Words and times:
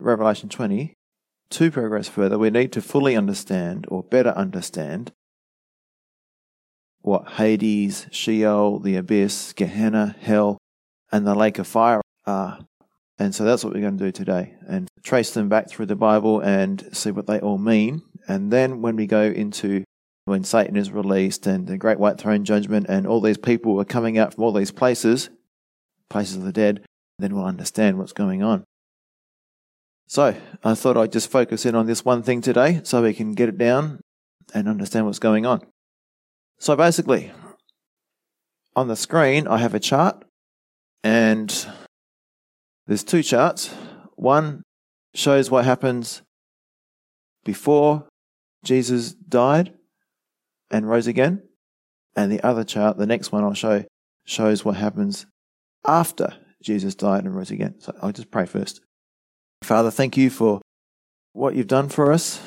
Revelation 0.00 0.48
20, 0.48 0.94
to 1.50 1.70
progress 1.70 2.08
further, 2.08 2.38
we 2.38 2.50
need 2.50 2.72
to 2.72 2.82
fully 2.82 3.16
understand 3.16 3.86
or 3.88 4.02
better 4.02 4.30
understand 4.30 5.12
what 7.00 7.32
Hades, 7.32 8.06
Sheol, 8.10 8.80
the 8.80 8.96
abyss, 8.96 9.52
Gehenna, 9.54 10.14
hell, 10.20 10.58
and 11.10 11.26
the 11.26 11.34
lake 11.34 11.58
of 11.58 11.66
fire 11.66 12.00
are. 12.26 12.58
And 13.18 13.34
so 13.34 13.44
that's 13.44 13.64
what 13.64 13.74
we're 13.74 13.80
going 13.80 13.98
to 13.98 14.04
do 14.04 14.12
today 14.12 14.54
and 14.68 14.88
trace 15.02 15.32
them 15.32 15.48
back 15.48 15.68
through 15.68 15.86
the 15.86 15.96
Bible 15.96 16.40
and 16.40 16.88
see 16.92 17.10
what 17.10 17.26
they 17.26 17.40
all 17.40 17.58
mean. 17.58 18.02
And 18.28 18.52
then 18.52 18.82
when 18.82 18.94
we 18.94 19.06
go 19.06 19.22
into 19.22 19.82
when 20.26 20.44
Satan 20.44 20.76
is 20.76 20.92
released 20.92 21.46
and 21.46 21.66
the 21.66 21.78
great 21.78 21.98
white 21.98 22.18
throne 22.18 22.44
judgment 22.44 22.86
and 22.88 23.06
all 23.06 23.20
these 23.20 23.38
people 23.38 23.80
are 23.80 23.84
coming 23.84 24.18
out 24.18 24.34
from 24.34 24.44
all 24.44 24.52
these 24.52 24.70
places, 24.70 25.30
places 26.10 26.36
of 26.36 26.42
the 26.42 26.52
dead, 26.52 26.84
then 27.18 27.34
we'll 27.34 27.46
understand 27.46 27.98
what's 27.98 28.12
going 28.12 28.42
on. 28.42 28.64
So 30.08 30.34
I 30.64 30.74
thought 30.74 30.96
I'd 30.96 31.12
just 31.12 31.30
focus 31.30 31.66
in 31.66 31.74
on 31.74 31.84
this 31.84 32.02
one 32.02 32.22
thing 32.22 32.40
today 32.40 32.80
so 32.82 33.02
we 33.02 33.12
can 33.12 33.34
get 33.34 33.50
it 33.50 33.58
down 33.58 34.00
and 34.54 34.66
understand 34.66 35.04
what's 35.04 35.18
going 35.18 35.44
on. 35.44 35.60
So 36.58 36.74
basically, 36.74 37.30
on 38.74 38.88
the 38.88 38.96
screen, 38.96 39.46
I 39.46 39.58
have 39.58 39.74
a 39.74 39.80
chart 39.80 40.24
and 41.04 41.54
there's 42.86 43.04
two 43.04 43.22
charts. 43.22 43.68
One 44.16 44.62
shows 45.14 45.50
what 45.50 45.66
happens 45.66 46.22
before 47.44 48.08
Jesus 48.64 49.12
died 49.12 49.74
and 50.70 50.88
rose 50.88 51.06
again. 51.06 51.42
And 52.16 52.32
the 52.32 52.42
other 52.42 52.64
chart, 52.64 52.96
the 52.96 53.06
next 53.06 53.30
one 53.30 53.44
I'll 53.44 53.52
show, 53.52 53.84
shows 54.24 54.64
what 54.64 54.76
happens 54.76 55.26
after 55.86 56.34
Jesus 56.62 56.94
died 56.94 57.24
and 57.24 57.36
rose 57.36 57.50
again. 57.50 57.74
So 57.78 57.94
I'll 58.00 58.12
just 58.12 58.30
pray 58.30 58.46
first. 58.46 58.80
Father, 59.62 59.90
thank 59.90 60.16
you 60.16 60.30
for 60.30 60.60
what 61.32 61.54
you've 61.54 61.66
done 61.66 61.88
for 61.88 62.12
us. 62.12 62.40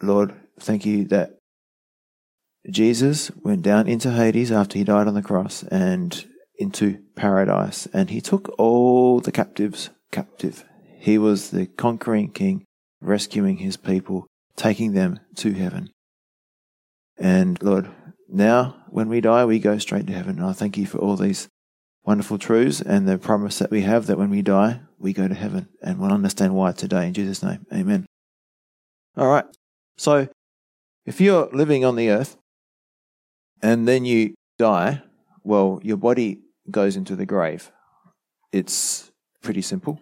Lord, 0.00 0.34
thank 0.60 0.84
you 0.84 1.04
that 1.06 1.38
Jesus 2.70 3.30
went 3.42 3.62
down 3.62 3.88
into 3.88 4.12
Hades 4.12 4.52
after 4.52 4.78
he 4.78 4.84
died 4.84 5.08
on 5.08 5.14
the 5.14 5.22
cross 5.22 5.62
and 5.64 6.24
into 6.58 7.02
paradise, 7.16 7.86
and 7.92 8.10
he 8.10 8.20
took 8.20 8.54
all 8.58 9.20
the 9.20 9.32
captives 9.32 9.90
captive. 10.12 10.64
He 10.98 11.18
was 11.18 11.50
the 11.50 11.66
conquering 11.66 12.30
king, 12.30 12.64
rescuing 13.00 13.56
his 13.56 13.76
people, 13.76 14.26
taking 14.54 14.92
them 14.92 15.18
to 15.36 15.52
heaven. 15.52 15.90
And 17.18 17.60
Lord, 17.62 17.90
now 18.28 18.76
when 18.88 19.08
we 19.08 19.20
die, 19.20 19.44
we 19.44 19.58
go 19.58 19.78
straight 19.78 20.06
to 20.06 20.12
heaven. 20.12 20.38
And 20.38 20.46
I 20.46 20.52
thank 20.52 20.76
you 20.76 20.86
for 20.86 20.98
all 20.98 21.16
these 21.16 21.48
wonderful 22.04 22.38
truths 22.38 22.80
and 22.80 23.08
the 23.08 23.18
promise 23.18 23.58
that 23.58 23.70
we 23.70 23.82
have 23.82 24.06
that 24.06 24.18
when 24.18 24.30
we 24.30 24.42
die, 24.42 24.80
we 24.98 25.12
go 25.12 25.28
to 25.28 25.34
heaven. 25.34 25.68
And 25.82 25.98
we'll 25.98 26.12
understand 26.12 26.54
why 26.54 26.72
today. 26.72 27.06
In 27.06 27.14
Jesus' 27.14 27.42
name, 27.42 27.66
amen. 27.72 28.06
All 29.16 29.28
right. 29.28 29.44
So 29.96 30.28
if 31.06 31.20
you're 31.20 31.48
living 31.52 31.84
on 31.84 31.96
the 31.96 32.10
earth 32.10 32.36
and 33.62 33.86
then 33.86 34.04
you 34.04 34.34
die, 34.58 35.02
well, 35.44 35.80
your 35.82 35.96
body 35.96 36.40
goes 36.70 36.96
into 36.96 37.16
the 37.16 37.26
grave. 37.26 37.70
It's 38.52 39.10
pretty 39.42 39.62
simple. 39.62 40.00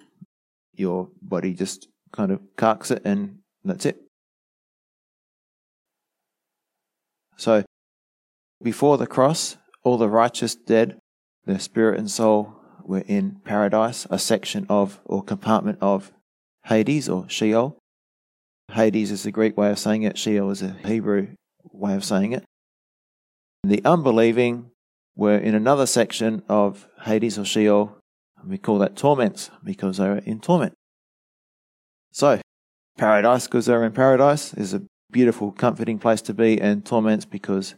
Your 0.74 1.08
body 1.22 1.54
just 1.54 1.88
kind 2.12 2.30
of 2.30 2.40
carks 2.56 2.90
it 2.90 3.02
and 3.04 3.38
that's 3.64 3.86
it. 3.86 4.00
So, 7.36 7.64
before 8.62 8.98
the 8.98 9.06
cross, 9.06 9.56
all 9.82 9.96
the 9.96 10.08
righteous 10.08 10.54
dead, 10.54 10.99
their 11.50 11.58
spirit 11.58 11.98
and 11.98 12.10
soul 12.10 12.54
were 12.84 13.04
in 13.06 13.40
paradise, 13.44 14.06
a 14.10 14.18
section 14.18 14.66
of 14.68 15.00
or 15.04 15.22
compartment 15.22 15.78
of 15.80 16.12
Hades 16.66 17.08
or 17.08 17.28
Sheol. 17.28 17.76
Hades 18.72 19.10
is 19.10 19.24
the 19.24 19.32
Greek 19.32 19.56
way 19.56 19.70
of 19.70 19.78
saying 19.78 20.04
it, 20.04 20.16
Sheol 20.16 20.50
is 20.50 20.62
a 20.62 20.76
Hebrew 20.84 21.28
way 21.72 21.94
of 21.94 22.04
saying 22.04 22.32
it. 22.32 22.44
The 23.64 23.84
unbelieving 23.84 24.70
were 25.16 25.36
in 25.36 25.54
another 25.54 25.86
section 25.86 26.42
of 26.48 26.86
Hades 27.02 27.38
or 27.38 27.44
Sheol. 27.44 27.96
We 28.46 28.56
call 28.56 28.78
that 28.78 28.96
torments 28.96 29.50
because 29.62 29.98
they 29.98 30.08
were 30.08 30.18
in 30.18 30.40
torment. 30.40 30.74
So, 32.12 32.40
paradise 32.96 33.46
because 33.46 33.66
they're 33.66 33.84
in 33.84 33.92
paradise 33.92 34.54
is 34.54 34.72
a 34.72 34.82
beautiful, 35.12 35.52
comforting 35.52 35.98
place 35.98 36.22
to 36.22 36.34
be, 36.34 36.60
and 36.60 36.84
torments 36.84 37.24
because, 37.24 37.74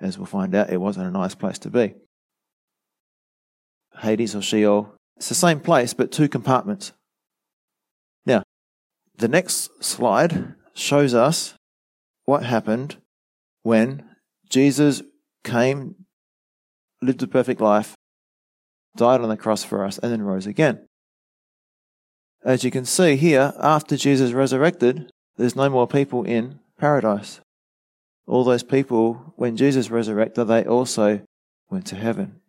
as 0.00 0.18
we'll 0.18 0.26
find 0.26 0.54
out, 0.54 0.70
it 0.70 0.80
wasn't 0.80 1.06
a 1.06 1.10
nice 1.10 1.34
place 1.34 1.58
to 1.60 1.70
be. 1.70 1.94
Hades 3.98 4.34
or 4.34 4.42
Sheol, 4.42 4.94
it's 5.16 5.28
the 5.28 5.34
same 5.34 5.60
place 5.60 5.94
but 5.94 6.10
two 6.10 6.28
compartments. 6.28 6.92
Now, 8.26 8.42
the 9.16 9.28
next 9.28 9.84
slide 9.84 10.54
shows 10.74 11.14
us 11.14 11.54
what 12.24 12.44
happened 12.44 12.96
when 13.62 14.04
Jesus 14.48 15.02
came, 15.44 15.94
lived 17.00 17.22
a 17.22 17.26
perfect 17.26 17.60
life, 17.60 17.94
died 18.96 19.20
on 19.20 19.28
the 19.28 19.36
cross 19.36 19.64
for 19.64 19.84
us, 19.84 19.98
and 19.98 20.12
then 20.12 20.22
rose 20.22 20.46
again. 20.46 20.86
As 22.44 22.64
you 22.64 22.70
can 22.70 22.84
see 22.84 23.16
here, 23.16 23.52
after 23.58 23.96
Jesus 23.96 24.32
resurrected, 24.32 25.10
there's 25.36 25.56
no 25.56 25.70
more 25.70 25.86
people 25.86 26.24
in 26.24 26.58
paradise. 26.78 27.40
All 28.26 28.44
those 28.44 28.62
people, 28.62 29.32
when 29.36 29.56
Jesus 29.56 29.90
resurrected, 29.90 30.48
they 30.48 30.64
also 30.64 31.22
went 31.70 31.86
to 31.86 31.96
heaven. 31.96 32.41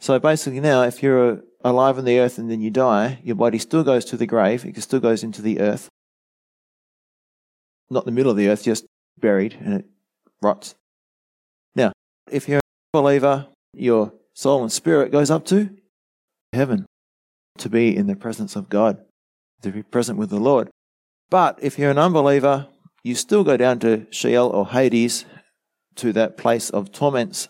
So 0.00 0.18
basically, 0.18 0.60
now, 0.60 0.82
if 0.82 1.02
you're 1.02 1.32
uh, 1.32 1.36
alive 1.62 1.98
on 1.98 2.06
the 2.06 2.18
earth 2.18 2.38
and 2.38 2.50
then 2.50 2.60
you 2.62 2.70
die, 2.70 3.20
your 3.22 3.36
body 3.36 3.58
still 3.58 3.84
goes 3.84 4.04
to 4.06 4.16
the 4.16 4.26
grave, 4.26 4.64
it 4.64 4.80
still 4.80 4.98
goes 4.98 5.22
into 5.22 5.42
the 5.42 5.60
earth. 5.60 5.88
Not 7.90 8.06
the 8.06 8.10
middle 8.10 8.30
of 8.30 8.38
the 8.38 8.48
earth, 8.48 8.64
just 8.64 8.86
buried, 9.18 9.56
and 9.60 9.74
it 9.74 9.84
rots. 10.40 10.74
Now, 11.74 11.92
if 12.30 12.48
you're 12.48 12.60
a 12.60 12.98
believer, 12.98 13.48
your 13.74 14.14
soul 14.34 14.62
and 14.62 14.72
spirit 14.72 15.12
goes 15.12 15.30
up 15.30 15.44
to 15.46 15.70
heaven 16.52 16.86
to 17.58 17.68
be 17.68 17.94
in 17.94 18.06
the 18.06 18.16
presence 18.16 18.56
of 18.56 18.70
God, 18.70 19.04
to 19.60 19.70
be 19.70 19.82
present 19.82 20.18
with 20.18 20.30
the 20.30 20.40
Lord. 20.40 20.70
But 21.28 21.58
if 21.60 21.78
you're 21.78 21.90
an 21.90 21.98
unbeliever, 21.98 22.68
you 23.04 23.14
still 23.14 23.44
go 23.44 23.58
down 23.58 23.78
to 23.80 24.06
Sheol 24.10 24.48
or 24.48 24.68
Hades, 24.68 25.26
to 25.96 26.12
that 26.14 26.38
place 26.38 26.70
of 26.70 26.92
torments 26.92 27.48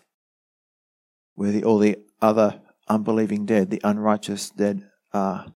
where 1.36 1.52
the, 1.52 1.62
all 1.62 1.78
the 1.78 1.98
other 2.22 2.60
unbelieving 2.88 3.47
dead, 3.47 3.70
the 3.70 3.81
unrighteous 3.84 4.50
dead 4.50 4.88
are. 5.12 5.47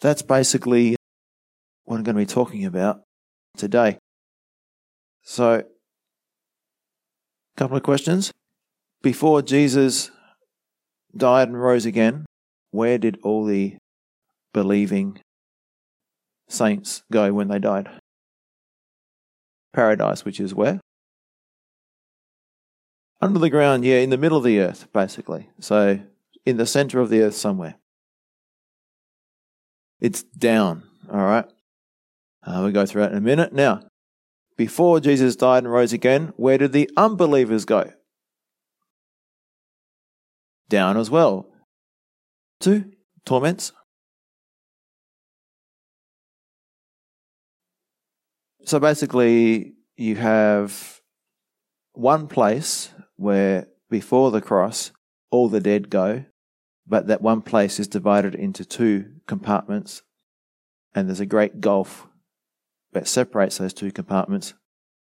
That's 0.00 0.22
basically 0.22 0.96
what 1.84 1.96
I'm 1.96 2.02
going 2.02 2.16
to 2.16 2.22
be 2.22 2.26
talking 2.26 2.64
about 2.64 3.02
today. 3.56 3.98
So, 5.22 5.54
a 5.54 5.64
couple 7.56 7.76
of 7.76 7.82
questions. 7.82 8.30
Before 9.02 9.42
Jesus 9.42 10.10
died 11.16 11.48
and 11.48 11.60
rose 11.60 11.86
again, 11.86 12.26
where 12.70 12.98
did 12.98 13.18
all 13.22 13.44
the 13.44 13.76
believing 14.52 15.20
saints 16.48 17.02
go 17.12 17.32
when 17.32 17.48
they 17.48 17.58
died? 17.58 17.88
Paradise, 19.72 20.24
which 20.24 20.40
is 20.40 20.54
where? 20.54 20.80
Under 23.20 23.38
the 23.38 23.50
ground, 23.50 23.84
yeah, 23.84 23.98
in 23.98 24.10
the 24.10 24.18
middle 24.18 24.38
of 24.38 24.44
the 24.44 24.60
earth, 24.60 24.88
basically. 24.92 25.48
So, 25.60 26.00
in 26.44 26.56
the 26.56 26.66
center 26.66 27.00
of 27.00 27.10
the 27.10 27.22
earth 27.22 27.34
somewhere. 27.34 27.76
It's 30.00 30.22
down, 30.22 30.82
all 31.10 31.24
right? 31.24 31.46
Uh, 32.46 32.60
we'll 32.62 32.72
go 32.72 32.84
through 32.84 33.02
that 33.02 33.12
in 33.12 33.18
a 33.18 33.22
minute. 33.22 33.52
Now, 33.52 33.80
before 34.56 35.00
Jesus 35.00 35.36
died 35.36 35.64
and 35.64 35.72
rose 35.72 35.92
again, 35.92 36.32
where 36.36 36.58
did 36.58 36.72
the 36.72 36.90
unbelievers 36.96 37.64
go? 37.64 37.92
Down 40.68 40.96
as 40.96 41.10
well. 41.10 41.48
To 42.60 42.84
torments. 43.24 43.72
So 48.66 48.78
basically, 48.78 49.74
you 49.96 50.16
have 50.16 51.00
one 51.92 52.28
place 52.28 52.90
where 53.16 53.68
before 53.90 54.30
the 54.30 54.40
cross, 54.40 54.92
all 55.30 55.48
the 55.48 55.60
dead 55.60 55.90
go, 55.90 56.24
but 56.86 57.06
that 57.06 57.22
one 57.22 57.42
place 57.42 57.80
is 57.80 57.88
divided 57.88 58.34
into 58.34 58.64
two 58.64 59.06
compartments, 59.26 60.02
and 60.94 61.08
there's 61.08 61.20
a 61.20 61.26
great 61.26 61.60
gulf 61.60 62.06
that 62.92 63.08
separates 63.08 63.58
those 63.58 63.74
two 63.74 63.90
compartments. 63.90 64.54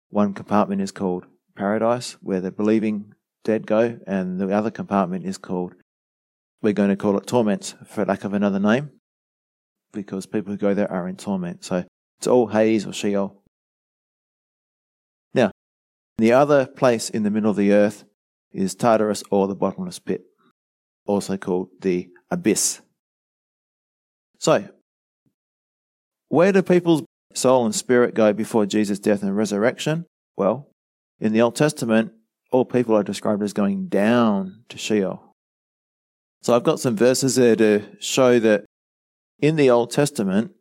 One 0.10 0.34
compartment 0.34 0.82
is 0.82 0.92
called 0.92 1.26
paradise, 1.56 2.14
where 2.22 2.42
the 2.42 2.52
believing 2.52 3.14
dead 3.44 3.68
go, 3.68 4.00
and 4.08 4.40
the 4.40 4.52
other 4.52 4.72
compartment 4.72 5.26
is 5.26 5.38
called, 5.38 5.74
we're 6.62 6.74
going 6.74 6.90
to 6.90 6.96
call 6.96 7.18
it 7.18 7.28
torments 7.28 7.76
for 7.86 8.06
lack 8.06 8.24
of 8.24 8.34
another 8.34 8.60
name, 8.60 8.92
because 9.92 10.26
people 10.26 10.52
who 10.52 10.58
go 10.58 10.74
there 10.74 10.92
are 10.92 11.08
in 11.08 11.16
torment. 11.16 11.64
So 11.64 11.84
it's 12.20 12.28
all 12.28 12.48
Hades 12.48 12.86
or 12.86 12.94
Sheol. 12.94 13.42
The 16.18 16.32
other 16.32 16.66
place 16.66 17.10
in 17.10 17.24
the 17.24 17.32
middle 17.32 17.52
of 17.52 17.58
the 17.58 17.72
earth 17.72 18.04
is 18.52 18.74
Tartarus 18.74 19.24
or 19.30 19.48
the 19.48 19.56
bottomless 19.56 20.00
pit, 20.00 20.24
also 21.06 21.38
called 21.38 21.70
the 21.82 22.10
abyss. 22.32 22.82
So, 24.40 24.68
where 26.30 26.52
do 26.52 26.62
people's 26.62 27.04
soul 27.34 27.66
and 27.66 27.76
spirit 27.76 28.16
go 28.16 28.34
before 28.34 28.66
Jesus' 28.66 29.00
death 29.00 29.22
and 29.22 29.36
resurrection? 29.36 30.06
Well, 30.36 30.70
in 31.20 31.34
the 31.34 31.42
Old 31.42 31.56
Testament, 31.56 32.12
all 32.52 32.66
people 32.66 32.96
are 32.96 33.04
described 33.04 33.44
as 33.44 33.54
going 33.54 33.88
down 33.88 34.64
to 34.70 34.78
Sheol. 34.78 35.24
So 36.42 36.56
I've 36.56 36.64
got 36.64 36.80
some 36.80 36.96
verses 36.96 37.36
there 37.36 37.56
to 37.56 37.84
show 38.00 38.40
that 38.40 38.66
in 39.40 39.56
the 39.56 39.70
Old 39.70 39.92
Testament, 39.92 40.52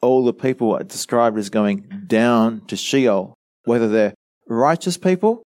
all 0.00 0.24
the 0.24 0.32
people 0.32 0.74
are 0.74 0.82
described 0.82 1.38
as 1.38 1.50
going 1.50 2.04
down 2.06 2.62
to 2.66 2.76
Sheol, 2.76 3.34
whether 3.64 3.88
they're 3.88 4.14
righteous 4.48 4.96
people 4.96 5.42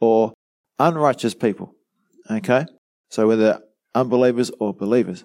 or 0.00 0.32
unrighteous 0.78 1.34
people. 1.34 1.74
Okay? 2.30 2.66
So 3.10 3.28
whether 3.28 3.60
unbelievers 3.94 4.50
or 4.60 4.74
believers. 4.74 5.24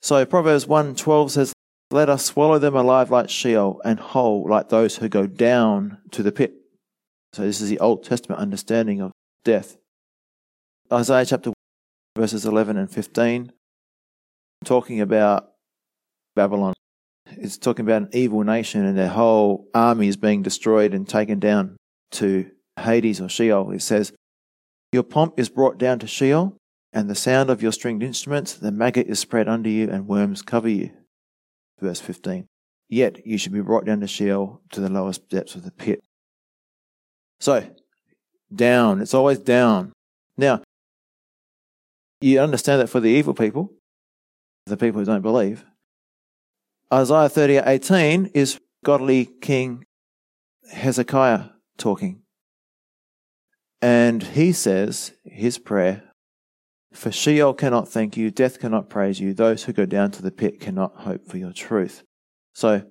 So 0.00 0.24
Proverbs 0.24 0.66
1:12 0.66 1.30
says, 1.32 1.52
"Let 1.90 2.08
us 2.08 2.24
swallow 2.24 2.58
them 2.58 2.76
alive 2.76 3.10
like 3.10 3.28
Sheol 3.28 3.80
and 3.84 3.98
whole 3.98 4.48
like 4.48 4.68
those 4.68 4.96
who 4.96 5.08
go 5.08 5.26
down 5.26 5.98
to 6.12 6.22
the 6.22 6.32
pit." 6.32 6.54
So 7.32 7.42
this 7.42 7.60
is 7.60 7.68
the 7.68 7.80
Old 7.80 8.04
Testament 8.04 8.40
understanding 8.40 9.00
of 9.00 9.12
death. 9.44 9.76
Isaiah 10.90 11.26
chapter 11.26 11.50
1, 11.50 11.54
verses 12.16 12.46
11 12.46 12.76
and 12.76 12.90
15 12.90 13.52
talking 14.64 15.00
about 15.00 15.52
Babylon. 16.34 16.74
It's 17.40 17.58
talking 17.58 17.84
about 17.84 18.02
an 18.02 18.08
evil 18.12 18.42
nation 18.42 18.84
and 18.84 18.96
their 18.96 19.08
whole 19.08 19.68
army 19.74 20.08
is 20.08 20.16
being 20.16 20.42
destroyed 20.42 20.94
and 20.94 21.08
taken 21.08 21.38
down 21.38 21.76
to 22.12 22.50
Hades 22.78 23.20
or 23.20 23.28
Sheol. 23.28 23.70
It 23.72 23.82
says, 23.82 24.12
Your 24.92 25.02
pomp 25.02 25.38
is 25.38 25.48
brought 25.48 25.78
down 25.78 25.98
to 26.00 26.06
Sheol, 26.06 26.56
and 26.92 27.08
the 27.08 27.14
sound 27.14 27.50
of 27.50 27.62
your 27.62 27.72
stringed 27.72 28.02
instruments, 28.02 28.54
the 28.54 28.72
maggot 28.72 29.06
is 29.06 29.18
spread 29.18 29.48
under 29.48 29.68
you, 29.68 29.90
and 29.90 30.08
worms 30.08 30.42
cover 30.42 30.68
you. 30.68 30.90
Verse 31.80 32.00
15. 32.00 32.46
Yet 32.88 33.26
you 33.26 33.36
should 33.38 33.52
be 33.52 33.60
brought 33.60 33.84
down 33.84 34.00
to 34.00 34.06
Sheol 34.06 34.62
to 34.72 34.80
the 34.80 34.88
lowest 34.88 35.28
depths 35.28 35.54
of 35.54 35.64
the 35.64 35.70
pit. 35.70 36.00
So, 37.40 37.64
down. 38.54 39.00
It's 39.00 39.14
always 39.14 39.38
down. 39.38 39.92
Now, 40.36 40.62
you 42.20 42.40
understand 42.40 42.80
that 42.80 42.88
for 42.88 43.00
the 43.00 43.10
evil 43.10 43.34
people, 43.34 43.72
the 44.66 44.76
people 44.76 45.00
who 45.00 45.04
don't 45.04 45.22
believe, 45.22 45.64
Isaiah 46.92 47.28
38:18 47.28 48.30
is 48.32 48.60
godly 48.82 49.26
King 49.26 49.84
Hezekiah 50.72 51.50
talking. 51.76 52.22
And 53.82 54.22
he 54.22 54.52
says 54.52 55.12
his 55.22 55.58
prayer, 55.58 56.14
For 56.94 57.12
Sheol 57.12 57.52
cannot 57.52 57.88
thank 57.88 58.16
you, 58.16 58.30
death 58.30 58.58
cannot 58.58 58.88
praise 58.88 59.20
you, 59.20 59.34
those 59.34 59.64
who 59.64 59.74
go 59.74 59.84
down 59.84 60.12
to 60.12 60.22
the 60.22 60.30
pit 60.30 60.60
cannot 60.60 61.02
hope 61.02 61.26
for 61.26 61.36
your 61.36 61.52
truth. 61.52 62.04
So 62.54 62.84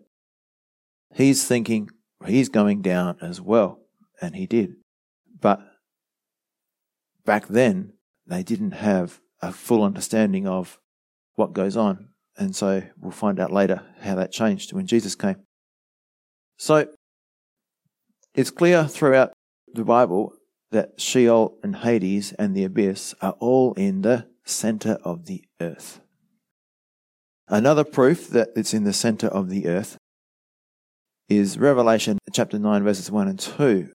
he's 1.15 1.47
thinking 1.47 1.89
he's 2.23 2.49
going 2.49 2.83
down 2.83 3.17
as 3.19 3.41
well, 3.41 3.79
and 4.21 4.35
he 4.35 4.45
did. 4.45 4.75
But 5.41 5.59
back 7.25 7.47
then, 7.47 7.93
they 8.27 8.43
didn't 8.43 8.73
have 8.73 9.19
a 9.41 9.51
full 9.51 9.83
understanding 9.83 10.47
of 10.47 10.79
what 11.33 11.53
goes 11.53 11.75
on. 11.75 12.09
And 12.37 12.55
so 12.55 12.83
we'll 12.99 13.11
find 13.11 13.39
out 13.39 13.51
later 13.51 13.81
how 14.01 14.15
that 14.15 14.31
changed 14.31 14.73
when 14.73 14.85
Jesus 14.85 15.15
came. 15.15 15.37
So 16.57 16.87
it's 18.35 18.51
clear 18.51 18.85
throughout 18.85 19.33
the 19.73 19.83
Bible 19.83 20.33
that 20.71 20.99
Sheol 20.99 21.57
and 21.63 21.77
Hades 21.77 22.33
and 22.33 22.55
the 22.55 22.63
abyss 22.63 23.15
are 23.21 23.35
all 23.39 23.73
in 23.73 24.01
the 24.01 24.27
center 24.45 24.97
of 25.03 25.25
the 25.25 25.43
earth. 25.59 26.01
Another 27.47 27.83
proof 27.83 28.27
that 28.29 28.49
it's 28.55 28.73
in 28.73 28.83
the 28.83 28.93
center 28.93 29.27
of 29.27 29.49
the 29.49 29.67
earth 29.67 29.97
is 31.29 31.57
Revelation 31.57 32.17
chapter 32.33 32.59
9, 32.59 32.83
verses 32.83 33.09
1 33.09 33.27
and 33.27 33.39
2. 33.39 33.89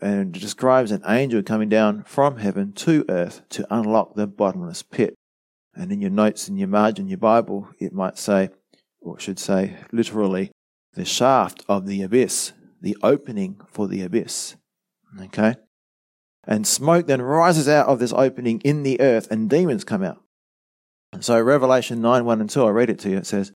And 0.00 0.32
describes 0.32 0.90
an 0.90 1.02
angel 1.06 1.42
coming 1.42 1.68
down 1.68 2.02
from 2.02 2.38
heaven 2.38 2.72
to 2.72 3.04
earth 3.08 3.42
to 3.50 3.66
unlock 3.70 4.14
the 4.14 4.26
bottomless 4.26 4.82
pit. 4.82 5.14
And 5.74 5.90
in 5.90 6.00
your 6.00 6.10
notes 6.10 6.48
in 6.48 6.56
your 6.56 6.68
margin, 6.68 7.08
your 7.08 7.18
Bible, 7.18 7.68
it 7.78 7.92
might 7.92 8.18
say, 8.18 8.50
or 9.00 9.18
should 9.18 9.38
say 9.38 9.76
literally, 9.90 10.50
the 10.94 11.04
shaft 11.04 11.64
of 11.68 11.86
the 11.86 12.02
abyss, 12.02 12.52
the 12.80 12.96
opening 13.02 13.60
for 13.68 13.88
the 13.88 14.02
abyss. 14.02 14.56
Okay? 15.20 15.54
And 16.44 16.66
smoke 16.66 17.06
then 17.06 17.22
rises 17.22 17.68
out 17.68 17.86
of 17.86 17.98
this 17.98 18.12
opening 18.12 18.60
in 18.60 18.82
the 18.82 19.00
earth, 19.00 19.30
and 19.30 19.48
demons 19.48 19.84
come 19.84 20.02
out. 20.02 20.22
So, 21.20 21.40
Revelation 21.40 22.00
9 22.00 22.24
1 22.24 22.40
and 22.40 22.50
2, 22.50 22.64
I 22.64 22.70
read 22.70 22.90
it 22.90 22.98
to 23.00 23.10
you. 23.10 23.18
It 23.18 23.26
says, 23.26 23.52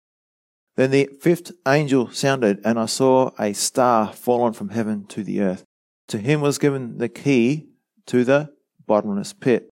Then 0.76 0.92
the 0.92 1.10
fifth 1.22 1.52
angel 1.68 2.12
sounded, 2.12 2.60
and 2.66 2.80
I 2.80 2.88
saw 2.88 3.32
a 3.40 3.54
star 3.54 4.12
fallen 4.12 4.54
from 4.54 4.70
heaven 4.70 5.06
to 5.08 5.24
the 5.24 5.42
earth. 5.42 5.64
To 6.10 6.18
him 6.18 6.42
was 6.42 6.58
given 6.58 6.98
the 6.98 7.10
key 7.10 7.70
to 8.08 8.24
the 8.24 8.54
bottomless 8.86 9.34
pit 9.34 9.70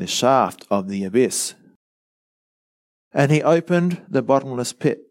the 0.00 0.06
shaft 0.06 0.66
of 0.70 0.88
the 0.88 1.04
abyss. 1.04 1.54
And 3.12 3.30
he 3.30 3.42
opened 3.42 4.02
the 4.08 4.22
bottomless 4.22 4.72
pit, 4.72 5.02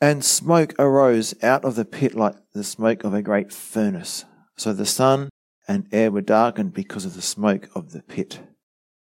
and 0.00 0.24
smoke 0.24 0.74
arose 0.78 1.32
out 1.42 1.64
of 1.64 1.76
the 1.76 1.84
pit 1.84 2.14
like 2.14 2.34
the 2.54 2.64
smoke 2.64 3.04
of 3.04 3.14
a 3.14 3.22
great 3.22 3.52
furnace. 3.52 4.24
So 4.56 4.72
the 4.72 4.84
sun 4.84 5.30
and 5.68 5.86
air 5.92 6.10
were 6.10 6.22
darkened 6.22 6.74
because 6.74 7.04
of 7.04 7.14
the 7.14 7.22
smoke 7.22 7.68
of 7.74 7.92
the 7.92 8.02
pit. 8.02 8.40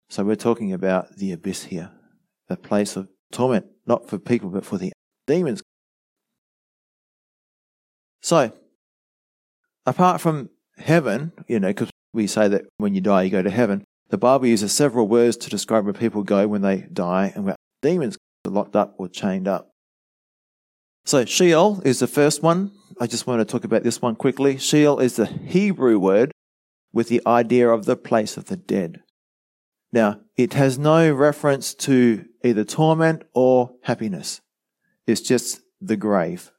So 0.09 0.24
we're 0.24 0.36
talking 0.36 0.71
about 0.71 1.15
the 1.18 1.31
abyss 1.31 1.65
here, 1.65 1.92
the 2.47 2.56
place 2.56 2.95
of 2.95 3.09
torment, 3.31 3.65
not 3.88 4.07
for 4.07 4.19
people, 4.19 4.50
but 4.50 4.65
for 4.65 4.77
the 4.77 4.92
demons. 5.25 5.63
So, 8.21 8.51
apart 9.86 10.21
from 10.21 10.50
heaven, 10.77 11.31
you 11.47 11.59
know, 11.59 11.69
because 11.69 11.89
we 12.13 12.27
say 12.27 12.47
that 12.47 12.65
when 12.77 12.94
you 12.94 13.01
die, 13.01 13.24
you 13.24 13.30
go 13.31 13.42
to 13.42 13.50
heaven, 13.50 13.83
the 14.10 14.18
Bible 14.18 14.48
uses 14.48 14.72
several 14.72 15.07
words 15.07 15.38
to 15.38 15.50
describe 15.50 15.86
where 15.86 15.94
people 15.94 16.24
go 16.24 16.48
when 16.48 16.62
they 16.62 16.81
die 16.94 17.31
and 17.36 17.46
where 17.46 17.56
demons 17.81 18.18
are 18.46 18.52
locked 18.52 18.75
up 18.75 18.96
or 18.98 19.07
chained 19.07 19.48
up. 19.48 19.72
So 21.06 21.25
Sheol 21.25 21.81
is 21.86 22.00
the 22.00 22.07
first 22.07 22.42
one. 22.42 22.72
I 23.00 23.07
just 23.07 23.28
want 23.28 23.40
to 23.40 23.46
talk 23.46 23.63
about 23.63 23.84
this 23.84 24.02
one 24.02 24.16
quickly. 24.16 24.57
Sheol 24.57 25.00
is 25.00 25.16
the 25.16 25.25
Hebrew 25.25 26.00
word 26.00 26.31
with 26.94 27.10
the 27.10 27.22
idea 27.28 27.69
of 27.69 27.86
the 27.86 27.96
place 27.96 28.38
of 28.38 28.46
the 28.46 28.57
dead. 28.57 29.02
Now, 29.92 30.21
it 30.35 30.54
has 30.54 30.80
no 30.80 31.12
reference 31.12 31.74
to 31.76 32.26
either 32.44 32.64
torment 32.64 33.24
or 33.33 33.76
happiness. 33.83 34.42
It's 35.06 35.21
just 35.21 35.62
the 35.80 35.97
grave. 35.97 36.52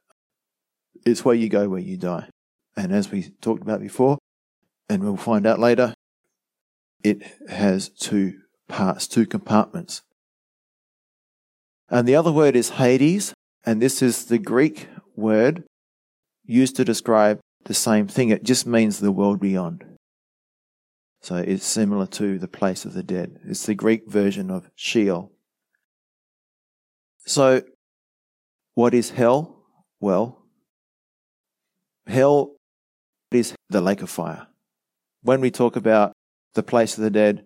It's 1.05 1.25
where 1.25 1.35
you 1.35 1.49
go 1.49 1.69
where 1.69 1.79
you 1.79 1.97
die. 1.97 2.29
And 2.75 2.91
as 2.91 3.11
we 3.11 3.31
talked 3.41 3.61
about 3.61 3.81
before, 3.81 4.17
and 4.89 5.03
we'll 5.03 5.17
find 5.17 5.45
out 5.45 5.59
later, 5.59 5.93
it 7.03 7.21
has 7.49 7.89
two 7.89 8.33
parts, 8.67 9.07
two 9.07 9.25
compartments. 9.25 10.01
And 11.89 12.07
the 12.07 12.15
other 12.15 12.31
word 12.31 12.55
is 12.55 12.71
Hades, 12.71 13.33
and 13.65 13.81
this 13.81 14.01
is 14.01 14.25
the 14.25 14.37
Greek 14.37 14.87
word 15.15 15.63
used 16.45 16.75
to 16.77 16.85
describe 16.85 17.39
the 17.65 17.73
same 17.73 18.07
thing. 18.07 18.29
It 18.29 18.43
just 18.43 18.65
means 18.65 18.99
the 18.99 19.11
world 19.11 19.39
beyond. 19.39 19.85
So 21.21 21.35
it's 21.35 21.65
similar 21.65 22.07
to 22.07 22.39
the 22.39 22.47
place 22.47 22.85
of 22.85 22.93
the 22.93 23.03
dead. 23.03 23.39
It's 23.45 23.65
the 23.65 23.75
Greek 23.75 24.07
version 24.07 24.49
of 24.49 24.69
Sheol. 24.75 25.31
So, 27.25 27.63
what 28.75 28.93
is 28.93 29.09
hell? 29.09 29.63
Well, 29.99 30.43
hell 32.05 32.55
is 33.31 33.55
the 33.69 33.81
lake 33.81 34.01
of 34.01 34.09
fire. 34.09 34.47
When 35.23 35.41
we 35.41 35.51
talk 35.51 35.75
about 35.75 36.13
the 36.57 36.63
place 36.63 36.97
of 36.97 37.03
the 37.03 37.11
dead, 37.11 37.45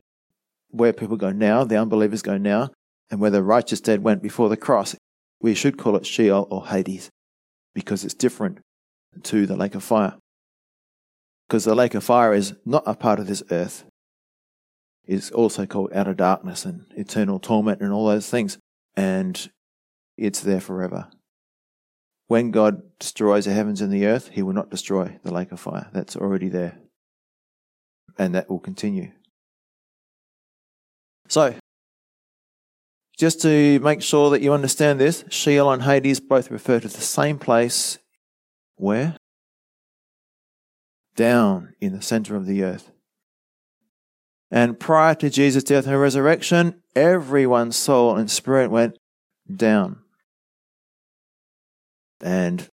where 0.70 0.94
people 0.94 1.18
go 1.18 1.32
now, 1.32 1.64
the 1.64 1.78
unbelievers 1.78 2.24
go 2.24 2.38
now, 2.38 2.70
and 3.12 3.20
where 3.20 3.30
the 3.30 3.44
righteous 3.44 3.82
dead 3.82 4.04
went 4.04 4.24
before 4.24 4.50
the 4.50 4.58
cross, 4.58 4.96
we 5.42 5.54
should 5.54 5.78
call 5.78 5.98
it 5.98 6.06
Sheol 6.06 6.48
or 6.50 6.68
Hades 6.68 7.12
because 7.76 8.04
it's 8.06 8.14
different 8.14 8.60
to 9.24 9.46
the 9.46 9.58
lake 9.58 9.76
of 9.76 9.84
fire. 9.84 10.16
Because 11.48 11.66
the 11.66 11.76
lake 11.76 11.94
of 11.94 12.06
fire 12.06 12.34
is 12.34 12.56
not 12.66 12.84
a 12.86 12.96
part 12.96 13.20
of 13.20 13.28
this 13.28 13.44
earth. 13.52 13.84
It's 15.06 15.30
also 15.30 15.66
called 15.66 15.92
outer 15.94 16.14
darkness 16.14 16.64
and 16.64 16.86
eternal 16.96 17.38
torment 17.38 17.82
and 17.82 17.92
all 17.92 18.08
those 18.08 18.30
things. 18.30 18.58
And 18.96 19.52
it's 20.18 20.40
there 20.40 20.62
forever. 20.62 21.10
When 22.28 22.52
God 22.52 22.82
destroys 22.98 23.44
the 23.44 23.52
heavens 23.52 23.82
and 23.82 23.92
the 23.92 24.06
earth, 24.06 24.30
he 24.30 24.42
will 24.42 24.54
not 24.54 24.70
destroy 24.70 25.20
the 25.24 25.34
lake 25.34 25.52
of 25.52 25.60
fire. 25.60 25.90
That's 25.92 26.16
already 26.16 26.48
there 26.48 26.78
and 28.22 28.36
that 28.36 28.48
will 28.48 28.60
continue. 28.60 29.12
So, 31.28 31.56
just 33.18 33.42
to 33.42 33.80
make 33.80 34.04
sure 34.04 34.30
that 34.30 34.44
you 34.44 34.54
understand 34.54 35.00
this, 35.00 35.26
Sheol 35.30 35.72
and 35.72 35.82
Hades 35.82 36.20
both 36.20 36.52
refer 36.52 36.80
to 36.80 36.88
the 36.88 37.02
same 37.02 37.40
place. 37.40 37.98
Where? 38.76 39.18
Down 41.16 41.74
in 41.82 41.94
the 41.94 42.02
center 42.04 42.36
of 42.36 42.46
the 42.46 42.64
earth. 42.64 42.92
And 44.52 44.80
prior 44.80 45.16
to 45.16 45.30
Jesus' 45.32 45.64
death 45.64 45.88
and 45.88 46.00
resurrection, 46.00 46.84
everyone's 46.96 47.76
soul 47.76 48.18
and 48.18 48.30
spirit 48.30 48.70
went 48.70 49.00
down. 49.54 50.00
And 52.22 52.70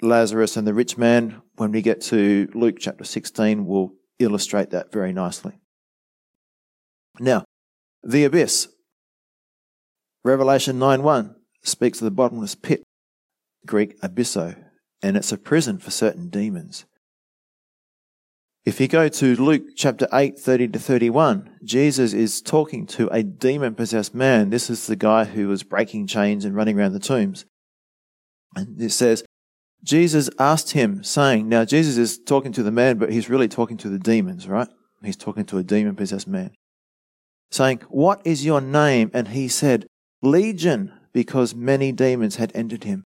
Lazarus 0.00 0.56
and 0.56 0.66
the 0.66 0.74
rich 0.74 0.96
man, 0.96 1.42
when 1.56 1.72
we 1.72 1.82
get 1.82 2.00
to 2.02 2.48
Luke 2.54 2.76
chapter 2.78 3.04
16, 3.04 3.66
will 3.66 3.94
illustrate 4.18 4.70
that 4.70 4.92
very 4.92 5.12
nicely. 5.12 5.58
Now, 7.20 7.44
the 8.02 8.24
abyss. 8.24 8.68
Revelation 10.24 10.78
9 10.78 11.02
1 11.02 11.36
speaks 11.62 12.00
of 12.00 12.04
the 12.04 12.10
bottomless 12.10 12.54
pit, 12.54 12.82
Greek 13.66 14.00
abysso, 14.00 14.56
and 15.02 15.16
it's 15.16 15.32
a 15.32 15.38
prison 15.38 15.78
for 15.78 15.90
certain 15.90 16.28
demons. 16.28 16.86
If 18.64 18.80
you 18.80 18.88
go 18.88 19.08
to 19.08 19.36
Luke 19.36 19.76
chapter 19.76 20.08
8, 20.10 20.38
30 20.38 20.68
to 20.68 20.78
31, 20.78 21.58
Jesus 21.62 22.14
is 22.14 22.40
talking 22.40 22.86
to 22.86 23.08
a 23.08 23.22
demon 23.22 23.74
possessed 23.74 24.14
man. 24.14 24.48
This 24.48 24.70
is 24.70 24.86
the 24.86 24.96
guy 24.96 25.24
who 25.24 25.48
was 25.48 25.62
breaking 25.62 26.06
chains 26.06 26.46
and 26.46 26.56
running 26.56 26.78
around 26.78 26.94
the 26.94 26.98
tombs. 26.98 27.44
And 28.56 28.80
it 28.80 28.92
says, 28.92 29.22
Jesus 29.84 30.30
asked 30.38 30.72
him, 30.72 31.04
saying, 31.04 31.48
Now 31.48 31.64
Jesus 31.64 31.96
is 31.96 32.18
talking 32.18 32.52
to 32.52 32.62
the 32.62 32.72
man, 32.72 32.98
but 32.98 33.12
he's 33.12 33.28
really 33.28 33.48
talking 33.48 33.76
to 33.78 33.88
the 33.88 33.98
demons, 33.98 34.48
right? 34.48 34.68
He's 35.02 35.16
talking 35.16 35.44
to 35.46 35.58
a 35.58 35.62
demon 35.62 35.94
possessed 35.94 36.26
man. 36.26 36.50
Saying, 37.50 37.82
What 37.88 38.20
is 38.24 38.44
your 38.44 38.60
name? 38.60 39.10
And 39.14 39.28
he 39.28 39.46
said, 39.46 39.86
Legion, 40.22 40.92
because 41.12 41.54
many 41.54 41.92
demons 41.92 42.36
had 42.36 42.50
entered 42.54 42.84
him. 42.84 43.04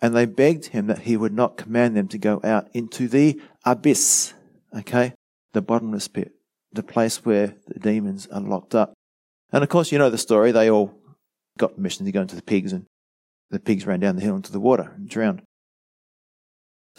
And 0.00 0.16
they 0.16 0.24
begged 0.24 0.66
him 0.66 0.86
that 0.86 1.00
he 1.00 1.16
would 1.16 1.34
not 1.34 1.58
command 1.58 1.96
them 1.96 2.08
to 2.08 2.16
go 2.16 2.40
out 2.42 2.68
into 2.72 3.08
the 3.08 3.38
abyss 3.66 4.32
okay? 4.76 5.14
The 5.52 5.62
bottomless 5.62 6.08
pit, 6.08 6.32
the 6.72 6.82
place 6.82 7.24
where 7.24 7.54
the 7.66 7.80
demons 7.80 8.26
are 8.28 8.40
locked 8.40 8.74
up. 8.74 8.92
And 9.52 9.62
of 9.62 9.68
course, 9.68 9.90
you 9.90 9.98
know 9.98 10.10
the 10.10 10.18
story. 10.18 10.52
They 10.52 10.70
all 10.70 10.94
got 11.58 11.74
permission 11.74 12.06
to 12.06 12.12
go 12.12 12.22
into 12.22 12.36
the 12.36 12.42
pigs, 12.42 12.72
and 12.72 12.86
the 13.50 13.58
pigs 13.58 13.86
ran 13.86 14.00
down 14.00 14.16
the 14.16 14.22
hill 14.22 14.36
into 14.36 14.52
the 14.52 14.60
water 14.60 14.92
and 14.96 15.08
drowned. 15.08 15.42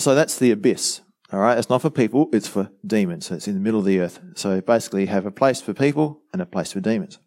So 0.02 0.16
that's 0.16 0.40
the 0.40 0.52
abyss. 0.52 1.02
All 1.32 1.40
right, 1.40 1.58
it's 1.58 1.70
not 1.70 1.82
for 1.82 1.90
people, 1.90 2.28
it's 2.34 2.48
for 2.48 2.72
demons. 2.86 3.28
So 3.28 3.36
it's 3.36 3.48
in 3.48 3.54
the 3.54 3.60
middle 3.60 3.80
of 3.80 3.86
the 3.86 4.00
earth. 4.00 4.20
So 4.36 4.60
basically, 4.60 5.02
you 5.02 5.08
have 5.08 5.26
a 5.26 5.32
place 5.32 5.62
for 5.62 5.74
people 5.74 6.22
and 6.34 6.42
a 6.42 6.46
place 6.46 6.74
for 6.74 6.80
demons. 6.82 7.20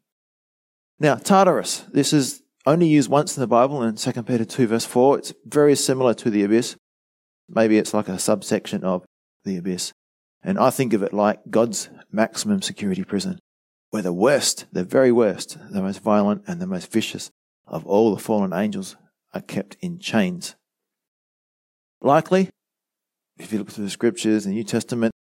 Now, 0.99 1.15
Tartarus. 1.15 1.85
This 1.93 2.13
is 2.13 2.43
only 2.67 2.89
used 2.89 3.09
once 3.09 3.37
in 3.37 3.41
the 3.41 3.47
Bible 3.47 3.83
in 3.83 3.95
2 3.95 4.23
Peter 4.25 4.45
2, 4.45 4.67
verse 4.67 4.85
4. 4.85 5.19
It's 5.19 5.35
very 5.47 5.75
similar 5.77 6.15
to 6.15 6.31
the 6.31 6.43
abyss. 6.43 6.77
Maybe 7.49 7.79
it's 7.79 7.95
like 7.95 8.09
a 8.09 8.19
subsection 8.19 8.85
of 8.85 9.05
the 9.45 9.57
abyss. 9.57 9.93
And 10.43 10.59
I 10.59 10.71
think 10.71 10.93
of 10.93 11.03
it 11.03 11.13
like 11.13 11.41
God's 11.51 11.89
maximum 12.11 12.61
security 12.61 13.05
prison, 13.05 13.39
where 13.91 14.03
the 14.03 14.13
worst, 14.13 14.67
the 14.73 14.85
very 14.85 15.13
worst, 15.13 15.59
the 15.71 15.81
most 15.81 16.01
violent 16.01 16.43
and 16.47 16.61
the 16.61 16.67
most 16.67 16.91
vicious 16.91 17.31
of 17.67 17.87
all 17.87 18.15
the 18.15 18.21
fallen 18.21 18.53
angels 18.53 18.97
are 19.33 19.41
kept 19.41 19.77
in 19.81 19.99
chains. 19.99 20.57
Likely, 22.01 22.51
if 23.39 23.53
you 23.53 23.59
look 23.59 23.71
through 23.71 23.85
the 23.85 23.91
scriptures, 23.91 24.45
the 24.45 24.51
New 24.51 24.65
Testament, 24.65 25.13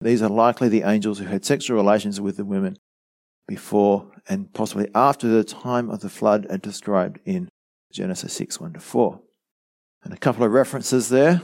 these 0.00 0.22
are 0.22 0.28
likely 0.28 0.68
the 0.68 0.82
angels 0.82 1.18
who 1.18 1.26
had 1.26 1.44
sexual 1.44 1.76
relations 1.76 2.20
with 2.20 2.36
the 2.36 2.44
women 2.44 2.76
before 3.46 4.10
and 4.28 4.52
possibly 4.52 4.88
after 4.94 5.28
the 5.28 5.44
time 5.44 5.90
of 5.90 6.00
the 6.00 6.08
flood 6.08 6.46
are 6.50 6.58
described 6.58 7.18
in 7.24 7.48
Genesis 7.92 8.32
6 8.32 8.60
1 8.60 8.72
to 8.74 8.80
4. 8.80 9.20
And 10.02 10.12
a 10.12 10.18
couple 10.18 10.44
of 10.44 10.52
references 10.52 11.08
there. 11.08 11.42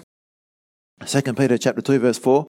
2 1.06 1.22
Peter 1.34 1.56
chapter 1.56 1.80
2 1.80 1.98
verse 1.98 2.18
4 2.18 2.46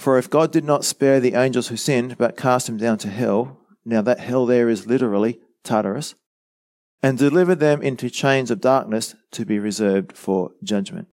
for 0.00 0.16
if 0.16 0.30
God 0.30 0.50
did 0.50 0.64
not 0.64 0.86
spare 0.86 1.20
the 1.20 1.34
angels 1.34 1.68
who 1.68 1.76
sinned, 1.76 2.16
but 2.16 2.34
cast 2.34 2.66
them 2.66 2.78
down 2.78 2.96
to 2.98 3.10
hell, 3.10 3.58
now 3.84 4.00
that 4.00 4.18
hell 4.18 4.46
there 4.46 4.70
is 4.70 4.86
literally 4.86 5.38
Tartarus, 5.62 6.14
and 7.02 7.18
delivered 7.18 7.60
them 7.60 7.82
into 7.82 8.08
chains 8.08 8.50
of 8.50 8.62
darkness 8.62 9.14
to 9.32 9.44
be 9.44 9.58
reserved 9.58 10.16
for 10.16 10.52
judgment. 10.64 11.08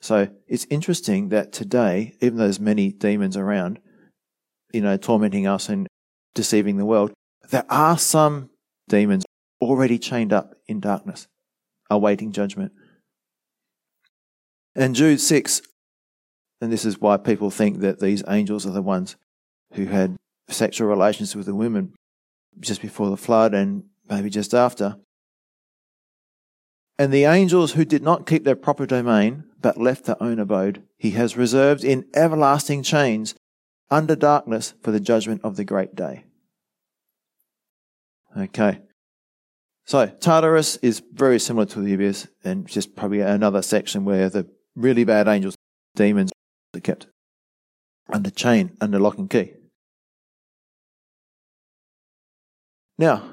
So 0.00 0.28
it's 0.48 0.66
interesting 0.70 1.28
that 1.28 1.52
today, 1.52 2.14
even 2.20 2.38
though 2.38 2.44
there's 2.44 2.60
many 2.60 2.92
demons 2.92 3.36
around, 3.36 3.80
you 4.72 4.80
know, 4.80 4.96
tormenting 4.96 5.46
us 5.46 5.68
and 5.68 5.86
deceiving 6.34 6.78
the 6.78 6.86
world, 6.86 7.12
there 7.50 7.66
are 7.68 7.98
some 7.98 8.50
demons 8.88 9.24
already 9.60 9.98
chained 9.98 10.32
up 10.32 10.54
in 10.66 10.80
darkness, 10.80 11.26
awaiting 11.90 12.32
judgment. 12.32 12.72
And 14.74 14.94
Jude 14.94 15.20
6 15.20 15.62
and 16.60 16.72
this 16.72 16.84
is 16.84 17.00
why 17.00 17.16
people 17.16 17.50
think 17.50 17.80
that 17.80 18.00
these 18.00 18.22
angels 18.28 18.66
are 18.66 18.72
the 18.72 18.82
ones 18.82 19.16
who 19.72 19.86
had 19.86 20.16
sexual 20.48 20.88
relations 20.88 21.34
with 21.34 21.46
the 21.46 21.54
women 21.54 21.94
just 22.58 22.82
before 22.82 23.08
the 23.08 23.16
flood 23.16 23.54
and 23.54 23.84
maybe 24.08 24.28
just 24.28 24.52
after. 24.52 24.96
And 26.98 27.12
the 27.12 27.24
angels 27.24 27.72
who 27.72 27.84
did 27.84 28.02
not 28.02 28.26
keep 28.26 28.44
their 28.44 28.56
proper 28.56 28.84
domain, 28.84 29.44
but 29.60 29.76
left 29.76 30.04
their 30.04 30.22
own 30.22 30.38
abode, 30.38 30.82
he 30.96 31.10
has 31.12 31.36
reserved 31.36 31.84
in 31.84 32.06
everlasting 32.14 32.82
chains 32.82 33.34
under 33.90 34.16
darkness 34.16 34.74
for 34.82 34.90
the 34.90 35.00
judgment 35.00 35.40
of 35.44 35.56
the 35.56 35.64
great 35.64 35.94
day. 35.94 36.24
Okay. 38.36 38.80
So 39.84 40.06
Tartarus 40.06 40.76
is 40.76 41.02
very 41.12 41.40
similar 41.40 41.66
to 41.66 41.80
the 41.80 41.94
abyss 41.94 42.28
and 42.44 42.66
just 42.66 42.94
probably 42.94 43.20
another 43.20 43.62
section 43.62 44.04
where 44.04 44.30
the 44.30 44.48
really 44.76 45.04
bad 45.04 45.26
angels, 45.26 45.56
demons, 45.96 46.30
are 46.74 46.80
kept 46.80 47.06
under 48.12 48.30
chain, 48.30 48.76
under 48.80 48.98
lock 48.98 49.18
and 49.18 49.28
key. 49.28 49.54
Now, 52.98 53.30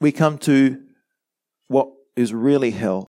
we 0.00 0.12
come 0.12 0.38
to 0.38 0.82
what 1.68 1.88
is 2.14 2.32
really 2.32 2.70
hell 2.70 3.06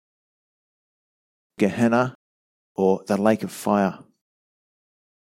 Gehenna 1.57 2.15
or 2.75 3.03
the 3.07 3.17
lake 3.17 3.43
of 3.43 3.51
fire. 3.51 3.99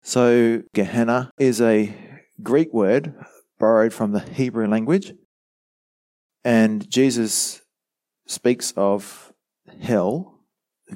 So, 0.04 0.64
Gehenna 0.74 1.32
is 1.38 1.62
a 1.62 1.96
Greek 2.42 2.74
word 2.74 3.14
borrowed 3.60 3.94
from 3.94 4.12
the 4.14 4.20
Hebrew 4.20 4.68
language, 4.68 5.14
and 6.44 6.90
Jesus 6.90 7.62
speaks 8.26 8.74
of 8.76 9.32
hell, 9.82 10.40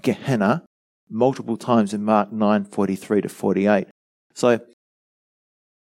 Gehenna, 0.01 0.63
multiple 1.10 1.58
times 1.58 1.94
in 1.94 2.04
Mark 2.04 2.32
9 2.32 2.65
43 2.65 3.22
to 3.22 3.30
48. 3.30 3.88
So, 4.34 4.60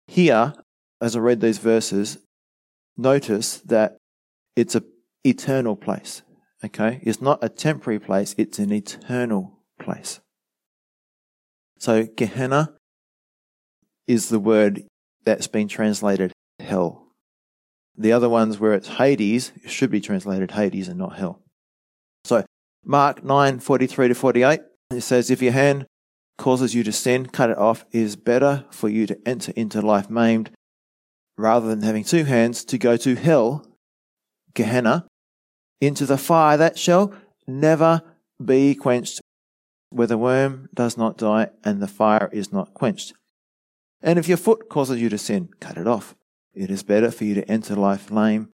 here, 0.08 0.54
as 1.02 1.16
I 1.16 1.20
read 1.20 1.40
these 1.40 1.58
verses, 1.58 2.18
notice 2.98 3.58
that 3.66 3.98
it's 4.56 4.76
an 4.76 4.84
eternal 5.24 5.76
place. 5.76 6.22
Okay? 6.66 7.00
It's 7.04 7.22
not 7.22 7.40
a 7.44 7.50
temporary 7.50 8.00
place, 8.00 8.34
it's 8.38 8.60
an 8.60 8.72
eternal 8.72 9.60
place. 9.80 10.20
So, 11.78 12.06
Gehenna 12.06 12.74
is 14.08 14.30
the 14.30 14.40
word 14.40 14.84
that's 15.24 15.48
been 15.48 15.68
translated 15.68 16.32
hell. 16.60 17.08
The 17.98 18.12
other 18.12 18.30
ones 18.30 18.60
where 18.60 18.74
it's 18.74 18.88
Hades 18.88 19.52
should 19.68 19.92
be 19.92 20.02
translated 20.02 20.52
Hades 20.52 20.88
and 20.88 20.98
not 20.98 21.18
hell. 21.18 21.42
So, 22.24 22.44
Mark 22.84 23.24
9 23.24 23.60
43 23.60 24.10
to 24.10 24.16
48. 24.16 24.60
It 24.92 25.02
says, 25.02 25.30
If 25.30 25.42
your 25.42 25.54
hand 25.54 25.86
causes 26.38 26.76
you 26.76 26.84
to 26.84 26.92
sin, 26.92 27.28
cut 27.28 27.50
it 27.50 27.58
off. 27.58 27.86
It 27.92 28.02
is 28.02 28.16
better 28.16 28.66
for 28.70 28.90
you 28.90 29.08
to 29.08 29.18
enter 29.26 29.52
into 29.56 29.82
life 29.82 30.10
maimed 30.10 30.52
rather 31.38 31.68
than 31.68 31.82
having 31.82 32.04
two 32.04 32.24
hands 32.24 32.64
to 32.66 32.78
go 32.78 32.98
to 32.98 33.16
hell, 33.16 33.66
Gehenna, 34.54 35.06
into 35.86 36.06
the 36.06 36.18
fire 36.18 36.58
that 36.58 36.78
shall 36.78 37.14
never 37.48 38.02
be 38.44 38.76
quenched, 38.76 39.22
where 39.90 40.08
the 40.08 40.18
worm 40.18 40.70
does 40.74 40.98
not 40.98 41.18
die 41.18 41.50
and 41.64 41.82
the 41.82 41.88
fire 41.88 42.30
is 42.32 42.52
not 42.52 42.74
quenched. 42.74 43.14
And 44.02 44.20
if 44.20 44.28
your 44.28 44.38
foot 44.38 44.70
causes 44.70 45.02
you 45.02 45.10
to 45.10 45.18
sin, 45.18 45.50
cut 45.60 45.78
it 45.78 45.88
off. 45.88 46.16
It 46.54 46.70
is 46.70 46.84
better 46.84 47.12
for 47.12 47.24
you 47.24 47.34
to 47.36 47.50
enter 47.52 47.76
life 47.76 48.12
lame 48.12 48.50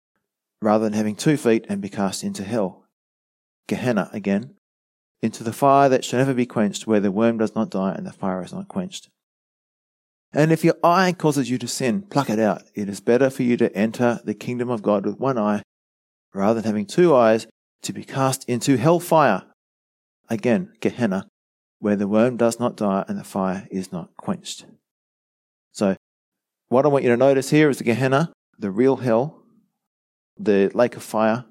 rather 0.62 0.84
than 0.84 0.94
having 0.94 1.16
two 1.16 1.38
feet 1.38 1.66
and 1.70 1.82
be 1.82 1.90
cast 1.90 2.24
into 2.24 2.44
hell. 2.44 2.84
Gehenna 3.68 4.10
again, 4.14 4.56
into 5.22 5.44
the 5.44 5.54
fire 5.54 5.90
that 5.90 6.06
shall 6.06 6.20
never 6.20 6.34
be 6.34 6.46
quenched, 6.46 6.88
where 6.88 7.00
the 7.00 7.12
worm 7.12 7.38
does 7.38 7.56
not 7.56 7.70
die 7.70 7.94
and 7.94 8.06
the 8.06 8.14
fire 8.14 8.44
is 8.44 8.54
not 8.54 8.68
quenched. 8.68 9.10
And 10.34 10.52
if 10.52 10.64
your 10.64 10.76
eye 10.84 11.14
causes 11.14 11.50
you 11.50 11.58
to 11.58 11.68
sin, 11.68 12.04
pluck 12.04 12.30
it 12.30 12.40
out. 12.40 12.64
It 12.76 12.90
is 12.90 13.00
better 13.00 13.30
for 13.30 13.44
you 13.44 13.58
to 13.58 13.76
enter 13.76 14.20
the 14.24 14.34
kingdom 14.34 14.70
of 14.70 14.82
God 14.82 15.06
with 15.06 15.20
one 15.20 15.38
eye, 15.38 15.64
rather 16.34 16.62
than 16.62 16.66
having 16.66 16.86
two 16.86 17.16
eyes, 17.16 17.48
to 17.84 17.94
be 17.94 18.04
cast 18.04 18.48
into 18.50 18.78
hell 18.78 19.00
fire. 19.00 19.44
Again, 20.30 20.74
Gehenna, 20.82 21.28
where 21.80 21.96
the 21.96 22.08
worm 22.08 22.38
does 22.38 22.60
not 22.60 22.76
die 22.76 23.06
and 23.08 23.18
the 23.18 23.24
fire 23.24 23.68
is 23.72 23.92
not 23.92 24.16
quenched. 24.18 24.66
So, 25.72 25.96
what 26.70 26.86
I 26.86 26.90
want 26.90 27.04
you 27.04 27.12
to 27.12 27.18
notice 27.18 27.50
here 27.50 27.70
is 27.70 27.78
the 27.78 27.84
Gehenna, 27.84 28.34
the 28.58 28.72
real 28.72 28.98
hell, 28.98 29.44
the 30.38 30.70
lake 30.74 30.96
of 30.96 31.04
fire, 31.04 31.46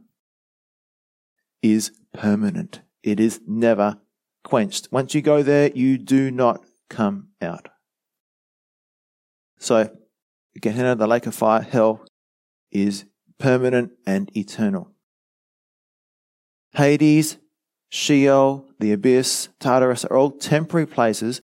is 1.62 1.92
permanent. 2.12 2.80
It 3.02 3.18
is 3.18 3.40
never 3.46 3.98
quenched. 4.44 4.88
Once 4.90 5.14
you 5.14 5.22
go 5.22 5.42
there, 5.42 5.70
you 5.74 5.96
do 5.96 6.30
not 6.30 6.64
come 6.90 7.28
out. 7.40 7.68
So, 9.58 9.90
Gehenna, 10.60 10.96
the 10.96 11.06
lake 11.06 11.26
of 11.26 11.34
fire, 11.34 11.62
hell, 11.62 12.04
is 12.70 13.04
permanent 13.38 13.92
and 14.06 14.34
eternal. 14.36 14.90
Hades, 16.74 17.38
Sheol, 17.88 18.68
the 18.78 18.92
abyss, 18.92 19.48
Tartarus 19.60 20.04
are 20.04 20.16
all 20.16 20.30
temporary 20.30 20.86
places 20.86 21.40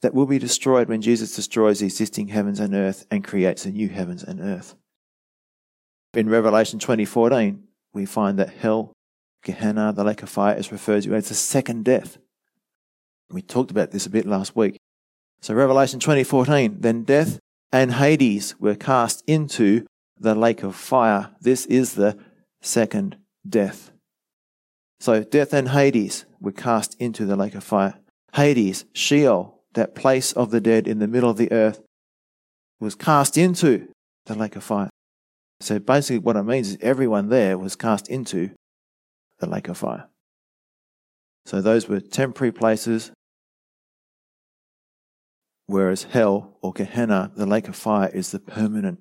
that 0.00 0.14
will 0.14 0.26
be 0.26 0.38
destroyed 0.38 0.88
when 0.88 1.02
Jesus 1.02 1.34
destroys 1.34 1.80
the 1.80 1.86
existing 1.86 2.28
heavens 2.28 2.60
and 2.60 2.74
earth 2.74 3.06
and 3.10 3.24
creates 3.24 3.66
a 3.66 3.70
new 3.70 3.88
heavens 3.88 4.22
and 4.22 4.40
earth. 4.40 4.74
In 6.14 6.28
Revelation 6.28 6.78
20:14, 6.78 7.64
we 7.92 8.06
find 8.06 8.38
that 8.38 8.50
hell, 8.50 8.92
Gehenna, 9.42 9.92
the 9.92 10.04
lake 10.04 10.22
of 10.22 10.28
fire, 10.28 10.56
is 10.56 10.72
referred 10.72 11.02
to 11.02 11.14
as 11.14 11.28
the 11.28 11.34
second 11.34 11.84
death. 11.84 12.18
We 13.30 13.42
talked 13.42 13.70
about 13.70 13.90
this 13.90 14.06
a 14.06 14.10
bit 14.10 14.26
last 14.26 14.54
week. 14.54 14.78
So 15.40 15.54
Revelation 15.54 16.00
20:14, 16.00 16.80
then 16.80 17.02
death 17.02 17.38
and 17.72 17.94
Hades 17.94 18.58
were 18.58 18.74
cast 18.74 19.22
into 19.26 19.86
the 20.18 20.34
lake 20.34 20.62
of 20.62 20.74
fire. 20.74 21.30
This 21.40 21.66
is 21.66 21.94
the 21.94 22.18
second 22.62 23.16
death. 23.48 23.90
So 25.00 25.22
death 25.22 25.52
and 25.52 25.68
Hades 25.68 26.24
were 26.40 26.52
cast 26.52 26.96
into 27.00 27.26
the 27.26 27.36
lake 27.36 27.54
of 27.54 27.64
fire. 27.64 27.98
Hades, 28.34 28.84
Sheol, 28.92 29.60
that 29.74 29.94
place 29.94 30.32
of 30.32 30.50
the 30.50 30.60
dead 30.60 30.88
in 30.88 30.98
the 30.98 31.08
middle 31.08 31.30
of 31.30 31.36
the 31.36 31.52
earth, 31.52 31.80
was 32.80 32.94
cast 32.94 33.36
into 33.36 33.88
the 34.26 34.34
lake 34.34 34.56
of 34.56 34.64
fire. 34.64 34.90
So 35.60 35.78
basically, 35.78 36.18
what 36.18 36.36
it 36.36 36.42
means 36.42 36.70
is 36.70 36.78
everyone 36.80 37.28
there 37.28 37.56
was 37.56 37.76
cast 37.76 38.08
into 38.08 38.50
the 39.38 39.48
lake 39.48 39.68
of 39.68 39.78
fire. 39.78 40.08
So 41.46 41.60
those 41.62 41.88
were 41.88 42.00
temporary 42.00 42.52
places, 42.52 43.12
whereas 45.66 46.04
hell 46.04 46.58
or 46.60 46.72
Gehenna, 46.72 47.30
the 47.36 47.46
lake 47.46 47.68
of 47.68 47.76
fire, 47.76 48.08
is 48.08 48.32
the 48.32 48.40
permanent 48.40 48.98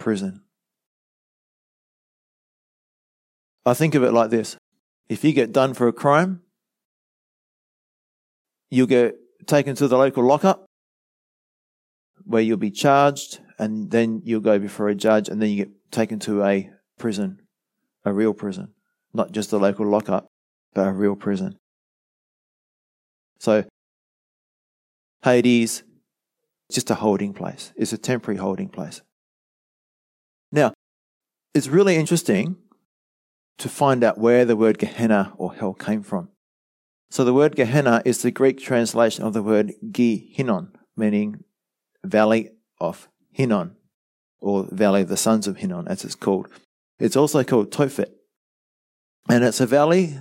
prison. 0.00 0.42
I 3.64 3.74
think 3.74 3.94
of 3.94 4.02
it 4.02 4.12
like 4.12 4.30
this 4.30 4.56
if 5.08 5.22
you 5.24 5.32
get 5.32 5.52
done 5.52 5.74
for 5.74 5.86
a 5.86 5.92
crime, 5.92 6.40
you'll 8.70 8.86
get 8.86 9.16
taken 9.46 9.74
to 9.76 9.88
the 9.88 9.98
local 9.98 10.24
lockup 10.24 10.64
where 12.24 12.42
you'll 12.42 12.56
be 12.56 12.70
charged 12.70 13.40
and 13.58 13.90
then 13.90 14.22
you'll 14.24 14.40
go 14.40 14.58
before 14.58 14.88
a 14.88 14.94
judge 14.94 15.28
and 15.28 15.40
then 15.40 15.50
you 15.50 15.56
get 15.56 15.70
taken 15.90 16.18
to 16.20 16.44
a 16.44 16.70
prison, 16.98 17.40
a 18.04 18.12
real 18.12 18.32
prison, 18.32 18.72
not 19.12 19.32
just 19.32 19.52
a 19.52 19.56
local 19.56 19.86
lockup, 19.86 20.28
but 20.74 20.86
a 20.86 20.92
real 20.92 21.16
prison. 21.16 21.56
So, 23.38 23.64
Hades, 25.24 25.82
just 26.70 26.90
a 26.90 26.94
holding 26.94 27.34
place. 27.34 27.72
It's 27.76 27.92
a 27.92 27.98
temporary 27.98 28.38
holding 28.38 28.68
place. 28.68 29.02
It's 31.60 31.68
really 31.68 31.96
interesting 31.96 32.56
to 33.58 33.68
find 33.68 34.02
out 34.02 34.16
where 34.16 34.46
the 34.46 34.56
word 34.56 34.78
Gehenna 34.78 35.34
or 35.36 35.52
hell 35.52 35.74
came 35.74 36.02
from. 36.02 36.30
So 37.10 37.22
the 37.22 37.34
word 37.34 37.54
Gehenna 37.54 38.00
is 38.06 38.22
the 38.22 38.30
Greek 38.30 38.58
translation 38.58 39.24
of 39.24 39.34
the 39.34 39.42
word 39.42 39.74
Hinnom, 39.94 40.72
meaning 40.96 41.44
valley 42.02 42.52
of 42.80 43.10
Hinnom, 43.32 43.76
or 44.40 44.68
valley 44.70 45.02
of 45.02 45.08
the 45.08 45.18
sons 45.18 45.46
of 45.46 45.58
Hinnom, 45.58 45.86
as 45.86 46.02
it's 46.02 46.14
called. 46.14 46.48
It's 46.98 47.14
also 47.14 47.44
called 47.44 47.70
Tophet. 47.70 48.10
And 49.28 49.44
it's 49.44 49.60
a 49.60 49.66
valley 49.66 50.16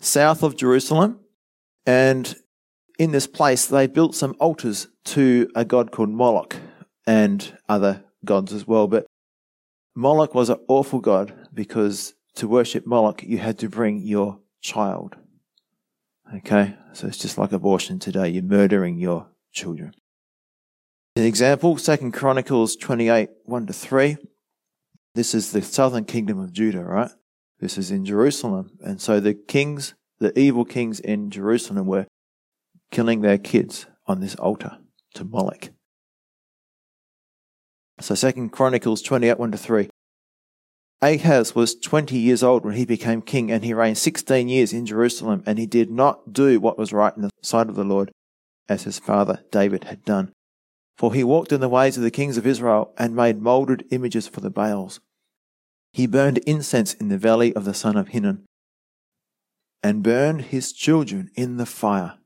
south 0.00 0.42
of 0.42 0.56
Jerusalem. 0.56 1.20
And 1.86 2.34
in 2.98 3.12
this 3.12 3.28
place, 3.28 3.66
they 3.66 3.86
built 3.86 4.16
some 4.16 4.34
altars 4.40 4.88
to 5.04 5.48
a 5.54 5.64
god 5.64 5.92
called 5.92 6.10
Moloch 6.10 6.56
and 7.06 7.56
other 7.68 8.02
gods 8.24 8.52
as 8.52 8.66
well. 8.66 8.88
But 8.88 9.06
Moloch 9.98 10.34
was 10.34 10.50
an 10.50 10.58
awful 10.68 11.00
god 11.00 11.48
because 11.54 12.12
to 12.34 12.46
worship 12.46 12.86
Moloch, 12.86 13.22
you 13.22 13.38
had 13.38 13.58
to 13.60 13.68
bring 13.70 14.02
your 14.02 14.38
child. 14.60 15.16
Okay, 16.34 16.74
so 16.92 17.06
it's 17.06 17.16
just 17.16 17.38
like 17.38 17.50
abortion 17.50 17.98
today. 17.98 18.28
You're 18.28 18.42
murdering 18.42 18.98
your 18.98 19.28
children. 19.52 19.94
An 21.16 21.22
example, 21.22 21.78
Second 21.78 22.12
Chronicles 22.12 22.76
28, 22.76 23.30
1 23.44 23.66
to 23.66 23.72
3. 23.72 24.18
This 25.14 25.34
is 25.34 25.52
the 25.52 25.62
southern 25.62 26.04
kingdom 26.04 26.38
of 26.38 26.52
Judah, 26.52 26.84
right? 26.84 27.10
This 27.58 27.78
is 27.78 27.90
in 27.90 28.04
Jerusalem. 28.04 28.76
And 28.84 29.00
so 29.00 29.18
the 29.18 29.32
kings, 29.32 29.94
the 30.18 30.38
evil 30.38 30.66
kings 30.66 31.00
in 31.00 31.30
Jerusalem 31.30 31.86
were 31.86 32.06
killing 32.90 33.22
their 33.22 33.38
kids 33.38 33.86
on 34.06 34.20
this 34.20 34.34
altar 34.34 34.76
to 35.14 35.24
Moloch. 35.24 35.70
So 38.00 38.14
Second 38.14 38.50
Chronicles 38.50 39.00
28, 39.00 39.38
1 39.38 39.52
to 39.52 39.58
3. 39.58 39.88
Ahaz 41.02 41.54
was 41.54 41.74
20 41.74 42.16
years 42.16 42.42
old 42.42 42.64
when 42.64 42.74
he 42.74 42.84
became 42.84 43.22
king, 43.22 43.50
and 43.50 43.64
he 43.64 43.72
reigned 43.72 43.98
16 43.98 44.48
years 44.48 44.72
in 44.72 44.86
Jerusalem, 44.86 45.42
and 45.46 45.58
he 45.58 45.66
did 45.66 45.90
not 45.90 46.32
do 46.32 46.60
what 46.60 46.78
was 46.78 46.92
right 46.92 47.14
in 47.16 47.22
the 47.22 47.30
sight 47.42 47.68
of 47.68 47.74
the 47.74 47.84
Lord, 47.84 48.10
as 48.68 48.84
his 48.84 48.98
father 48.98 49.44
David 49.50 49.84
had 49.84 50.04
done. 50.04 50.32
For 50.98 51.12
he 51.12 51.24
walked 51.24 51.52
in 51.52 51.60
the 51.60 51.68
ways 51.68 51.96
of 51.96 52.02
the 52.02 52.10
kings 52.10 52.36
of 52.36 52.46
Israel, 52.46 52.92
and 52.98 53.16
made 53.16 53.40
moulded 53.40 53.84
images 53.90 54.28
for 54.28 54.40
the 54.40 54.50
Baals. 54.50 55.00
He 55.92 56.06
burned 56.06 56.38
incense 56.38 56.92
in 56.94 57.08
the 57.08 57.18
valley 57.18 57.54
of 57.54 57.64
the 57.64 57.74
son 57.74 57.96
of 57.96 58.08
Hinnom, 58.08 58.44
and 59.82 60.02
burned 60.02 60.42
his 60.42 60.72
children 60.72 61.30
in 61.34 61.56
the 61.56 61.66
fire, 61.66 62.18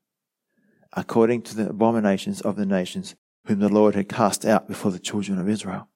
according 0.93 1.43
to 1.43 1.57
the 1.57 1.69
abominations 1.69 2.41
of 2.41 2.57
the 2.57 2.67
nations 2.67 3.15
whom 3.47 3.61
the 3.61 3.69
Lord 3.69 3.95
had 3.95 4.09
cast 4.09 4.45
out 4.45 4.69
before 4.69 4.93
the 4.93 4.99
children 4.99 5.39
of 5.39 5.49
Israel. 5.49 5.89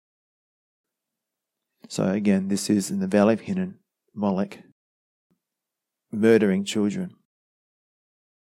So 1.89 2.09
again, 2.09 2.49
this 2.49 2.71
is 2.71 2.91
in 2.91 3.01
the 3.01 3.07
valley 3.07 3.35
of 3.35 3.43
Hinnom, 3.43 3.79
Moloch, 4.15 4.59
murdering 6.11 6.65
children. 6.65 7.15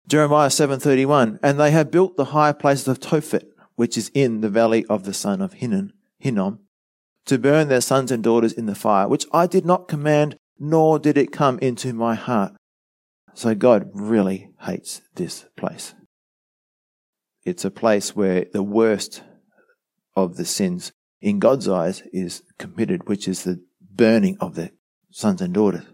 Jeremiah 0.07 0.49
7:31 0.49 1.39
and 1.43 1.59
they 1.59 1.71
have 1.71 1.91
built 1.91 2.15
the 2.15 2.25
high 2.25 2.53
places 2.53 2.87
of 2.87 2.99
Tophet 2.99 3.49
which 3.75 3.97
is 3.97 4.09
in 4.13 4.39
the 4.41 4.49
valley 4.49 4.85
of 4.85 5.03
the 5.03 5.13
son 5.13 5.41
of 5.41 5.53
Hinnom 5.53 5.91
Hinnom 6.17 6.59
to 7.25 7.37
burn 7.37 7.67
their 7.67 7.81
sons 7.81 8.09
and 8.09 8.23
daughters 8.23 8.53
in 8.53 8.67
the 8.67 8.75
fire 8.75 9.09
which 9.09 9.25
I 9.33 9.47
did 9.47 9.65
not 9.65 9.89
command 9.89 10.37
nor 10.57 10.97
did 10.97 11.17
it 11.17 11.33
come 11.33 11.59
into 11.59 11.91
my 11.91 12.15
heart 12.15 12.53
so 13.33 13.53
God 13.53 13.89
really 13.93 14.49
hates 14.61 15.01
this 15.15 15.45
place 15.57 15.93
it's 17.47 17.63
a 17.63 17.71
place 17.71 18.13
where 18.13 18.45
the 18.51 18.61
worst 18.61 19.23
of 20.17 20.35
the 20.35 20.43
sins 20.43 20.91
in 21.21 21.39
God's 21.39 21.69
eyes 21.69 22.03
is 22.11 22.43
committed, 22.59 23.07
which 23.07 23.25
is 23.25 23.43
the 23.43 23.63
burning 23.79 24.37
of 24.41 24.55
the 24.55 24.71
sons 25.11 25.41
and 25.41 25.53
daughters. 25.53 25.85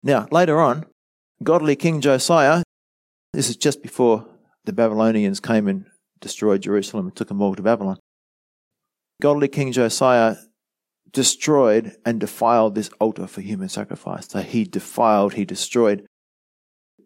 Now, 0.00 0.28
later 0.30 0.60
on, 0.60 0.86
godly 1.42 1.74
King 1.74 2.00
Josiah, 2.00 2.62
this 3.32 3.50
is 3.50 3.56
just 3.56 3.82
before 3.82 4.28
the 4.64 4.72
Babylonians 4.72 5.40
came 5.40 5.66
and 5.66 5.86
destroyed 6.20 6.62
Jerusalem 6.62 7.06
and 7.06 7.16
took 7.16 7.26
them 7.26 7.42
all 7.42 7.56
to 7.56 7.62
Babylon. 7.62 7.98
Godly 9.20 9.48
King 9.48 9.72
Josiah 9.72 10.36
destroyed 11.10 11.96
and 12.04 12.20
defiled 12.20 12.76
this 12.76 12.90
altar 13.00 13.26
for 13.26 13.40
human 13.40 13.70
sacrifice. 13.70 14.28
So 14.28 14.40
he 14.40 14.62
defiled, 14.62 15.34
he 15.34 15.44
destroyed 15.44 16.06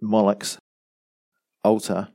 Moloch's 0.02 0.58
altar 1.64 2.08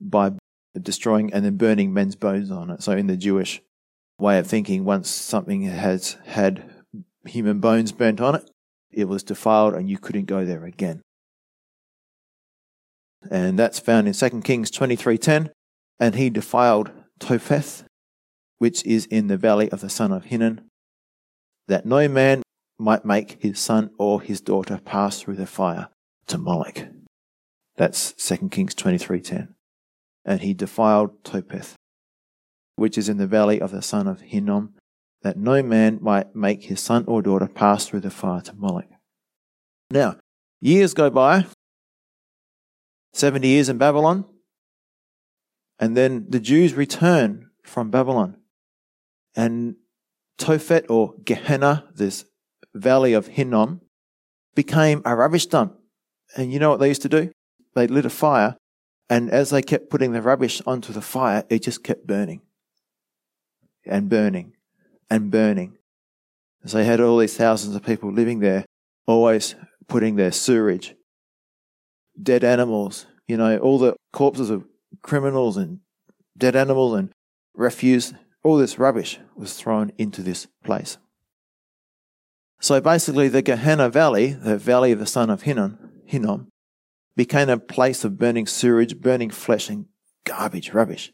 by 0.00 0.32
destroying 0.80 1.32
and 1.32 1.44
then 1.44 1.56
burning 1.56 1.92
men's 1.92 2.16
bones 2.16 2.50
on 2.50 2.70
it. 2.70 2.82
So 2.82 2.92
in 2.92 3.06
the 3.06 3.16
Jewish 3.16 3.60
way 4.18 4.38
of 4.38 4.46
thinking, 4.46 4.84
once 4.84 5.08
something 5.08 5.62
has 5.62 6.16
had 6.26 6.70
human 7.26 7.60
bones 7.60 7.92
burnt 7.92 8.20
on 8.20 8.36
it, 8.36 8.50
it 8.90 9.06
was 9.06 9.22
defiled 9.22 9.74
and 9.74 9.88
you 9.88 9.98
couldn't 9.98 10.26
go 10.26 10.44
there 10.44 10.64
again. 10.64 11.02
And 13.30 13.58
that's 13.58 13.78
found 13.78 14.08
in 14.08 14.14
2 14.14 14.42
Kings 14.42 14.70
23:10, 14.70 15.50
and 15.98 16.14
he 16.14 16.30
defiled 16.30 16.90
Topheth, 17.18 17.84
which 18.58 18.84
is 18.86 19.06
in 19.06 19.26
the 19.26 19.36
valley 19.36 19.70
of 19.70 19.80
the 19.80 19.90
son 19.90 20.10
of 20.10 20.26
Hinnom, 20.26 20.60
that 21.68 21.84
no 21.84 22.08
man 22.08 22.42
might 22.78 23.04
make 23.04 23.42
his 23.42 23.58
son 23.58 23.90
or 23.98 24.22
his 24.22 24.40
daughter 24.40 24.80
pass 24.82 25.20
through 25.20 25.36
the 25.36 25.46
fire 25.46 25.88
to 26.28 26.38
Moloch. 26.38 26.86
That's 27.80 28.12
2 28.12 28.50
Kings 28.50 28.74
23:10 28.74 29.54
and 30.26 30.42
he 30.42 30.52
defiled 30.52 31.24
Topheth, 31.24 31.76
which 32.76 32.98
is 32.98 33.08
in 33.08 33.16
the 33.16 33.26
valley 33.26 33.58
of 33.58 33.70
the 33.70 33.80
son 33.80 34.06
of 34.06 34.20
Hinnom, 34.20 34.74
that 35.22 35.38
no 35.38 35.62
man 35.62 35.98
might 36.02 36.36
make 36.36 36.64
his 36.64 36.78
son 36.78 37.06
or 37.06 37.22
daughter 37.22 37.48
pass 37.48 37.86
through 37.86 38.00
the 38.00 38.10
fire 38.10 38.42
to 38.42 38.52
Moloch. 38.54 38.84
Now, 39.90 40.16
years 40.60 40.92
go 40.92 41.08
by, 41.08 41.46
70 43.14 43.48
years 43.48 43.70
in 43.70 43.78
Babylon, 43.78 44.26
and 45.78 45.96
then 45.96 46.26
the 46.28 46.38
Jews 46.38 46.74
return 46.74 47.48
from 47.64 47.90
Babylon. 47.90 48.36
And 49.34 49.76
Tophet 50.38 50.84
or 50.90 51.14
Gehenna, 51.24 51.88
this 51.94 52.26
valley 52.74 53.14
of 53.14 53.28
Hinnom, 53.28 53.80
became 54.54 55.00
a 55.06 55.16
rubbish 55.16 55.46
dump. 55.46 55.78
And 56.36 56.52
you 56.52 56.58
know 56.58 56.68
what 56.68 56.80
they 56.80 56.88
used 56.88 57.02
to 57.02 57.08
do? 57.08 57.32
They 57.74 57.86
lit 57.86 58.04
a 58.04 58.10
fire 58.10 58.56
And 59.10 59.28
as 59.28 59.50
they 59.50 59.60
kept 59.60 59.90
putting 59.90 60.12
the 60.12 60.22
rubbish 60.22 60.62
onto 60.64 60.92
the 60.92 61.02
fire, 61.02 61.44
it 61.50 61.64
just 61.64 61.82
kept 61.82 62.06
burning 62.06 62.42
and 63.84 64.08
burning 64.08 64.52
and 65.10 65.32
burning. 65.32 65.76
So 66.64 66.78
they 66.78 66.84
had 66.84 67.00
all 67.00 67.18
these 67.18 67.36
thousands 67.36 67.74
of 67.74 67.82
people 67.82 68.12
living 68.12 68.38
there, 68.38 68.64
always 69.08 69.56
putting 69.88 70.14
their 70.14 70.30
sewage, 70.30 70.94
dead 72.22 72.44
animals, 72.44 73.06
you 73.26 73.36
know, 73.36 73.58
all 73.58 73.80
the 73.80 73.96
corpses 74.12 74.48
of 74.48 74.64
criminals 75.02 75.56
and 75.56 75.80
dead 76.38 76.54
animals 76.54 76.94
and 76.96 77.10
refuse, 77.54 78.14
all 78.44 78.58
this 78.58 78.78
rubbish 78.78 79.18
was 79.34 79.54
thrown 79.54 79.90
into 79.98 80.22
this 80.22 80.46
place. 80.62 80.98
So 82.60 82.80
basically, 82.80 83.28
the 83.28 83.42
Gehenna 83.42 83.88
Valley, 83.88 84.34
the 84.34 84.56
valley 84.56 84.92
of 84.92 85.00
the 85.00 85.06
son 85.06 85.30
of 85.30 85.42
Hinnom, 85.42 86.48
became 87.16 87.48
a 87.48 87.58
place 87.58 88.04
of 88.04 88.18
burning 88.18 88.46
sewage, 88.46 89.00
burning 89.00 89.30
flesh, 89.30 89.68
and 89.68 89.86
garbage, 90.24 90.72
rubbish. 90.72 91.12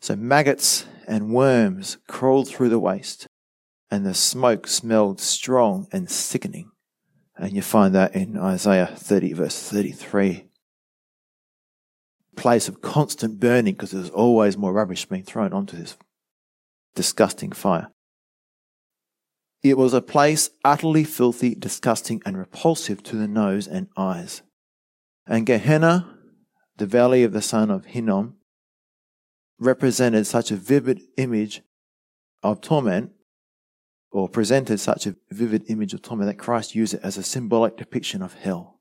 So 0.00 0.16
maggots 0.16 0.86
and 1.06 1.34
worms 1.34 1.98
crawled 2.08 2.48
through 2.48 2.70
the 2.70 2.78
waste, 2.78 3.26
and 3.90 4.06
the 4.06 4.14
smoke 4.14 4.66
smelled 4.66 5.20
strong 5.20 5.86
and 5.92 6.10
sickening. 6.10 6.70
And 7.36 7.52
you 7.52 7.62
find 7.62 7.94
that 7.94 8.14
in 8.14 8.38
Isaiah 8.38 8.86
30, 8.86 9.32
verse 9.34 9.62
33. 9.68 10.46
Place 12.36 12.68
of 12.68 12.80
constant 12.80 13.40
burning 13.40 13.74
because 13.74 13.90
there's 13.90 14.10
always 14.10 14.56
more 14.56 14.72
rubbish 14.72 15.04
being 15.06 15.24
thrown 15.24 15.52
onto 15.52 15.76
this 15.76 15.96
disgusting 16.94 17.52
fire. 17.52 17.88
It 19.62 19.76
was 19.76 19.92
a 19.92 20.00
place 20.00 20.50
utterly 20.64 21.04
filthy, 21.04 21.54
disgusting, 21.54 22.22
and 22.24 22.38
repulsive 22.38 23.02
to 23.04 23.16
the 23.16 23.28
nose 23.28 23.66
and 23.66 23.88
eyes. 23.96 24.42
And 25.30 25.46
Gehenna, 25.46 26.18
the 26.76 26.86
valley 26.86 27.22
of 27.22 27.32
the 27.32 27.40
son 27.40 27.70
of 27.70 27.84
Hinnom, 27.84 28.34
represented 29.60 30.26
such 30.26 30.50
a 30.50 30.56
vivid 30.56 31.02
image 31.16 31.62
of 32.42 32.60
torment, 32.60 33.12
or 34.10 34.28
presented 34.28 34.80
such 34.80 35.06
a 35.06 35.14
vivid 35.30 35.62
image 35.68 35.94
of 35.94 36.02
torment 36.02 36.28
that 36.28 36.42
Christ 36.42 36.74
used 36.74 36.94
it 36.94 37.00
as 37.04 37.16
a 37.16 37.22
symbolic 37.22 37.76
depiction 37.76 38.22
of 38.22 38.34
hell. 38.34 38.80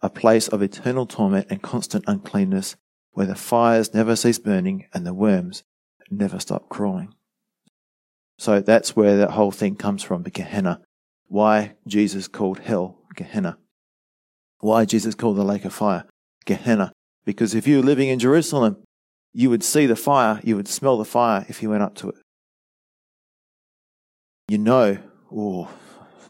A 0.00 0.08
place 0.08 0.48
of 0.48 0.62
eternal 0.62 1.04
torment 1.04 1.48
and 1.50 1.60
constant 1.60 2.04
uncleanness 2.06 2.76
where 3.10 3.26
the 3.26 3.34
fires 3.34 3.92
never 3.92 4.16
cease 4.16 4.38
burning 4.38 4.86
and 4.94 5.06
the 5.06 5.12
worms 5.12 5.64
never 6.10 6.40
stop 6.40 6.70
crawling. 6.70 7.12
So 8.38 8.60
that's 8.60 8.96
where 8.96 9.18
that 9.18 9.32
whole 9.32 9.50
thing 9.50 9.76
comes 9.76 10.02
from, 10.02 10.22
the 10.22 10.30
Gehenna. 10.30 10.80
Why 11.26 11.74
Jesus 11.86 12.26
called 12.26 12.60
hell 12.60 13.00
Gehenna. 13.14 13.58
Why 14.60 14.84
Jesus 14.84 15.14
called 15.14 15.36
the 15.36 15.44
lake 15.44 15.64
of 15.64 15.72
fire 15.72 16.04
Gehenna. 16.44 16.92
Because 17.24 17.54
if 17.54 17.66
you 17.66 17.78
were 17.78 17.82
living 17.82 18.08
in 18.08 18.18
Jerusalem, 18.18 18.78
you 19.32 19.50
would 19.50 19.62
see 19.62 19.86
the 19.86 19.96
fire, 19.96 20.40
you 20.42 20.56
would 20.56 20.68
smell 20.68 20.98
the 20.98 21.04
fire 21.04 21.44
if 21.48 21.62
you 21.62 21.70
went 21.70 21.82
up 21.82 21.94
to 21.96 22.08
it. 22.08 22.16
You 24.48 24.58
know, 24.58 24.98
oh, 25.32 25.68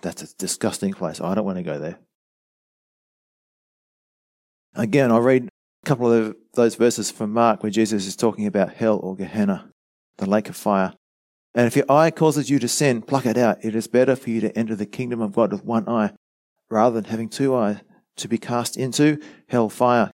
that's 0.03 0.23
a 0.23 0.37
disgusting 0.37 0.93
place. 0.93 1.21
I 1.21 1.35
don't 1.35 1.45
want 1.45 1.57
to 1.57 1.63
go 1.63 1.79
there. 1.79 1.99
Again, 4.75 5.11
I'll 5.11 5.21
read 5.21 5.45
a 5.45 5.87
couple 5.87 6.13
of 6.13 6.37
those 6.55 6.75
verses 6.75 7.11
from 7.11 7.33
Mark 7.33 7.63
where 7.63 7.71
Jesus 7.71 8.07
is 8.07 8.17
talking 8.17 8.47
about 8.47 8.75
hell 8.75 8.99
or 9.03 9.17
Gehenna, 9.17 9.71
the 10.19 10.29
lake 10.29 10.49
of 10.49 10.57
fire. 10.57 10.93
And 11.55 11.67
if 11.67 11.75
your 11.75 11.91
eye 11.91 12.11
causes 12.11 12.51
you 12.51 12.59
to 12.59 12.69
sin, 12.69 13.03
pluck 13.03 13.27
it 13.27 13.39
out. 13.39 13.65
It 13.65 13.75
is 13.75 13.89
better 13.89 14.15
for 14.15 14.31
you 14.31 14.41
to 14.43 14.57
enter 14.57 14.77
the 14.77 14.87
kingdom 14.87 15.21
of 15.21 15.33
God 15.33 15.53
with 15.53 15.65
one 15.65 15.89
eye 15.89 16.13
rather 16.69 17.01
than 17.01 17.11
having 17.11 17.29
two 17.29 17.57
eyes 17.57 17.79
to 18.17 18.29
be 18.29 18.39
cast 18.39 18.77
into 18.77 19.19
hell 19.49 19.69
fire. 19.69 20.11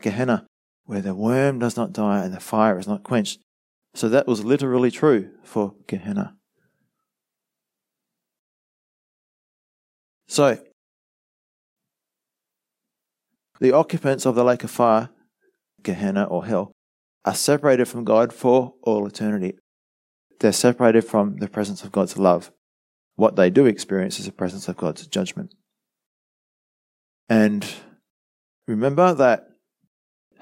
Gehenna, 0.00 0.46
where 0.84 1.00
the 1.00 1.14
worm 1.14 1.58
does 1.58 1.76
not 1.76 1.92
die 1.92 2.24
and 2.24 2.32
the 2.32 2.40
fire 2.40 2.78
is 2.78 2.86
not 2.86 3.02
quenched. 3.02 3.40
So 3.94 4.08
that 4.08 4.26
was 4.26 4.44
literally 4.44 4.90
true 4.90 5.30
for 5.42 5.74
Gehenna. 5.86 6.36
So, 10.28 10.58
the 13.60 13.72
occupants 13.72 14.26
of 14.26 14.34
the 14.34 14.44
lake 14.44 14.64
of 14.64 14.70
fire, 14.70 15.08
Gehenna 15.82 16.24
or 16.24 16.44
hell, 16.44 16.72
are 17.24 17.34
separated 17.34 17.86
from 17.86 18.04
God 18.04 18.32
for 18.32 18.74
all 18.82 19.06
eternity. 19.06 19.56
They're 20.40 20.52
separated 20.52 21.02
from 21.02 21.38
the 21.38 21.48
presence 21.48 21.82
of 21.82 21.92
God's 21.92 22.18
love. 22.18 22.50
What 23.14 23.36
they 23.36 23.48
do 23.48 23.64
experience 23.64 24.18
is 24.18 24.26
the 24.26 24.32
presence 24.32 24.68
of 24.68 24.76
God's 24.76 25.06
judgment. 25.06 25.54
And 27.28 27.66
remember 28.66 29.14
that 29.14 29.48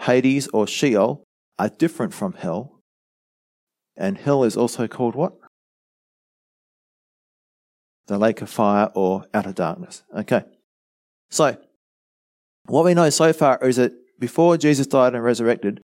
Hades 0.01 0.49
or 0.49 0.67
Sheol 0.67 1.25
are 1.59 1.69
different 1.69 2.13
from 2.15 2.35
hell. 2.35 2.81
And 3.97 4.19
hell 4.19 4.45
is 4.45 4.57
also 4.57 4.87
called 4.87 5.15
what? 5.15 5.35
The 8.07 8.19
lake 8.19 8.43
of 8.43 8.51
fire 8.51 8.91
or 8.95 9.27
outer 9.33 9.53
darkness. 9.53 10.03
Okay. 10.15 10.43
So, 11.31 11.57
what 12.67 12.85
we 12.85 12.95
know 12.95 13.09
so 13.11 13.33
far 13.33 13.59
is 13.63 13.77
that 13.77 13.93
before 14.19 14.57
Jesus 14.57 14.87
died 14.87 15.15
and 15.15 15.25
resurrected, 15.25 15.81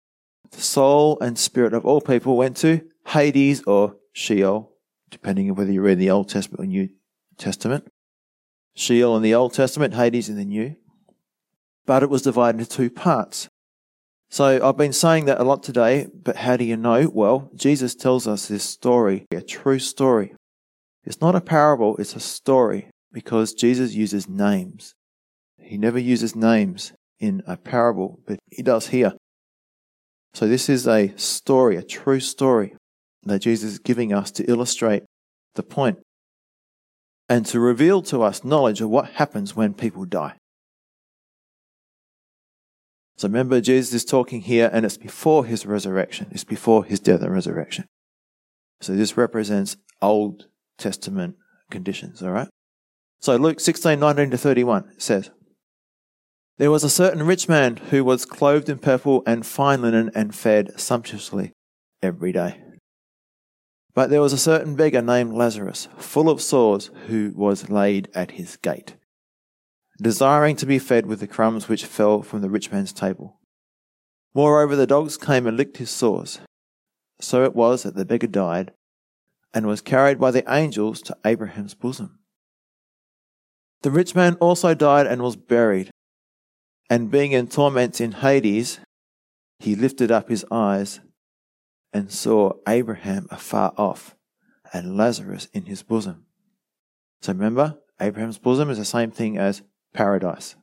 the 0.50 0.60
soul 0.60 1.18
and 1.20 1.38
spirit 1.38 1.72
of 1.72 1.86
all 1.86 2.00
people 2.00 2.36
went 2.36 2.56
to 2.58 2.82
Hades 3.08 3.62
or 3.64 3.96
Sheol, 4.12 4.72
depending 5.10 5.50
on 5.50 5.56
whether 5.56 5.72
you 5.72 5.80
read 5.80 5.98
the 5.98 6.10
Old 6.10 6.28
Testament 6.28 6.60
or 6.60 6.66
New 6.66 6.88
Testament. 7.38 7.88
Sheol 8.74 9.16
in 9.16 9.22
the 9.22 9.34
Old 9.34 9.54
Testament, 9.54 9.94
Hades 9.94 10.28
in 10.28 10.36
the 10.36 10.44
New. 10.44 10.76
But 11.86 12.02
it 12.02 12.10
was 12.10 12.22
divided 12.22 12.60
into 12.60 12.70
two 12.70 12.90
parts. 12.90 13.48
So 14.30 14.64
I've 14.66 14.76
been 14.76 14.92
saying 14.92 15.24
that 15.24 15.40
a 15.40 15.44
lot 15.44 15.62
today, 15.62 16.06
but 16.14 16.36
how 16.36 16.56
do 16.56 16.64
you 16.64 16.76
know? 16.76 17.10
Well, 17.12 17.50
Jesus 17.56 17.96
tells 17.96 18.28
us 18.28 18.46
this 18.46 18.62
story, 18.62 19.26
a 19.32 19.42
true 19.42 19.80
story. 19.80 20.34
It's 21.04 21.20
not 21.20 21.34
a 21.34 21.40
parable, 21.40 21.96
it's 21.96 22.14
a 22.14 22.20
story 22.20 22.90
because 23.12 23.54
Jesus 23.54 23.94
uses 23.94 24.28
names. 24.28 24.94
He 25.58 25.78
never 25.78 25.98
uses 25.98 26.36
names 26.36 26.92
in 27.18 27.42
a 27.46 27.56
parable, 27.56 28.20
but 28.26 28.38
he 28.50 28.62
does 28.62 28.88
here. 28.88 29.14
So 30.34 30.46
this 30.46 30.68
is 30.68 30.86
a 30.86 31.12
story, 31.16 31.76
a 31.76 31.82
true 31.82 32.20
story 32.20 32.74
that 33.24 33.40
Jesus 33.40 33.72
is 33.72 33.78
giving 33.78 34.12
us 34.12 34.30
to 34.32 34.44
illustrate 34.44 35.02
the 35.54 35.62
point 35.62 35.98
and 37.28 37.44
to 37.46 37.60
reveal 37.60 38.02
to 38.02 38.22
us 38.22 38.44
knowledge 38.44 38.80
of 38.80 38.90
what 38.90 39.10
happens 39.10 39.56
when 39.56 39.74
people 39.74 40.04
die. 40.04 40.36
So 43.20 43.28
remember, 43.28 43.61
Jesus 43.61 43.92
is 43.92 44.04
talking 44.06 44.40
here, 44.40 44.70
and 44.72 44.87
it's 44.87 44.96
before 44.96 45.44
his 45.44 45.66
resurrection. 45.66 46.28
It's 46.30 46.42
before 46.42 46.87
his 46.87 47.00
death 47.00 47.20
and 47.20 47.30
resurrection. 47.30 47.85
So 48.80 48.96
this 48.96 49.18
represents 49.18 49.76
Old 50.00 50.46
Testament 50.78 51.37
conditions, 51.70 52.22
all 52.22 52.30
right? 52.30 52.48
So 53.18 53.37
Luke 53.37 53.61
16, 53.61 54.00
19 54.00 54.30
to 54.30 54.38
31 54.38 54.92
says, 54.96 55.30
There 56.56 56.70
was 56.70 56.83
a 56.83 56.88
certain 56.88 57.24
rich 57.24 57.46
man 57.46 57.76
who 57.76 58.04
was 58.04 58.24
clothed 58.24 58.70
in 58.70 58.78
purple 58.78 59.22
and 59.26 59.44
fine 59.44 59.83
linen 59.83 60.11
and 60.14 60.35
fed 60.35 60.80
sumptuously 60.80 61.52
every 62.02 62.33
day. 62.33 62.59
But 63.92 64.09
there 64.09 64.22
was 64.22 64.33
a 64.33 64.38
certain 64.38 64.76
beggar 64.76 65.02
named 65.02 65.35
Lazarus, 65.35 65.88
full 65.98 66.30
of 66.30 66.40
sores, 66.40 66.90
who 67.09 67.35
was 67.37 67.68
laid 67.68 68.09
at 68.14 68.30
his 68.30 68.56
gate 68.56 68.94
desiring 70.00 70.56
to 70.56 70.66
be 70.66 70.78
fed 70.78 71.06
with 71.06 71.20
the 71.20 71.26
crumbs 71.26 71.68
which 71.68 71.84
fell 71.84 72.22
from 72.22 72.40
the 72.40 72.50
rich 72.50 72.72
man's 72.72 72.92
table. 72.92 73.38
Moreover, 74.34 74.76
the 74.76 74.86
dogs 74.86 75.16
came 75.16 75.46
and 75.46 75.56
licked 75.56 75.76
his 75.76 75.90
sores. 75.90 76.40
So 77.20 77.44
it 77.44 77.54
was 77.54 77.82
that 77.82 77.94
the 77.94 78.04
beggar 78.04 78.26
died 78.26 78.72
and 79.52 79.66
was 79.66 79.80
carried 79.80 80.18
by 80.18 80.30
the 80.30 80.44
angels 80.52 81.02
to 81.02 81.16
Abraham's 81.24 81.74
bosom. 81.74 82.18
The 83.82 83.90
rich 83.90 84.14
man 84.14 84.34
also 84.36 84.74
died 84.74 85.06
and 85.06 85.22
was 85.22 85.36
buried. 85.36 85.90
And 86.88 87.10
being 87.10 87.32
in 87.32 87.48
torments 87.48 88.00
in 88.00 88.12
Hades, 88.12 88.80
he 89.58 89.74
lifted 89.74 90.10
up 90.10 90.28
his 90.28 90.44
eyes 90.50 91.00
and 91.92 92.10
saw 92.10 92.52
Abraham 92.68 93.26
afar 93.30 93.72
off 93.76 94.14
and 94.72 94.96
Lazarus 94.96 95.48
in 95.52 95.64
his 95.64 95.82
bosom. 95.82 96.26
So 97.22 97.32
remember, 97.32 97.78
Abraham's 98.00 98.38
bosom 98.38 98.70
is 98.70 98.78
the 98.78 98.84
same 98.84 99.10
thing 99.10 99.36
as 99.36 99.62
paradise. 99.94 100.57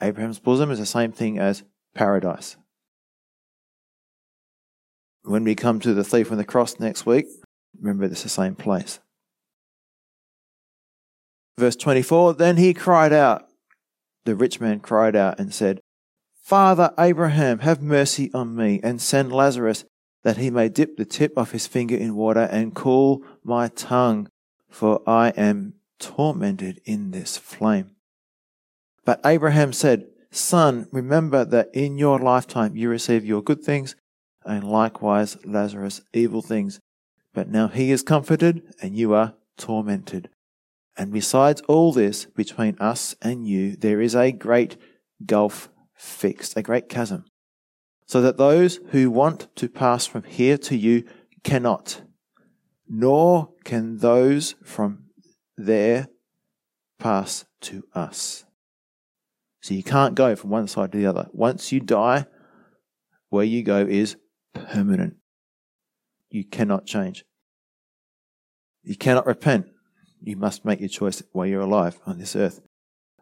Abraham's 0.00 0.38
bosom 0.40 0.70
is 0.70 0.78
the 0.78 0.86
same 0.86 1.12
thing 1.12 1.38
as 1.38 1.62
paradise. 1.94 2.56
When 5.22 5.44
we 5.44 5.54
come 5.54 5.78
to 5.80 5.94
the 5.94 6.04
thief 6.04 6.32
on 6.32 6.38
the 6.38 6.44
cross 6.44 6.80
next 6.80 7.06
week, 7.06 7.26
remember 7.80 8.04
it's 8.04 8.22
the 8.22 8.28
same 8.28 8.56
place. 8.56 8.98
Verse 11.58 11.76
24 11.76 12.34
Then 12.34 12.56
he 12.56 12.74
cried 12.74 13.12
out, 13.12 13.48
the 14.24 14.34
rich 14.34 14.60
man 14.60 14.80
cried 14.80 15.16
out 15.16 15.38
and 15.38 15.54
said, 15.54 15.80
Father 16.42 16.92
Abraham, 16.98 17.60
have 17.60 17.80
mercy 17.80 18.30
on 18.34 18.56
me, 18.56 18.80
and 18.82 19.00
send 19.00 19.32
Lazarus 19.32 19.84
that 20.24 20.36
he 20.36 20.50
may 20.50 20.68
dip 20.68 20.96
the 20.96 21.04
tip 21.04 21.32
of 21.36 21.52
his 21.52 21.66
finger 21.66 21.96
in 21.96 22.14
water 22.14 22.48
and 22.50 22.74
cool 22.74 23.22
my 23.44 23.68
tongue, 23.68 24.28
for 24.68 25.00
I 25.06 25.30
am 25.30 25.74
tormented 25.98 26.80
in 26.84 27.10
this 27.12 27.36
flame. 27.36 27.92
But 29.04 29.20
Abraham 29.24 29.72
said, 29.72 30.06
Son, 30.30 30.86
remember 30.92 31.44
that 31.44 31.68
in 31.74 31.98
your 31.98 32.18
lifetime 32.18 32.76
you 32.76 32.88
received 32.88 33.26
your 33.26 33.42
good 33.42 33.62
things, 33.62 33.96
and 34.44 34.64
likewise 34.64 35.36
Lazarus 35.44 36.00
evil 36.12 36.42
things. 36.42 36.80
But 37.34 37.48
now 37.48 37.68
he 37.68 37.90
is 37.90 38.02
comforted, 38.02 38.62
and 38.80 38.96
you 38.96 39.14
are 39.14 39.34
tormented. 39.56 40.28
And 40.96 41.12
besides 41.12 41.62
all 41.62 41.92
this, 41.92 42.26
between 42.26 42.76
us 42.78 43.14
and 43.22 43.46
you, 43.46 43.76
there 43.76 44.00
is 44.00 44.14
a 44.14 44.32
great 44.32 44.76
gulf 45.24 45.68
fixed, 45.94 46.56
a 46.56 46.62
great 46.62 46.88
chasm, 46.88 47.24
so 48.06 48.20
that 48.20 48.36
those 48.36 48.80
who 48.90 49.10
want 49.10 49.54
to 49.56 49.68
pass 49.68 50.06
from 50.06 50.24
here 50.24 50.58
to 50.58 50.76
you 50.76 51.04
cannot, 51.44 52.02
nor 52.88 53.50
can 53.64 53.98
those 53.98 54.54
from 54.64 55.04
there 55.56 56.08
pass 56.98 57.44
to 57.60 57.84
us. 57.94 58.44
So 59.62 59.74
you 59.74 59.84
can't 59.84 60.16
go 60.16 60.34
from 60.34 60.50
one 60.50 60.66
side 60.66 60.92
to 60.92 60.98
the 60.98 61.06
other. 61.06 61.28
Once 61.32 61.70
you 61.70 61.80
die, 61.80 62.26
where 63.30 63.44
you 63.44 63.62
go 63.62 63.78
is 63.78 64.16
permanent. 64.52 65.14
You 66.30 66.44
cannot 66.44 66.84
change. 66.84 67.24
You 68.82 68.96
cannot 68.96 69.26
repent. 69.26 69.66
You 70.20 70.36
must 70.36 70.64
make 70.64 70.80
your 70.80 70.88
choice 70.88 71.22
while 71.32 71.46
you're 71.46 71.60
alive 71.60 72.00
on 72.04 72.18
this 72.18 72.34
earth. 72.34 72.60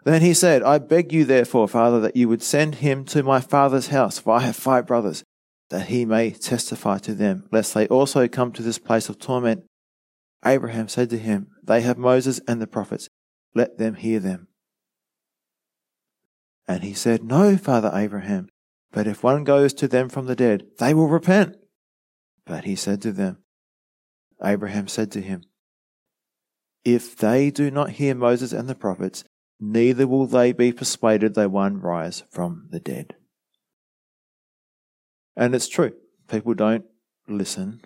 Then 0.04 0.22
he 0.22 0.32
said, 0.32 0.62
I 0.62 0.78
beg 0.78 1.12
you, 1.12 1.24
therefore, 1.24 1.68
Father, 1.68 2.00
that 2.00 2.16
you 2.16 2.28
would 2.28 2.42
send 2.42 2.76
him 2.76 3.04
to 3.06 3.22
my 3.22 3.40
father's 3.40 3.88
house, 3.88 4.18
for 4.18 4.34
I 4.34 4.40
have 4.40 4.56
five 4.56 4.86
brothers, 4.86 5.24
that 5.68 5.88
he 5.88 6.06
may 6.06 6.30
testify 6.30 6.98
to 6.98 7.14
them, 7.14 7.46
lest 7.52 7.74
they 7.74 7.86
also 7.88 8.26
come 8.28 8.52
to 8.52 8.62
this 8.62 8.78
place 8.78 9.10
of 9.10 9.18
torment. 9.18 9.64
Abraham 10.44 10.88
said 10.88 11.10
to 11.10 11.18
him, 11.18 11.48
They 11.62 11.82
have 11.82 11.98
Moses 11.98 12.40
and 12.48 12.62
the 12.62 12.66
prophets. 12.66 13.08
Let 13.54 13.76
them 13.76 13.94
hear 13.94 14.20
them. 14.20 14.48
And 16.70 16.84
he 16.84 16.94
said, 16.94 17.24
No, 17.24 17.56
Father 17.56 17.90
Abraham, 17.92 18.48
but 18.92 19.08
if 19.08 19.24
one 19.24 19.42
goes 19.42 19.74
to 19.74 19.88
them 19.88 20.08
from 20.08 20.26
the 20.26 20.36
dead, 20.36 20.68
they 20.78 20.94
will 20.94 21.08
repent. 21.08 21.56
But 22.46 22.62
he 22.62 22.76
said 22.76 23.02
to 23.02 23.10
them, 23.10 23.38
Abraham 24.40 24.86
said 24.86 25.10
to 25.12 25.20
him, 25.20 25.42
If 26.84 27.16
they 27.16 27.50
do 27.50 27.72
not 27.72 27.90
hear 27.90 28.14
Moses 28.14 28.52
and 28.52 28.68
the 28.68 28.76
prophets, 28.76 29.24
neither 29.58 30.06
will 30.06 30.28
they 30.28 30.52
be 30.52 30.72
persuaded 30.72 31.34
though 31.34 31.48
one 31.48 31.80
rise 31.80 32.22
from 32.30 32.68
the 32.70 32.78
dead. 32.78 33.16
And 35.34 35.56
it's 35.56 35.68
true. 35.68 35.94
People 36.28 36.54
don't 36.54 36.84
listen. 37.26 37.80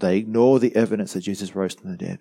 They 0.00 0.18
ignore 0.18 0.58
the 0.58 0.76
evidence 0.76 1.14
that 1.14 1.20
Jesus 1.20 1.56
rose 1.56 1.76
from 1.76 1.92
the 1.92 1.96
dead. 1.96 2.18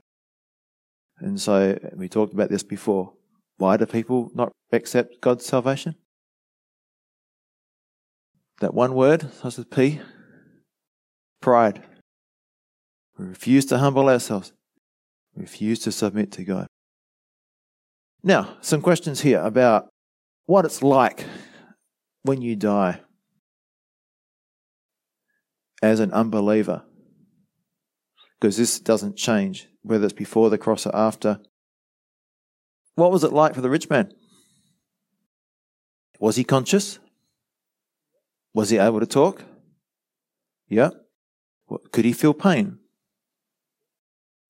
And 1.20 1.38
so 1.38 1.78
we 1.98 2.08
talked 2.08 2.34
about 2.34 2.50
this 2.50 2.64
before. 2.64 3.12
Why 3.60 3.76
do 3.76 3.86
people 3.86 4.32
not 4.34 4.54
accept 4.72 5.20
God's 5.22 5.46
salvation? 5.46 5.96
That 8.62 8.74
one 8.74 8.94
word 8.94 9.32
starts 9.34 9.58
with 9.58 9.70
P 9.70 10.00
pride. 11.42 11.84
We 13.18 13.26
refuse 13.26 13.66
to 13.68 13.78
humble 13.78 14.10
ourselves, 14.10 14.54
we 15.36 15.42
refuse 15.42 15.80
to 15.80 15.92
submit 15.92 16.32
to 16.34 16.46
God. 16.46 16.68
Now, 18.24 18.58
some 18.62 18.82
questions 18.82 19.22
here 19.22 19.42
about 19.42 19.90
what 20.46 20.64
it's 20.66 20.82
like 20.82 21.26
when 22.24 22.42
you 22.42 22.56
die 22.56 23.02
as 25.82 26.00
an 26.00 26.14
unbeliever. 26.14 26.84
Because 28.40 28.56
this 28.56 28.80
doesn't 28.80 29.18
change, 29.18 29.68
whether 29.82 30.06
it's 30.06 30.14
before 30.14 30.50
the 30.50 30.58
cross 30.58 30.86
or 30.86 30.96
after. 30.96 31.40
What 32.96 33.12
was 33.12 33.24
it 33.24 33.34
like 33.34 33.56
for 33.56 33.62
the 33.62 33.70
rich 33.70 33.90
man? 33.90 34.12
Was 36.20 36.36
he 36.36 36.44
conscious? 36.44 37.00
Was 38.54 38.70
he 38.70 38.78
able 38.78 39.00
to 39.00 39.06
talk? 39.06 39.44
Yeah. 40.68 40.90
Could 41.92 42.06
he 42.06 42.14
feel 42.14 42.34
pain? 42.34 42.80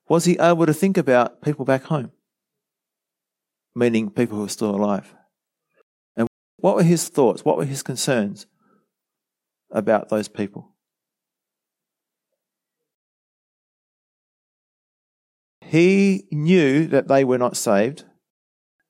Was 0.08 0.26
he 0.26 0.40
able 0.40 0.66
to 0.66 0.74
think 0.74 0.98
about 0.98 1.42
people 1.42 1.66
back 1.66 1.84
home? 1.84 2.12
Meaning 3.76 4.10
people 4.10 4.38
who 4.38 4.46
are 4.46 4.50
still 4.50 4.76
alive. 4.76 5.14
And 6.18 6.28
what 6.58 6.76
were 6.76 6.84
his 6.84 7.08
thoughts? 7.08 7.46
What 7.46 7.58
were 7.58 7.66
his 7.66 7.84
concerns 7.84 8.48
about 9.70 10.10
those 10.10 10.28
people? 10.28 10.74
He 15.62 16.26
knew 16.32 16.88
that 16.88 17.08
they 17.08 17.24
were 17.24 17.38
not 17.38 17.56
saved. 17.56 18.06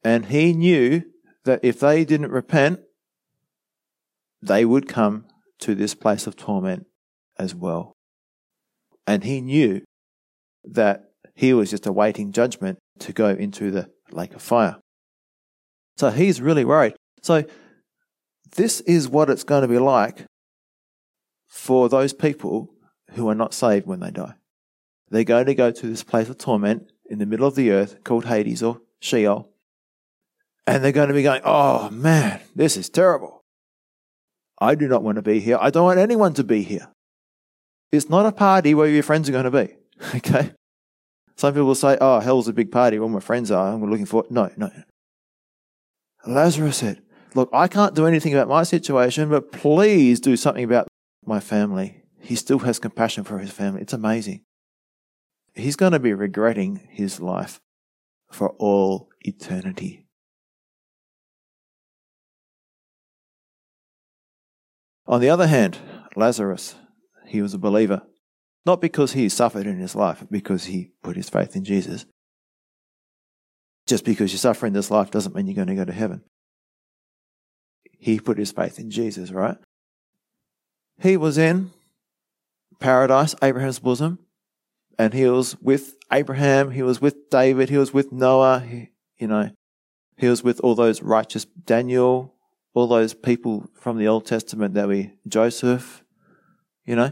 And 0.03 0.27
he 0.27 0.53
knew 0.53 1.03
that 1.45 1.59
if 1.63 1.79
they 1.79 2.05
didn't 2.05 2.31
repent, 2.31 2.79
they 4.41 4.65
would 4.65 4.88
come 4.88 5.25
to 5.59 5.75
this 5.75 5.93
place 5.95 6.27
of 6.27 6.35
torment 6.35 6.85
as 7.38 7.53
well. 7.53 7.93
And 9.05 9.23
he 9.23 9.41
knew 9.41 9.81
that 10.63 11.05
he 11.35 11.53
was 11.53 11.69
just 11.69 11.85
awaiting 11.85 12.31
judgment 12.31 12.79
to 12.99 13.13
go 13.13 13.29
into 13.29 13.71
the 13.71 13.89
lake 14.12 14.33
of 14.33 14.41
fire. 14.41 14.77
So 15.97 16.09
he's 16.09 16.41
really 16.41 16.63
worried. 16.63 16.95
So 17.21 17.43
this 18.55 18.81
is 18.81 19.09
what 19.09 19.29
it's 19.29 19.43
going 19.43 19.63
to 19.63 19.67
be 19.67 19.79
like 19.79 20.25
for 21.47 21.89
those 21.89 22.13
people 22.13 22.69
who 23.12 23.27
are 23.27 23.35
not 23.35 23.53
saved 23.53 23.85
when 23.85 23.99
they 23.99 24.12
die. 24.12 24.33
They're 25.09 25.23
going 25.23 25.47
to 25.47 25.55
go 25.55 25.71
to 25.71 25.88
this 25.88 26.03
place 26.03 26.29
of 26.29 26.38
torment 26.38 26.91
in 27.09 27.19
the 27.19 27.25
middle 27.25 27.47
of 27.47 27.55
the 27.55 27.71
earth 27.71 28.03
called 28.03 28.25
Hades 28.25 28.62
or 28.62 28.81
Sheol 28.99 29.48
and 30.69 30.84
they're 30.84 30.91
going 30.91 31.08
to 31.08 31.15
be 31.15 31.23
going, 31.23 31.41
oh 31.43 31.89
man, 31.89 32.39
this 32.55 32.77
is 32.77 32.89
terrible. 32.89 33.41
I 34.62 34.75
do 34.75 34.88
not 34.88 35.01
want 35.01 35.15
to 35.15 35.23
be 35.23 35.39
here. 35.39 35.58
I 35.60 35.71
don't 35.71 35.86
want 35.86 35.99
anyone 35.99 36.36
to 36.36 36.43
be 36.43 36.62
here. 36.62 36.89
It's 37.91 38.08
not 38.08 38.27
a 38.27 38.32
party 38.32 38.75
where 38.75 38.88
your 38.88 39.01
friends 39.01 39.27
are 39.27 39.32
going 39.32 39.51
to 39.51 39.51
be. 39.51 39.75
Okay? 40.15 40.53
Some 41.36 41.53
people 41.53 41.67
will 41.67 41.75
say, 41.75 41.97
oh, 41.99 42.19
hell's 42.19 42.47
a 42.47 42.53
big 42.53 42.71
party 42.71 42.99
where 42.99 43.10
my 43.10 43.21
friends 43.21 43.49
are. 43.49 43.73
I'm 43.73 43.89
looking 43.89 44.05
for 44.05 44.23
it. 44.25 44.32
No, 44.32 44.51
no. 44.58 44.69
Lazarus 46.27 46.77
said, 46.77 47.01
look, 47.34 47.49
I 47.53 47.67
can't 47.67 47.95
do 47.95 48.05
anything 48.05 48.34
about 48.34 48.49
my 48.49 48.63
situation, 48.63 49.29
but 49.29 49.51
please 49.51 50.19
do 50.19 50.36
something 50.36 50.65
about 50.65 50.88
my 51.25 51.39
family. 51.39 52.03
He 52.19 52.36
still 52.36 52.60
has 52.60 52.77
compassion 52.77 53.23
for 53.23 53.39
his 53.39 53.51
family. 53.51 53.82
It's 53.82 53.93
amazing. 53.93 54.41
He's 55.53 55.77
going 55.77 55.93
to 55.93 55.99
be 55.99 56.13
regretting 56.13 56.88
his 56.91 57.21
life 57.21 57.60
for 58.32 58.49
all 58.60 59.10
eternity. 59.21 60.08
On 65.09 65.19
the 65.19 65.29
other 65.29 65.47
hand, 65.47 65.79
Lazarus, 66.15 66.75
he 67.25 67.41
was 67.41 67.55
a 67.55 67.57
believer. 67.57 68.03
Not 68.63 68.79
because 68.79 69.13
he 69.13 69.27
suffered 69.27 69.65
in 69.65 69.79
his 69.79 69.95
life, 69.95 70.19
but 70.19 70.31
because 70.31 70.65
he 70.65 70.91
put 71.01 71.15
his 71.15 71.29
faith 71.29 71.55
in 71.55 71.63
Jesus. 71.63 72.05
Just 73.87 74.05
because 74.05 74.31
you 74.31 74.37
suffer 74.37 74.67
in 74.67 74.73
this 74.73 74.91
life 74.91 75.09
doesn't 75.09 75.33
mean 75.33 75.47
you're 75.47 75.55
going 75.55 75.67
to 75.67 75.75
go 75.75 75.85
to 75.85 75.91
heaven. 75.91 76.21
He 77.97 78.19
put 78.19 78.37
his 78.37 78.51
faith 78.51 78.77
in 78.77 78.91
Jesus, 78.91 79.31
right? 79.31 79.57
He 81.01 81.17
was 81.17 81.39
in 81.39 81.71
paradise, 82.79 83.33
Abraham's 83.41 83.79
bosom, 83.79 84.19
and 84.99 85.13
he 85.13 85.25
was 85.25 85.59
with 85.59 85.95
Abraham, 86.11 86.69
he 86.69 86.83
was 86.83 87.01
with 87.01 87.31
David, 87.31 87.69
he 87.69 87.77
was 87.77 87.93
with 87.93 88.11
Noah, 88.11 88.59
he, 88.59 88.89
you 89.17 89.27
know, 89.27 89.49
he 90.17 90.27
was 90.27 90.43
with 90.43 90.59
all 90.59 90.75
those 90.75 91.01
righteous 91.01 91.45
Daniel, 91.45 92.35
all 92.73 92.88
those 92.88 93.13
people 93.13 93.69
from 93.73 93.97
the 93.97 94.08
Old 94.08 94.25
Testament 94.25 94.73
that 94.75 94.88
we, 94.88 95.13
Joseph, 95.27 96.03
you 96.86 96.95
know, 96.95 97.12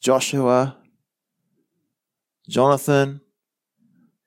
Joshua, 0.00 0.76
Jonathan. 2.48 3.20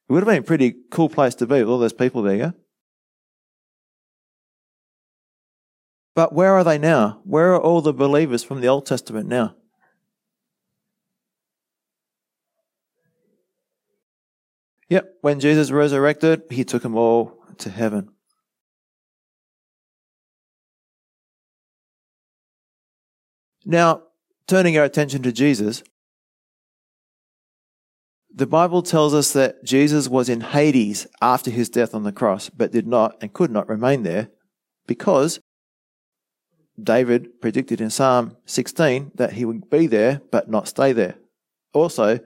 It 0.08 0.13
would 0.13 0.24
have 0.24 0.28
been 0.28 0.43
a 0.43 0.45
pretty 0.45 0.76
cool 0.91 1.10
place 1.10 1.36
to 1.36 1.45
be 1.45 1.60
with 1.60 1.69
all 1.69 1.80
those 1.80 1.93
people 1.93 2.24
there, 2.24 2.36
yeah? 2.36 2.52
But 6.15 6.34
where 6.34 6.54
are 6.54 6.63
they 6.63 6.78
now? 6.78 7.22
Where 7.24 7.54
are 7.54 7.62
all 7.62 7.82
the 7.82 7.93
believers 7.93 8.43
from 8.43 8.60
the 8.60 8.67
Old 8.67 8.86
Testament 8.86 9.30
now? 9.30 9.56
Yep, 14.89 15.13
when 15.22 15.39
Jesus 15.39 15.69
resurrected, 15.69 16.41
he 16.50 16.63
took 16.63 16.82
them 16.82 16.95
all 16.95 17.43
to 17.60 17.69
heaven. 17.69 18.10
Now, 23.69 24.01
turning 24.47 24.75
our 24.79 24.84
attention 24.84 25.21
to 25.21 25.32
Jesus, 25.32 25.84
the 28.34 28.47
Bible 28.47 28.82
tells 28.82 29.13
us 29.13 29.32
that 29.34 29.63
Jesus 29.63 30.10
was 30.10 30.27
in 30.27 30.41
Hades 30.41 31.05
after 31.21 31.51
his 31.51 31.69
death 31.69 31.93
on 31.93 32.01
the 32.01 32.12
cross, 32.12 32.49
but 32.49 32.71
did 32.71 32.88
not 32.88 33.15
and 33.21 33.32
could 33.32 33.51
not 33.51 33.69
remain 33.69 34.01
there 34.01 34.29
because 34.88 35.39
David 36.82 37.39
predicted 37.41 37.79
in 37.79 37.91
Psalm 37.91 38.38
16 38.47 39.12
that 39.13 39.34
he 39.34 39.45
would 39.45 39.69
be 39.69 39.86
there 39.86 40.23
but 40.32 40.49
not 40.49 40.67
stay 40.67 40.91
there. 40.91 41.19
Also, 41.71 42.21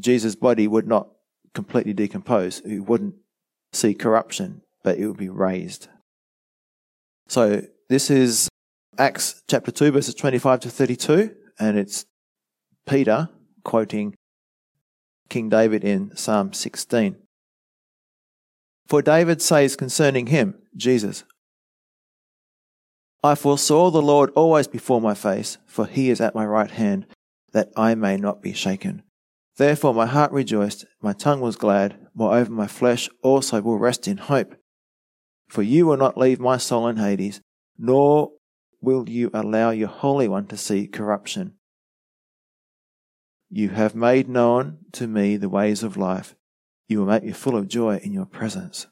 Jesus' 0.00 0.34
body 0.34 0.66
would 0.66 0.88
not 0.88 1.08
completely 1.54 1.92
decompose, 1.92 2.62
he 2.66 2.80
wouldn't 2.80 3.14
see 3.72 3.94
corruption, 3.94 4.62
but 4.82 4.98
it 4.98 5.06
would 5.06 5.18
be 5.18 5.28
raised. 5.28 5.86
So 7.28 7.62
this 7.88 8.10
is 8.10 8.48
Acts 9.00 9.44
chapter 9.48 9.70
2, 9.70 9.92
verses 9.92 10.12
25 10.16 10.58
to 10.58 10.70
32, 10.70 11.32
and 11.60 11.78
it's 11.78 12.04
Peter 12.84 13.28
quoting 13.62 14.16
King 15.28 15.48
David 15.48 15.84
in 15.84 16.16
Psalm 16.16 16.52
16. 16.52 17.14
For 18.88 19.00
David 19.00 19.40
says 19.40 19.76
concerning 19.76 20.26
him, 20.26 20.56
Jesus, 20.76 21.22
I 23.22 23.36
foresaw 23.36 23.92
the 23.92 24.02
Lord 24.02 24.30
always 24.34 24.66
before 24.66 25.00
my 25.00 25.14
face, 25.14 25.58
for 25.64 25.86
he 25.86 26.10
is 26.10 26.20
at 26.20 26.34
my 26.34 26.44
right 26.44 26.72
hand, 26.72 27.06
that 27.52 27.68
I 27.76 27.94
may 27.94 28.16
not 28.16 28.42
be 28.42 28.52
shaken. 28.52 29.04
Therefore 29.58 29.94
my 29.94 30.06
heart 30.06 30.32
rejoiced, 30.32 30.86
my 31.00 31.12
tongue 31.12 31.40
was 31.40 31.54
glad, 31.54 32.08
moreover 32.16 32.50
my 32.50 32.66
flesh 32.66 33.08
also 33.22 33.62
will 33.62 33.78
rest 33.78 34.08
in 34.08 34.16
hope. 34.16 34.56
For 35.48 35.62
you 35.62 35.86
will 35.86 35.96
not 35.96 36.18
leave 36.18 36.40
my 36.40 36.56
soul 36.56 36.88
in 36.88 36.96
Hades, 36.96 37.40
nor 37.78 38.32
will 38.80 39.08
you 39.08 39.30
allow 39.34 39.70
your 39.70 39.88
Holy 39.88 40.28
One 40.28 40.46
to 40.46 40.56
see 40.56 40.86
corruption. 40.86 41.54
You 43.50 43.70
have 43.70 43.94
made 43.94 44.28
known 44.28 44.78
to 44.92 45.06
me 45.06 45.36
the 45.36 45.48
ways 45.48 45.82
of 45.82 45.96
life. 45.96 46.34
You 46.88 47.00
will 47.00 47.06
make 47.06 47.24
me 47.24 47.32
full 47.32 47.56
of 47.56 47.68
joy 47.68 47.96
in 48.02 48.12
your 48.12 48.26
presence. 48.26 48.86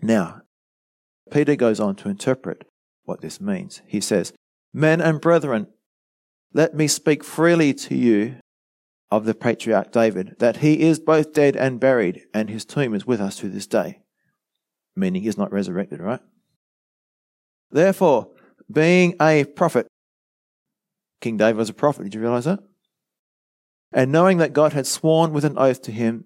Now, 0.00 0.42
Peter 1.30 1.56
goes 1.56 1.80
on 1.80 1.96
to 1.96 2.08
interpret 2.08 2.66
what 3.04 3.20
this 3.20 3.40
means. 3.40 3.82
He 3.86 4.00
says, 4.00 4.32
Men 4.72 5.00
and 5.00 5.20
brethren, 5.20 5.68
let 6.52 6.74
me 6.74 6.88
speak 6.88 7.24
freely 7.24 7.72
to 7.74 7.94
you 7.94 8.36
of 9.10 9.26
the 9.26 9.34
patriarch 9.34 9.92
David, 9.92 10.36
that 10.38 10.58
he 10.58 10.80
is 10.80 10.98
both 10.98 11.34
dead 11.34 11.54
and 11.54 11.78
buried, 11.78 12.22
and 12.32 12.48
his 12.48 12.64
tomb 12.64 12.94
is 12.94 13.06
with 13.06 13.20
us 13.20 13.36
to 13.36 13.48
this 13.48 13.66
day. 13.66 14.00
Meaning 14.96 15.22
he's 15.22 15.36
not 15.36 15.52
resurrected, 15.52 16.00
right? 16.00 16.20
Therefore, 17.70 18.30
being 18.70 19.14
a 19.20 19.44
prophet, 19.44 19.86
King 21.20 21.36
David 21.36 21.56
was 21.56 21.68
a 21.68 21.74
prophet. 21.74 22.04
Did 22.04 22.14
you 22.14 22.20
realize 22.20 22.44
that? 22.44 22.60
And 23.92 24.10
knowing 24.10 24.38
that 24.38 24.52
God 24.52 24.72
had 24.72 24.86
sworn 24.86 25.32
with 25.32 25.44
an 25.44 25.58
oath 25.58 25.82
to 25.82 25.92
him 25.92 26.24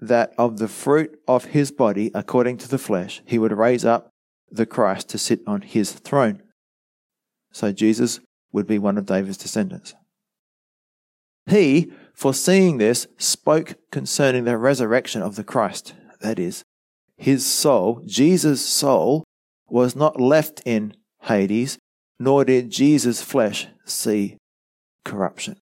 that 0.00 0.32
of 0.36 0.58
the 0.58 0.68
fruit 0.68 1.18
of 1.28 1.46
his 1.46 1.70
body, 1.70 2.10
according 2.14 2.58
to 2.58 2.68
the 2.68 2.78
flesh, 2.78 3.22
he 3.24 3.38
would 3.38 3.52
raise 3.52 3.84
up 3.84 4.10
the 4.50 4.66
Christ 4.66 5.08
to 5.10 5.18
sit 5.18 5.40
on 5.46 5.62
his 5.62 5.92
throne. 5.92 6.42
So 7.52 7.72
Jesus 7.72 8.20
would 8.52 8.66
be 8.66 8.78
one 8.78 8.98
of 8.98 9.06
David's 9.06 9.36
descendants. 9.36 9.94
He, 11.46 11.92
foreseeing 12.14 12.78
this, 12.78 13.06
spoke 13.18 13.74
concerning 13.90 14.44
the 14.44 14.56
resurrection 14.58 15.22
of 15.22 15.36
the 15.36 15.44
Christ. 15.44 15.94
That 16.20 16.38
is, 16.38 16.62
his 17.16 17.44
soul, 17.44 18.02
Jesus' 18.06 18.64
soul, 18.64 19.24
was 19.72 19.96
not 19.96 20.20
left 20.20 20.60
in 20.66 20.94
Hades, 21.22 21.78
nor 22.20 22.44
did 22.44 22.70
Jesus' 22.70 23.22
flesh 23.22 23.68
see 23.86 24.36
corruption. 25.02 25.56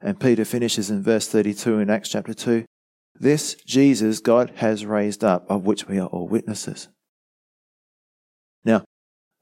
And 0.00 0.20
Peter 0.20 0.44
finishes 0.44 0.90
in 0.90 1.02
verse 1.02 1.26
32 1.26 1.78
in 1.78 1.88
Acts 1.88 2.10
chapter 2.10 2.34
2 2.34 2.66
This 3.18 3.54
Jesus 3.66 4.20
God 4.20 4.52
has 4.56 4.84
raised 4.84 5.24
up, 5.24 5.46
of 5.48 5.64
which 5.64 5.88
we 5.88 5.98
are 5.98 6.08
all 6.08 6.28
witnesses. 6.28 6.88
Now, 8.62 8.84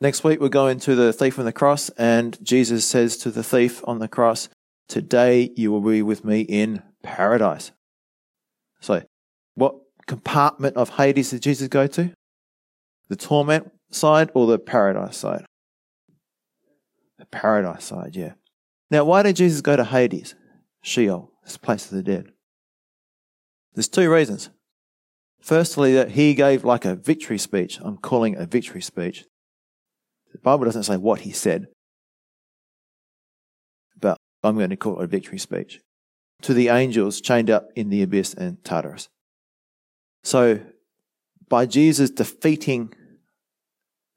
next 0.00 0.22
week 0.22 0.40
we're 0.40 0.48
going 0.48 0.78
to 0.80 0.94
the 0.94 1.12
thief 1.12 1.40
on 1.40 1.44
the 1.44 1.52
cross, 1.52 1.88
and 1.98 2.38
Jesus 2.40 2.86
says 2.86 3.16
to 3.18 3.32
the 3.32 3.42
thief 3.42 3.82
on 3.84 3.98
the 3.98 4.08
cross, 4.08 4.48
Today 4.88 5.50
you 5.56 5.72
will 5.72 5.80
be 5.80 6.02
with 6.02 6.24
me 6.24 6.42
in 6.42 6.82
paradise. 7.02 7.72
So, 8.80 9.02
what 9.56 9.74
compartment 10.06 10.76
of 10.76 10.90
Hades 10.90 11.30
did 11.30 11.42
Jesus 11.42 11.66
go 11.66 11.88
to? 11.88 12.12
The 13.12 13.16
torment 13.16 13.70
side 13.90 14.30
or 14.32 14.46
the 14.46 14.58
paradise 14.58 15.18
side? 15.18 15.44
The 17.18 17.26
paradise 17.26 17.84
side, 17.84 18.16
yeah. 18.16 18.32
Now, 18.90 19.04
why 19.04 19.22
did 19.22 19.36
Jesus 19.36 19.60
go 19.60 19.76
to 19.76 19.84
Hades, 19.84 20.34
Sheol, 20.80 21.30
this 21.44 21.58
place 21.58 21.84
of 21.84 21.90
the 21.98 22.02
dead? 22.02 22.32
There's 23.74 23.88
two 23.88 24.10
reasons. 24.10 24.48
Firstly, 25.42 25.92
that 25.92 26.12
he 26.12 26.32
gave 26.32 26.64
like 26.64 26.86
a 26.86 26.96
victory 26.96 27.36
speech. 27.36 27.78
I'm 27.82 27.98
calling 27.98 28.34
a 28.34 28.46
victory 28.46 28.80
speech. 28.80 29.26
The 30.32 30.38
Bible 30.38 30.64
doesn't 30.64 30.84
say 30.84 30.96
what 30.96 31.20
he 31.20 31.32
said, 31.32 31.66
but 34.00 34.16
I'm 34.42 34.56
going 34.56 34.70
to 34.70 34.76
call 34.76 34.98
it 34.98 35.04
a 35.04 35.06
victory 35.06 35.38
speech 35.38 35.80
to 36.40 36.54
the 36.54 36.68
angels 36.68 37.20
chained 37.20 37.50
up 37.50 37.68
in 37.76 37.90
the 37.90 38.00
abyss 38.00 38.32
and 38.32 38.64
Tartarus. 38.64 39.10
So, 40.24 40.60
by 41.50 41.66
Jesus 41.66 42.08
defeating 42.08 42.94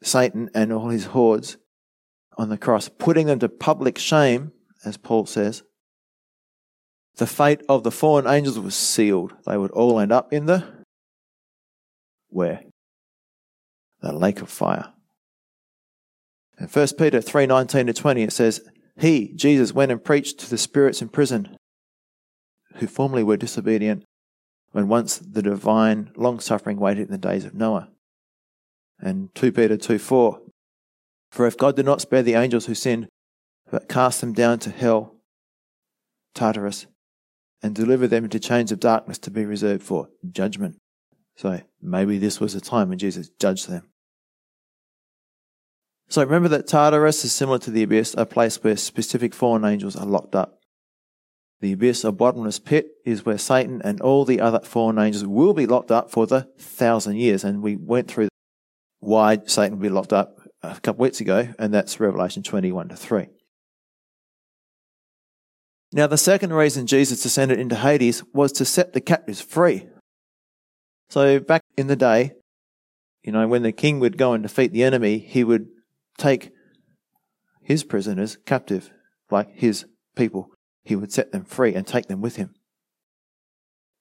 Satan 0.03 0.49
and 0.53 0.71
all 0.71 0.89
his 0.89 1.05
hordes 1.05 1.57
on 2.37 2.49
the 2.49 2.57
cross, 2.57 2.89
putting 2.89 3.27
them 3.27 3.39
to 3.39 3.49
public 3.49 3.97
shame, 3.97 4.51
as 4.83 4.97
Paul 4.97 5.25
says, 5.25 5.63
the 7.17 7.27
fate 7.27 7.61
of 7.69 7.83
the 7.83 7.91
fallen 7.91 8.27
angels 8.27 8.59
was 8.59 8.75
sealed. 8.75 9.33
They 9.45 9.57
would 9.57 9.71
all 9.71 9.99
end 9.99 10.11
up 10.11 10.33
in 10.33 10.47
the 10.47 10.85
where? 12.29 12.63
The 14.01 14.11
lake 14.11 14.41
of 14.41 14.49
fire. 14.49 14.91
In 16.59 16.67
1 16.67 16.87
Peter 16.97 17.21
3:19 17.21 17.87
to 17.87 17.93
20 17.93 18.23
it 18.23 18.33
says, 18.33 18.61
"He, 18.97 19.33
Jesus, 19.33 19.73
went 19.73 19.91
and 19.91 20.03
preached 20.03 20.39
to 20.39 20.49
the 20.49 20.57
spirits 20.57 21.01
in 21.01 21.09
prison 21.09 21.55
who 22.75 22.87
formerly 22.87 23.23
were 23.23 23.37
disobedient 23.37 24.03
when 24.71 24.89
once 24.89 25.17
the 25.17 25.41
divine 25.41 26.11
long 26.17 26.41
suffering 26.41 26.77
waited 26.77 27.07
in 27.07 27.11
the 27.11 27.17
days 27.17 27.45
of 27.45 27.53
Noah." 27.53 27.89
And 28.99 29.33
2 29.35 29.51
Peter 29.51 29.77
2 29.77 29.99
4. 29.99 30.41
For 31.31 31.47
if 31.47 31.57
God 31.57 31.75
did 31.75 31.85
not 31.85 32.01
spare 32.01 32.23
the 32.23 32.35
angels 32.35 32.65
who 32.65 32.75
sinned, 32.75 33.07
but 33.69 33.89
cast 33.89 34.21
them 34.21 34.33
down 34.33 34.59
to 34.59 34.69
hell, 34.69 35.15
Tartarus, 36.33 36.87
and 37.61 37.75
deliver 37.75 38.07
them 38.07 38.25
into 38.25 38.39
chains 38.39 38.71
of 38.71 38.79
darkness 38.79 39.17
to 39.19 39.31
be 39.31 39.45
reserved 39.45 39.83
for 39.83 40.09
judgment. 40.31 40.77
So 41.35 41.61
maybe 41.81 42.17
this 42.17 42.39
was 42.39 42.55
a 42.55 42.61
time 42.61 42.89
when 42.89 42.97
Jesus 42.97 43.29
judged 43.39 43.69
them. 43.69 43.89
So 46.07 46.23
remember 46.23 46.49
that 46.49 46.67
Tartarus 46.67 47.25
is 47.25 47.33
similar 47.33 47.57
to 47.59 47.71
the 47.71 47.83
abyss, 47.83 48.13
a 48.17 48.25
place 48.25 48.63
where 48.63 48.77
specific 48.77 49.33
fallen 49.33 49.65
angels 49.65 49.95
are 49.95 50.05
locked 50.05 50.35
up. 50.35 50.59
The 51.61 51.71
abyss 51.71 52.05
or 52.05 52.11
bottomless 52.11 52.59
pit 52.59 52.89
is 53.05 53.25
where 53.25 53.37
Satan 53.37 53.81
and 53.83 53.99
all 54.01 54.23
the 54.23 54.39
other 54.39 54.59
fallen 54.59 54.99
angels 54.99 55.25
will 55.25 55.53
be 55.53 55.65
locked 55.65 55.91
up 55.91 56.11
for 56.11 56.27
the 56.27 56.47
thousand 56.59 57.15
years. 57.15 57.43
And 57.43 57.63
we 57.63 57.75
went 57.75 58.07
through 58.07 58.27
why 58.99 59.39
Satan 59.45 59.77
be 59.79 59.89
locked 59.89 60.13
up 60.13 60.35
a 60.63 60.79
couple 60.79 61.03
weeks 61.03 61.21
ago, 61.21 61.49
and 61.59 61.73
that's 61.73 61.99
Revelation 61.99 62.43
21 62.43 62.89
to 62.89 62.95
3. 62.95 63.27
Now, 65.91 66.07
the 66.07 66.17
second 66.17 66.51
reason 66.53 66.87
Jesus 66.87 67.23
descended 67.23 67.59
into 67.59 67.75
Hades 67.75 68.23
was 68.33 68.51
to 68.53 68.65
set 68.65 68.93
the 68.93 69.01
captives 69.01 69.41
free. 69.41 69.87
So, 71.09 71.39
back 71.39 71.61
in 71.77 71.87
the 71.87 71.95
day, 71.95 72.33
you 73.23 73.31
know, 73.31 73.47
when 73.47 73.63
the 73.63 73.71
king 73.71 73.99
would 73.99 74.17
go 74.17 74.33
and 74.33 74.43
defeat 74.43 74.73
the 74.73 74.83
enemy, 74.83 75.19
he 75.19 75.43
would 75.43 75.67
take 76.17 76.51
his 77.61 77.83
prisoners 77.83 78.37
captive, 78.45 78.91
like 79.31 79.49
his 79.53 79.85
people. 80.15 80.49
He 80.83 80.95
would 80.95 81.11
set 81.11 81.31
them 81.31 81.45
free 81.45 81.73
and 81.73 81.87
take 81.87 82.07
them 82.07 82.21
with 82.21 82.35
him. 82.35 82.53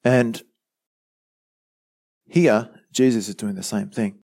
And 0.03 0.41
here, 2.27 2.69
Jesus 2.91 3.27
is 3.27 3.35
doing 3.35 3.55
the 3.55 3.63
same 3.63 3.89
thing. 3.89 4.19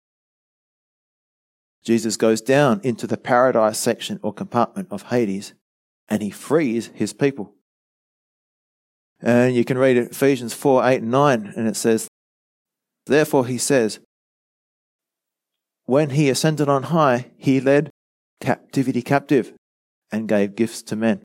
Jesus 1.89 2.17
goes 2.17 2.39
down 2.39 2.81
into 2.83 3.07
the 3.07 3.17
paradise 3.17 3.79
section 3.79 4.19
or 4.21 4.31
compartment 4.31 4.89
of 4.91 5.09
Hades 5.09 5.55
and 6.07 6.21
he 6.21 6.29
frees 6.29 6.91
his 6.93 7.13
people. 7.13 7.55
And 9.19 9.55
you 9.55 9.65
can 9.65 9.75
read 9.75 9.97
it 9.97 10.11
Ephesians 10.11 10.53
4 10.53 10.87
8 10.87 11.01
and 11.01 11.09
9, 11.09 11.53
and 11.57 11.67
it 11.67 11.75
says, 11.75 12.07
Therefore 13.07 13.47
he 13.47 13.57
says, 13.57 13.99
When 15.85 16.11
he 16.11 16.29
ascended 16.29 16.69
on 16.69 16.83
high, 16.83 17.31
he 17.39 17.59
led 17.59 17.89
captivity 18.39 19.01
captive 19.01 19.53
and 20.11 20.29
gave 20.29 20.55
gifts 20.55 20.83
to 20.83 20.95
men. 20.95 21.23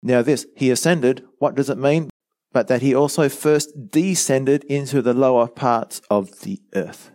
Now, 0.00 0.22
this, 0.22 0.46
he 0.54 0.70
ascended, 0.70 1.24
what 1.40 1.56
does 1.56 1.70
it 1.70 1.76
mean? 1.76 2.08
But 2.52 2.68
that 2.68 2.82
he 2.82 2.94
also 2.94 3.28
first 3.28 3.90
descended 3.90 4.62
into 4.62 5.02
the 5.02 5.12
lower 5.12 5.48
parts 5.48 6.00
of 6.08 6.42
the 6.42 6.62
earth. 6.72 7.10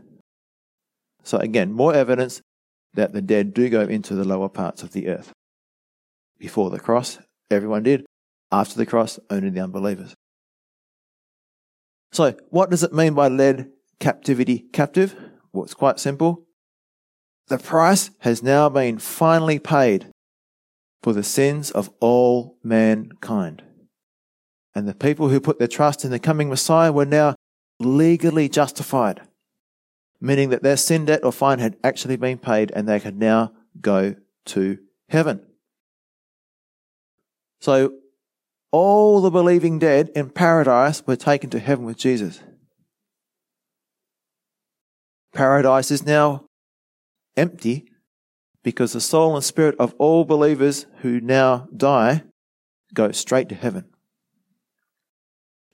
So 1.24 1.38
again, 1.38 1.72
more 1.72 1.94
evidence 1.94 2.42
that 2.94 3.14
the 3.14 3.22
dead 3.22 3.54
do 3.54 3.70
go 3.70 3.82
into 3.82 4.16
the 4.16 4.26
lower 4.26 4.50
parts 4.50 4.84
of 4.84 4.92
the 4.92 5.08
earth. 5.08 5.32
Before 6.38 6.70
the 6.70 6.80
cross, 6.80 7.20
everyone 7.50 7.84
did. 7.84 8.06
After 8.52 8.76
the 8.76 8.86
cross, 8.86 9.20
only 9.30 9.50
the 9.50 9.62
unbelievers. 9.62 10.14
So, 12.12 12.36
what 12.50 12.70
does 12.70 12.84
it 12.84 12.94
mean 12.94 13.14
by 13.14 13.30
led 13.30 13.70
captivity 14.00 14.66
captive? 14.74 15.16
Well, 15.54 15.64
it's 15.64 15.74
quite 15.74 16.00
simple. 16.00 16.46
The 17.48 17.58
price 17.58 18.12
has 18.20 18.44
now 18.44 18.70
been 18.70 18.98
finally 18.98 19.60
paid 19.60 20.08
for 21.04 21.14
the 21.14 21.24
sins 21.24 21.72
of 21.72 21.90
all 22.00 22.58
mankind. 22.64 23.64
And 24.76 24.88
the 24.88 24.96
people 24.96 25.30
who 25.30 25.40
put 25.40 25.60
their 25.60 25.68
trust 25.68 26.06
in 26.06 26.12
the 26.12 26.20
coming 26.20 26.50
Messiah 26.50 26.92
were 26.92 27.06
now 27.06 27.36
legally 27.80 28.48
justified. 28.48 29.22
Meaning 30.22 30.50
that 30.50 30.62
their 30.62 30.78
sin 30.78 31.06
debt 31.06 31.26
or 31.26 31.32
fine 31.32 31.60
had 31.60 31.76
actually 31.84 32.16
been 32.16 32.38
paid 32.38 32.72
and 32.76 32.88
they 32.88 33.00
could 33.00 33.18
now 33.18 33.52
go 33.82 34.16
to 34.46 34.78
heaven. 35.10 35.42
So 37.60 37.96
all 38.72 39.22
the 39.22 39.32
believing 39.32 39.80
dead 39.80 40.10
in 40.16 40.30
paradise 40.30 41.06
were 41.06 41.16
taken 41.16 41.50
to 41.50 41.60
heaven 41.60 41.86
with 41.86 41.98
Jesus. 41.98 42.40
Paradise 45.34 45.92
is 45.92 46.06
now 46.06 46.46
empty 47.36 47.86
because 48.64 48.94
the 48.94 49.02
soul 49.02 49.36
and 49.36 49.44
spirit 49.44 49.76
of 49.80 49.96
all 49.98 50.24
believers 50.24 50.86
who 51.00 51.20
now 51.20 51.68
die 51.76 52.24
go 52.94 53.12
straight 53.12 53.50
to 53.50 53.56
heaven. 53.56 53.86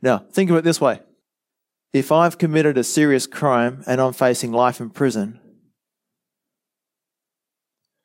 Now, 0.01 0.19
think 0.19 0.49
of 0.49 0.55
it 0.55 0.63
this 0.63 0.79
way. 0.79 1.01
If 1.93 2.11
I've 2.11 2.37
committed 2.37 2.77
a 2.77 2.83
serious 2.83 3.27
crime 3.27 3.83
and 3.87 4.01
I'm 4.01 4.13
facing 4.13 4.51
life 4.51 4.79
in 4.79 4.89
prison 4.89 5.39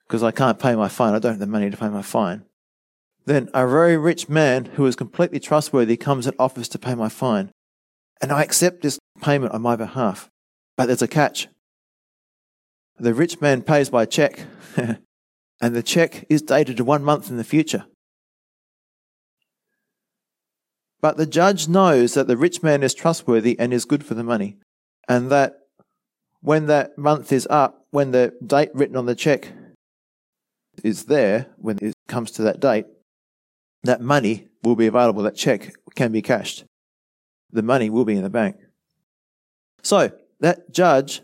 because 0.06 0.22
I 0.22 0.30
can't 0.30 0.58
pay 0.58 0.74
my 0.76 0.88
fine, 0.88 1.14
I 1.14 1.18
don't 1.18 1.32
have 1.32 1.40
the 1.40 1.46
money 1.46 1.70
to 1.70 1.76
pay 1.76 1.88
my 1.88 2.02
fine, 2.02 2.44
then 3.24 3.48
a 3.54 3.66
very 3.66 3.96
rich 3.96 4.28
man 4.28 4.66
who 4.66 4.86
is 4.86 4.96
completely 4.96 5.40
trustworthy 5.40 5.96
comes 5.96 6.26
and 6.26 6.36
offers 6.38 6.68
to 6.70 6.78
pay 6.78 6.94
my 6.94 7.08
fine. 7.08 7.50
And 8.20 8.30
I 8.30 8.42
accept 8.42 8.82
this 8.82 8.98
payment 9.20 9.52
on 9.52 9.62
my 9.62 9.76
behalf. 9.76 10.28
But 10.76 10.86
there's 10.86 11.02
a 11.02 11.08
catch. 11.08 11.48
The 12.98 13.14
rich 13.14 13.40
man 13.40 13.62
pays 13.62 13.90
by 13.90 14.04
check, 14.04 14.40
and 14.76 15.74
the 15.74 15.82
check 15.82 16.24
is 16.28 16.42
dated 16.42 16.76
to 16.76 16.84
one 16.84 17.02
month 17.02 17.30
in 17.30 17.36
the 17.36 17.44
future. 17.44 17.86
But 21.02 21.16
the 21.16 21.26
judge 21.26 21.68
knows 21.68 22.14
that 22.14 22.28
the 22.28 22.36
rich 22.36 22.62
man 22.62 22.84
is 22.84 22.94
trustworthy 22.94 23.58
and 23.58 23.74
is 23.74 23.84
good 23.84 24.04
for 24.04 24.14
the 24.14 24.22
money, 24.22 24.56
and 25.08 25.30
that 25.30 25.56
when 26.40 26.66
that 26.66 26.96
month 26.96 27.32
is 27.32 27.46
up, 27.50 27.84
when 27.90 28.12
the 28.12 28.34
date 28.44 28.70
written 28.72 28.96
on 28.96 29.06
the 29.06 29.16
check 29.16 29.52
is 30.82 31.04
there, 31.06 31.48
when 31.56 31.78
it 31.82 31.94
comes 32.06 32.30
to 32.32 32.42
that 32.42 32.60
date, 32.60 32.86
that 33.82 34.00
money 34.00 34.48
will 34.62 34.76
be 34.76 34.86
available, 34.86 35.22
that 35.24 35.34
check 35.34 35.72
can 35.96 36.12
be 36.12 36.22
cashed. 36.22 36.64
The 37.50 37.62
money 37.62 37.90
will 37.90 38.04
be 38.04 38.16
in 38.16 38.22
the 38.22 38.30
bank. 38.30 38.56
So, 39.82 40.12
that 40.38 40.72
judge 40.72 41.20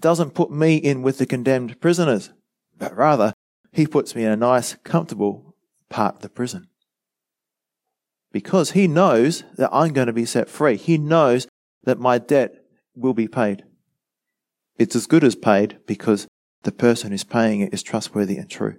doesn't 0.00 0.34
put 0.34 0.50
me 0.50 0.76
in 0.76 1.02
with 1.02 1.18
the 1.18 1.26
condemned 1.26 1.80
prisoners, 1.80 2.30
but 2.78 2.96
rather 2.96 3.34
he 3.70 3.86
puts 3.86 4.14
me 4.14 4.24
in 4.24 4.32
a 4.32 4.36
nice, 4.36 4.74
comfortable 4.82 5.54
part 5.90 6.16
of 6.16 6.22
the 6.22 6.28
prison. 6.28 6.68
Because 8.34 8.72
he 8.72 8.88
knows 8.88 9.44
that 9.58 9.70
I'm 9.72 9.92
going 9.92 10.08
to 10.08 10.12
be 10.12 10.24
set 10.24 10.48
free. 10.48 10.76
He 10.76 10.98
knows 10.98 11.46
that 11.84 12.00
my 12.00 12.18
debt 12.18 12.64
will 12.96 13.14
be 13.14 13.28
paid. 13.28 13.62
It's 14.76 14.96
as 14.96 15.06
good 15.06 15.22
as 15.22 15.36
paid 15.36 15.78
because 15.86 16.26
the 16.64 16.72
person 16.72 17.12
who's 17.12 17.22
paying 17.22 17.60
it 17.60 17.72
is 17.72 17.84
trustworthy 17.84 18.36
and 18.36 18.50
true. 18.50 18.78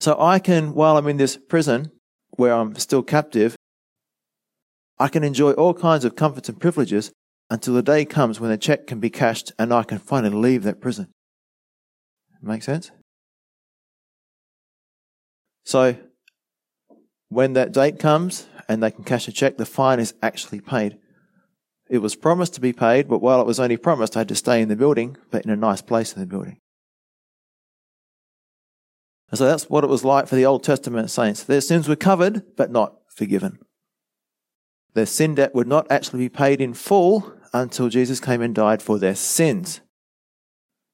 So 0.00 0.20
I 0.20 0.40
can, 0.40 0.74
while 0.74 0.96
I'm 0.96 1.06
in 1.06 1.18
this 1.18 1.36
prison 1.36 1.92
where 2.30 2.52
I'm 2.52 2.74
still 2.74 3.04
captive, 3.04 3.54
I 4.98 5.06
can 5.06 5.22
enjoy 5.22 5.52
all 5.52 5.72
kinds 5.72 6.04
of 6.04 6.16
comforts 6.16 6.48
and 6.48 6.58
privileges 6.58 7.12
until 7.48 7.74
the 7.74 7.82
day 7.82 8.04
comes 8.04 8.40
when 8.40 8.50
the 8.50 8.58
check 8.58 8.88
can 8.88 8.98
be 8.98 9.08
cashed 9.08 9.52
and 9.56 9.72
I 9.72 9.84
can 9.84 9.98
finally 9.98 10.34
leave 10.34 10.64
that 10.64 10.80
prison. 10.80 11.12
Make 12.42 12.64
sense? 12.64 12.90
So, 15.64 15.96
when 17.30 17.54
that 17.54 17.72
date 17.72 17.98
comes 17.98 18.46
and 18.68 18.82
they 18.82 18.90
can 18.90 19.04
cash 19.04 19.26
a 19.28 19.32
check, 19.32 19.56
the 19.56 19.64
fine 19.64 19.98
is 19.98 20.14
actually 20.22 20.60
paid. 20.60 20.98
It 21.88 21.98
was 21.98 22.14
promised 22.14 22.54
to 22.54 22.60
be 22.60 22.72
paid, 22.72 23.08
but 23.08 23.20
while 23.20 23.40
it 23.40 23.46
was 23.46 23.58
only 23.58 23.76
promised, 23.76 24.16
I 24.16 24.20
had 24.20 24.28
to 24.28 24.34
stay 24.34 24.60
in 24.60 24.68
the 24.68 24.76
building, 24.76 25.16
but 25.30 25.44
in 25.44 25.50
a 25.50 25.56
nice 25.56 25.80
place 25.80 26.12
in 26.12 26.20
the 26.20 26.26
building. 26.26 26.58
And 29.30 29.38
so 29.38 29.46
that's 29.46 29.70
what 29.70 29.84
it 29.84 29.90
was 29.90 30.04
like 30.04 30.26
for 30.26 30.34
the 30.34 30.44
Old 30.44 30.64
Testament 30.64 31.10
saints. 31.10 31.44
Their 31.44 31.60
sins 31.60 31.88
were 31.88 31.96
covered, 31.96 32.56
but 32.56 32.70
not 32.70 32.96
forgiven. 33.08 33.58
Their 34.94 35.06
sin 35.06 35.36
debt 35.36 35.54
would 35.54 35.68
not 35.68 35.86
actually 35.90 36.20
be 36.20 36.28
paid 36.28 36.60
in 36.60 36.74
full 36.74 37.32
until 37.52 37.88
Jesus 37.88 38.18
came 38.20 38.42
and 38.42 38.54
died 38.54 38.82
for 38.82 38.98
their 38.98 39.14
sins. 39.14 39.80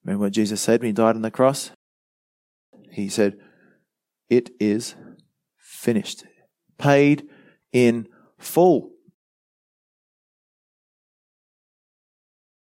Remember 0.04 0.26
what 0.26 0.32
Jesus 0.32 0.60
said 0.60 0.80
when 0.80 0.88
he 0.88 0.92
died 0.92 1.16
on 1.16 1.22
the 1.22 1.30
cross? 1.30 1.70
He 2.90 3.08
said, 3.08 3.38
It 4.28 4.50
is 4.60 4.94
finished, 5.86 6.24
paid 6.78 7.28
in 7.72 8.08
full. 8.38 8.90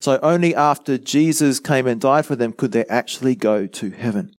So 0.00 0.20
only 0.22 0.54
after 0.54 0.96
Jesus 0.96 1.58
came 1.58 1.88
and 1.88 2.00
died 2.00 2.24
for 2.24 2.36
them 2.36 2.52
could 2.52 2.70
they 2.70 2.84
actually 2.86 3.34
go 3.34 3.66
to 3.66 3.90
heaven. 3.90 4.30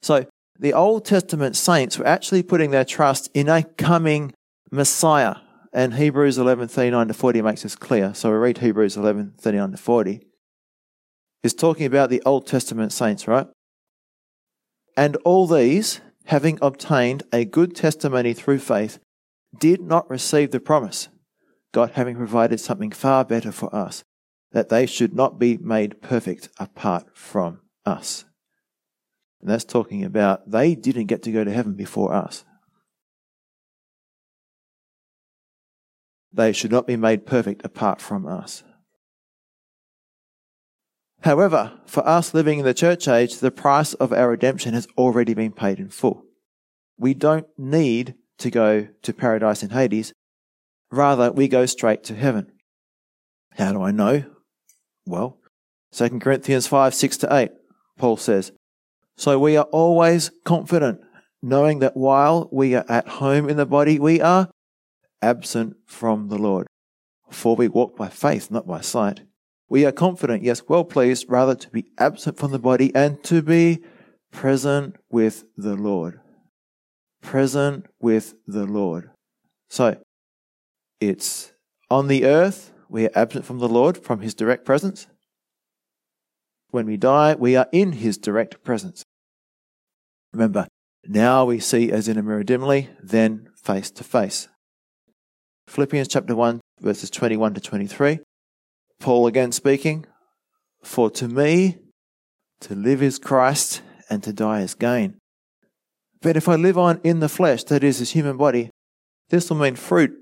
So 0.00 0.26
the 0.58 0.72
Old 0.72 1.04
Testament 1.04 1.56
saints 1.56 1.98
were 1.98 2.06
actually 2.06 2.44
putting 2.44 2.70
their 2.70 2.84
trust 2.84 3.28
in 3.34 3.48
a 3.48 3.64
coming 3.64 4.32
Messiah. 4.70 5.34
And 5.72 5.94
Hebrews 5.94 6.38
11, 6.38 6.68
39 6.68 7.08
to 7.08 7.14
40 7.14 7.42
makes 7.42 7.62
this 7.62 7.74
clear. 7.74 8.14
So 8.14 8.30
we 8.30 8.36
read 8.36 8.58
Hebrews 8.58 8.96
11, 8.96 9.34
39 9.40 9.72
to 9.72 9.76
40. 9.76 10.20
Is 11.42 11.54
talking 11.54 11.86
about 11.86 12.10
the 12.10 12.22
Old 12.24 12.46
Testament 12.46 12.92
saints, 12.92 13.28
right? 13.28 13.46
And 14.96 15.16
all 15.24 15.46
these, 15.46 16.00
having 16.28 16.58
obtained 16.60 17.22
a 17.32 17.42
good 17.42 17.74
testimony 17.74 18.34
through 18.34 18.58
faith, 18.58 18.98
did 19.58 19.80
not 19.80 20.08
receive 20.10 20.50
the 20.50 20.60
promise, 20.60 21.08
God 21.72 21.92
having 21.92 22.16
provided 22.16 22.60
something 22.60 22.90
far 22.90 23.24
better 23.24 23.50
for 23.50 23.74
us, 23.74 24.04
that 24.52 24.68
they 24.68 24.84
should 24.84 25.14
not 25.14 25.38
be 25.38 25.56
made 25.56 26.02
perfect 26.02 26.50
apart 26.58 27.06
from 27.14 27.60
us. 27.86 28.26
And 29.40 29.48
that's 29.48 29.64
talking 29.64 30.04
about 30.04 30.50
they 30.50 30.74
didn't 30.74 31.06
get 31.06 31.22
to 31.22 31.32
go 31.32 31.44
to 31.44 31.52
heaven 31.52 31.72
before 31.72 32.12
us. 32.12 32.44
They 36.30 36.52
should 36.52 36.72
not 36.72 36.86
be 36.86 36.96
made 36.96 37.24
perfect 37.24 37.64
apart 37.64 38.02
from 38.02 38.26
us. 38.26 38.62
However, 41.22 41.72
for 41.86 42.06
us 42.06 42.32
living 42.32 42.60
in 42.60 42.64
the 42.64 42.74
church 42.74 43.08
age, 43.08 43.38
the 43.38 43.50
price 43.50 43.94
of 43.94 44.12
our 44.12 44.30
redemption 44.30 44.74
has 44.74 44.86
already 44.96 45.34
been 45.34 45.52
paid 45.52 45.78
in 45.78 45.88
full. 45.88 46.24
We 46.96 47.14
don't 47.14 47.46
need 47.58 48.14
to 48.38 48.50
go 48.50 48.88
to 49.02 49.12
paradise 49.12 49.62
in 49.62 49.70
Hades. 49.70 50.12
Rather, 50.90 51.32
we 51.32 51.48
go 51.48 51.66
straight 51.66 52.04
to 52.04 52.14
heaven. 52.14 52.52
How 53.56 53.72
do 53.72 53.82
I 53.82 53.90
know? 53.90 54.24
Well, 55.06 55.38
2 55.92 56.20
Corinthians 56.20 56.66
5 56.66 56.94
6 56.94 57.16
to 57.18 57.34
8, 57.34 57.50
Paul 57.98 58.16
says, 58.16 58.52
so 59.18 59.36
we 59.36 59.56
are 59.56 59.64
always 59.72 60.30
confident, 60.44 61.00
knowing 61.42 61.80
that 61.80 61.96
while 61.96 62.48
we 62.52 62.76
are 62.76 62.84
at 62.88 63.08
home 63.08 63.48
in 63.48 63.56
the 63.56 63.66
body, 63.66 63.98
we 63.98 64.20
are 64.20 64.48
absent 65.20 65.74
from 65.86 66.28
the 66.28 66.38
Lord. 66.38 66.68
For 67.28 67.56
we 67.56 67.66
walk 67.66 67.96
by 67.96 68.08
faith, 68.08 68.48
not 68.48 68.64
by 68.64 68.80
sight. 68.80 69.22
We 69.68 69.84
are 69.84 69.92
confident, 69.92 70.42
yes, 70.42 70.62
well 70.66 70.84
pleased, 70.84 71.26
rather 71.28 71.54
to 71.54 71.70
be 71.70 71.86
absent 71.98 72.38
from 72.38 72.52
the 72.52 72.58
body 72.58 72.94
and 72.94 73.22
to 73.24 73.42
be 73.42 73.82
present 74.32 74.96
with 75.10 75.44
the 75.56 75.74
Lord. 75.74 76.20
Present 77.20 77.86
with 78.00 78.34
the 78.46 78.64
Lord. 78.64 79.10
So, 79.68 80.00
it's 81.00 81.52
on 81.90 82.08
the 82.08 82.24
earth, 82.24 82.72
we 82.88 83.06
are 83.06 83.10
absent 83.14 83.44
from 83.44 83.58
the 83.58 83.68
Lord, 83.68 83.98
from 83.98 84.20
His 84.20 84.34
direct 84.34 84.64
presence. 84.64 85.06
When 86.70 86.86
we 86.86 86.96
die, 86.96 87.34
we 87.34 87.56
are 87.56 87.68
in 87.72 87.92
His 87.92 88.16
direct 88.16 88.62
presence. 88.64 89.02
Remember, 90.32 90.66
now 91.04 91.44
we 91.44 91.60
see 91.60 91.92
as 91.92 92.08
in 92.08 92.18
a 92.18 92.22
mirror 92.22 92.42
dimly, 92.42 92.90
then 93.02 93.48
face 93.54 93.90
to 93.92 94.04
face. 94.04 94.48
Philippians 95.66 96.08
chapter 96.08 96.34
1, 96.34 96.60
verses 96.80 97.10
21 97.10 97.54
to 97.54 97.60
23. 97.60 98.20
Paul 99.00 99.26
again 99.26 99.52
speaking, 99.52 100.06
For 100.82 101.10
to 101.12 101.28
me, 101.28 101.78
to 102.60 102.74
live 102.74 103.02
is 103.02 103.18
Christ, 103.18 103.82
and 104.10 104.22
to 104.22 104.32
die 104.32 104.62
is 104.62 104.74
gain. 104.74 105.18
But 106.20 106.36
if 106.36 106.48
I 106.48 106.56
live 106.56 106.76
on 106.76 107.00
in 107.04 107.20
the 107.20 107.28
flesh, 107.28 107.64
that 107.64 107.84
is, 107.84 108.00
this 108.00 108.10
human 108.10 108.36
body, 108.36 108.70
this 109.30 109.48
will 109.48 109.58
mean 109.58 109.76
fruit 109.76 110.12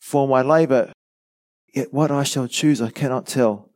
for 0.00 0.26
my 0.26 0.42
labor. 0.42 0.92
Yet 1.74 1.92
what 1.92 2.10
I 2.10 2.24
shall 2.24 2.48
choose 2.48 2.80
I 2.80 2.90
cannot 2.90 3.26
tell. 3.26 3.70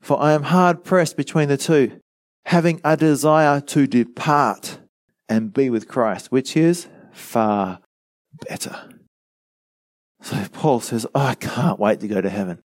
For 0.00 0.20
I 0.20 0.32
am 0.32 0.44
hard 0.44 0.84
pressed 0.84 1.16
between 1.16 1.48
the 1.48 1.56
two, 1.56 2.00
having 2.46 2.80
a 2.84 2.96
desire 2.96 3.60
to 3.60 3.86
depart 3.86 4.78
and 5.28 5.52
be 5.52 5.70
with 5.70 5.88
Christ, 5.88 6.30
which 6.30 6.56
is 6.56 6.86
far 7.12 7.80
better. 8.48 8.88
So 10.22 10.36
Paul 10.52 10.80
says, 10.80 11.06
oh, 11.14 11.20
I 11.20 11.34
can't 11.34 11.78
wait 11.78 12.00
to 12.00 12.08
go 12.08 12.20
to 12.20 12.30
heaven. 12.30 12.60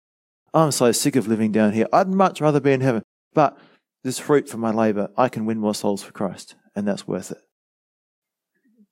I'm 0.53 0.71
so 0.71 0.91
sick 0.91 1.15
of 1.15 1.27
living 1.27 1.51
down 1.51 1.73
here. 1.73 1.87
I'd 1.93 2.07
much 2.07 2.41
rather 2.41 2.59
be 2.59 2.73
in 2.73 2.81
heaven. 2.81 3.03
But 3.33 3.57
this 4.03 4.19
fruit 4.19 4.49
from 4.49 4.61
my 4.61 4.71
labor, 4.71 5.09
I 5.17 5.29
can 5.29 5.45
win 5.45 5.59
more 5.59 5.75
souls 5.75 6.01
for 6.01 6.11
Christ, 6.11 6.55
and 6.75 6.87
that's 6.87 7.07
worth 7.07 7.31
it. 7.31 7.37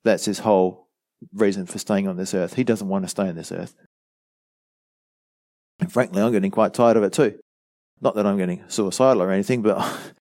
That's 0.03 0.25
his 0.25 0.39
whole 0.39 0.87
reason 1.33 1.65
for 1.65 1.79
staying 1.79 2.07
on 2.07 2.17
this 2.17 2.33
earth. 2.33 2.53
He 2.53 2.63
doesn't 2.63 2.87
want 2.87 3.05
to 3.05 3.09
stay 3.09 3.27
on 3.27 3.35
this 3.35 3.51
earth. 3.51 3.75
And 5.79 5.91
frankly, 5.91 6.21
I'm 6.21 6.31
getting 6.31 6.51
quite 6.51 6.73
tired 6.73 6.97
of 6.97 7.03
it 7.03 7.13
too. 7.13 7.39
Not 8.01 8.15
that 8.15 8.25
I'm 8.25 8.37
getting 8.37 8.63
suicidal 8.67 9.23
or 9.23 9.31
anything, 9.31 9.61
but 9.61 9.77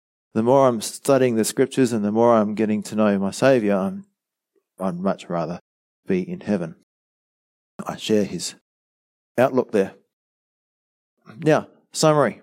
the 0.35 0.43
more 0.43 0.69
I'm 0.69 0.81
studying 0.81 1.37
the 1.37 1.45
scriptures 1.45 1.93
and 1.93 2.05
the 2.05 2.13
more 2.13 2.35
I'm 2.35 2.55
getting 2.55 2.83
to 2.85 2.97
know 2.97 3.19
my 3.19 3.31
Saviour, 3.31 3.77
I'm, 3.77 4.07
I'd 4.81 4.99
much 4.99 5.29
rather 5.29 5.61
be 6.07 6.29
in 6.29 6.41
heaven. 6.41 6.77
I 7.87 7.97
share 7.97 8.25
his 8.25 8.55
outlook 9.37 9.73
there. 9.73 9.95
Now, 11.37 11.69
summary. 11.93 12.43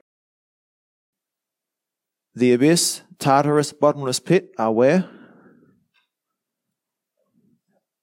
The 2.34 2.54
abyss, 2.54 3.02
Tartarus, 3.18 3.74
bottomless 3.74 4.20
pit 4.20 4.52
are 4.58 4.72
where? 4.72 5.10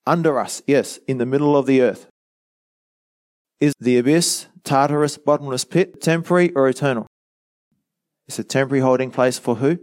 Under 0.06 0.38
us, 0.38 0.62
yes, 0.66 0.98
in 1.06 1.18
the 1.18 1.26
middle 1.26 1.56
of 1.56 1.66
the 1.66 1.82
earth. 1.82 2.06
Is 3.60 3.74
the 3.78 3.98
abyss, 3.98 4.46
Tartarus, 4.64 5.18
bottomless 5.18 5.64
pit 5.64 6.00
temporary 6.00 6.50
or 6.52 6.68
eternal? 6.68 7.06
It's 8.26 8.38
a 8.38 8.44
temporary 8.44 8.80
holding 8.80 9.10
place 9.10 9.38
for 9.38 9.56
who? 9.56 9.78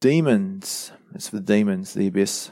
Demons. 0.00 0.92
It's 1.14 1.28
for 1.28 1.36
the 1.36 1.42
demons, 1.42 1.94
the 1.94 2.08
abyss. 2.08 2.50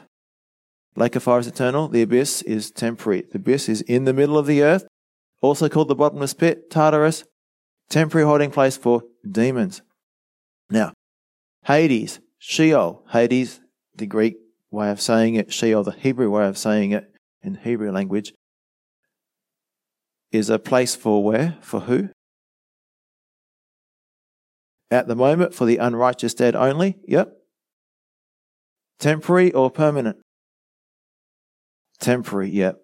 Lake 0.96 1.16
of 1.16 1.22
fire 1.22 1.38
is 1.38 1.46
eternal. 1.46 1.88
The 1.88 2.02
abyss 2.02 2.42
is 2.42 2.70
temporary. 2.70 3.22
The 3.30 3.36
abyss 3.36 3.68
is 3.68 3.82
in 3.82 4.04
the 4.04 4.12
middle 4.12 4.36
of 4.36 4.46
the 4.46 4.62
earth, 4.62 4.87
also 5.40 5.68
called 5.68 5.88
the 5.88 5.94
bottomless 5.94 6.34
pit, 6.34 6.70
Tartarus, 6.70 7.24
temporary 7.88 8.26
holding 8.26 8.50
place 8.50 8.76
for 8.76 9.02
demons. 9.28 9.82
Now, 10.70 10.92
Hades, 11.64 12.20
Sheol, 12.38 13.04
Hades, 13.12 13.60
the 13.94 14.06
Greek 14.06 14.36
way 14.70 14.90
of 14.90 15.00
saying 15.00 15.34
it, 15.34 15.52
Sheol, 15.52 15.84
the 15.84 15.92
Hebrew 15.92 16.30
way 16.30 16.46
of 16.46 16.58
saying 16.58 16.92
it 16.92 17.10
in 17.42 17.56
Hebrew 17.56 17.90
language, 17.90 18.32
is 20.30 20.50
a 20.50 20.58
place 20.58 20.94
for 20.94 21.24
where? 21.24 21.56
For 21.60 21.80
who? 21.80 22.10
At 24.90 25.06
the 25.06 25.16
moment, 25.16 25.54
for 25.54 25.64
the 25.64 25.78
unrighteous 25.78 26.34
dead 26.34 26.54
only? 26.56 26.98
Yep. 27.06 27.32
Temporary 28.98 29.52
or 29.52 29.70
permanent? 29.70 30.18
Temporary, 32.00 32.50
yep. 32.50 32.78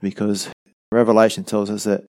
Because 0.00 0.50
Revelation 0.92 1.44
tells 1.44 1.70
us 1.70 1.84
that 1.84 2.06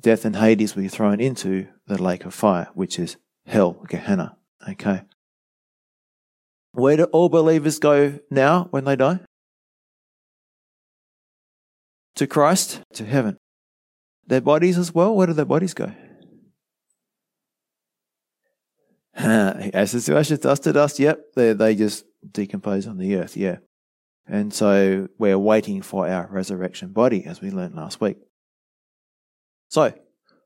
death 0.00 0.24
and 0.24 0.36
Hades 0.36 0.74
will 0.74 0.82
be 0.82 0.88
thrown 0.88 1.20
into 1.20 1.66
the 1.86 2.00
lake 2.00 2.24
of 2.24 2.34
fire, 2.34 2.68
which 2.74 2.98
is 2.98 3.16
hell, 3.46 3.84
Gehenna. 3.88 4.36
Okay. 4.68 5.02
Where 6.72 6.96
do 6.96 7.04
all 7.04 7.28
believers 7.28 7.78
go 7.78 8.20
now 8.30 8.68
when 8.70 8.84
they 8.84 8.96
die? 8.96 9.20
To 12.16 12.26
Christ, 12.26 12.82
to 12.94 13.04
heaven. 13.04 13.36
Their 14.26 14.40
bodies 14.40 14.78
as 14.78 14.94
well, 14.94 15.14
where 15.14 15.26
do 15.26 15.32
their 15.32 15.44
bodies 15.44 15.74
go? 15.74 15.92
Ashes 19.14 20.06
to 20.06 20.16
ashes, 20.16 20.38
dust 20.38 20.62
to 20.64 20.72
dust. 20.72 20.98
Yep, 20.98 21.20
they 21.34 21.52
they 21.52 21.74
just 21.74 22.04
decompose 22.30 22.86
on 22.86 22.96
the 22.96 23.16
earth. 23.16 23.36
Yeah, 23.36 23.56
and 24.30 24.54
so 24.54 25.08
we're 25.18 25.38
waiting 25.38 25.82
for 25.82 26.08
our 26.08 26.28
resurrection 26.30 26.92
body, 26.92 27.24
as 27.24 27.40
we 27.40 27.50
learned 27.50 27.74
last 27.74 28.00
week. 28.00 28.18
So, 29.68 29.92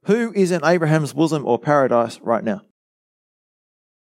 who 0.05 0.33
is 0.35 0.51
in 0.51 0.65
Abraham's 0.65 1.13
bosom 1.13 1.47
or 1.47 1.59
paradise 1.59 2.21
right 2.21 2.43
now? 2.43 2.63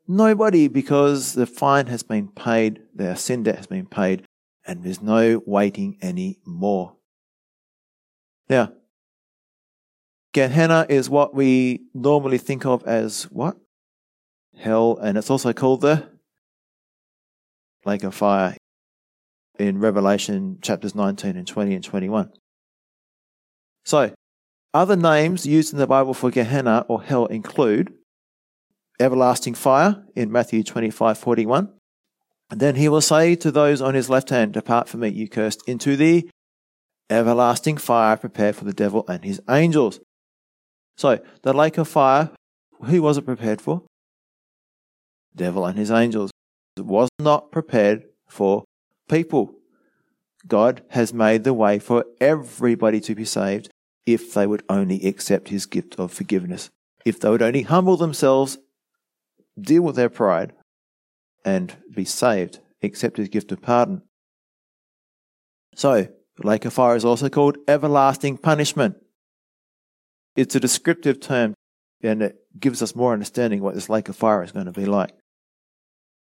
Nobody, 0.08 0.68
because 0.68 1.34
the 1.34 1.46
fine 1.46 1.88
has 1.88 2.04
been 2.04 2.30
paid, 2.30 2.82
their 2.94 3.16
sin 3.16 3.44
debt 3.44 3.58
has 3.58 3.68
been 3.68 3.88
paid, 3.88 4.24
and 4.66 4.84
there's 4.84 5.02
no 5.02 5.42
waiting 5.46 5.98
anymore. 6.02 6.96
Now, 8.50 8.74
Gehenna 10.34 10.86
is 10.88 11.10
what 11.10 11.36
we 11.36 11.82
normally 11.94 12.38
think 12.38 12.66
of 12.66 12.84
as 12.86 13.24
what? 13.24 13.58
hell, 14.58 14.98
and 15.02 15.18
it's 15.18 15.30
also 15.30 15.54
called 15.54 15.82
the 15.82 16.10
lake 17.86 18.04
of 18.04 18.14
fire 18.14 18.56
in 19.60 19.80
Revelation 19.80 20.60
chapters 20.62 20.96
19 20.96 21.36
and 21.36 21.48
20 21.48 21.76
and 21.76 21.84
21. 21.84 22.32
So, 23.86 24.14
other 24.74 24.96
names 24.96 25.46
used 25.46 25.74
in 25.74 25.80
the 25.80 25.88
Bible 25.88 26.14
for 26.14 26.30
Gehenna 26.30 26.86
or 26.88 27.02
hell 27.02 27.26
include 27.28 27.94
everlasting 29.00 29.54
fire 29.54 30.04
in 30.16 30.32
Matthew 30.32 30.64
25 30.64 31.18
41. 31.18 31.74
And 32.50 32.60
then 32.60 32.76
he 32.76 32.88
will 32.88 33.02
say 33.02 33.36
to 33.36 33.52
those 33.52 33.82
on 33.82 33.94
his 33.94 34.10
left 34.10 34.30
hand, 34.30 34.54
Depart 34.54 34.88
from 34.88 35.02
me, 35.02 35.10
you 35.10 35.28
cursed, 35.28 35.68
into 35.68 35.96
the 35.96 36.30
everlasting 37.10 37.78
fire 37.78 38.18
prepared 38.18 38.56
for 38.56 38.66
the 38.66 38.74
devil 38.74 39.06
and 39.08 39.24
his 39.24 39.42
angels. 39.50 40.00
So, 40.98 41.20
the 41.44 41.54
lake 41.54 41.78
of 41.78 41.88
fire, 41.88 42.32
who 42.84 43.02
was 43.02 43.18
it 43.18 43.26
prepared 43.26 43.62
for? 43.62 43.84
devil 45.38 45.66
and 45.66 45.78
his 45.78 45.92
angels. 45.92 46.32
It 46.76 46.86
was 46.86 47.10
not 47.20 47.52
prepared 47.52 48.04
for 48.28 48.66
people. 49.08 49.54
God 50.48 50.84
has 50.90 51.14
made 51.14 51.44
the 51.44 51.54
way 51.54 51.80
for 51.80 52.06
everybody 52.22 53.00
to 53.02 53.16
be 53.16 53.26
saved 53.26 53.70
if 54.06 54.34
they 54.34 54.48
would 54.48 54.64
only 54.70 55.06
accept 55.06 55.50
his 55.50 55.66
gift 55.66 55.96
of 56.00 56.14
forgiveness. 56.14 56.70
If 57.06 57.20
they 57.20 57.30
would 57.30 57.42
only 57.42 57.64
humble 57.64 57.98
themselves, 57.98 58.58
deal 59.60 59.82
with 59.82 59.96
their 59.96 60.10
pride, 60.10 60.54
and 61.44 61.76
be 61.94 62.06
saved, 62.06 62.60
accept 62.82 63.18
his 63.18 63.30
gift 63.30 63.52
of 63.52 63.62
pardon. 63.62 64.02
So, 65.76 66.08
lake 66.40 66.66
of 66.66 66.74
fire 66.74 66.96
is 66.96 67.06
also 67.06 67.30
called 67.30 67.58
everlasting 67.68 68.38
punishment. 68.38 68.98
It's 70.36 70.56
a 70.56 70.60
descriptive 70.60 71.20
term 71.20 71.54
and 72.04 72.22
it 72.22 72.38
gives 72.60 72.82
us 72.82 72.96
more 72.96 73.14
understanding 73.14 73.62
what 73.62 73.76
this 73.76 73.90
lake 73.90 74.10
of 74.10 74.16
fire 74.16 74.44
is 74.44 74.52
going 74.52 74.66
to 74.66 74.72
be 74.72 74.86
like. 74.86 75.12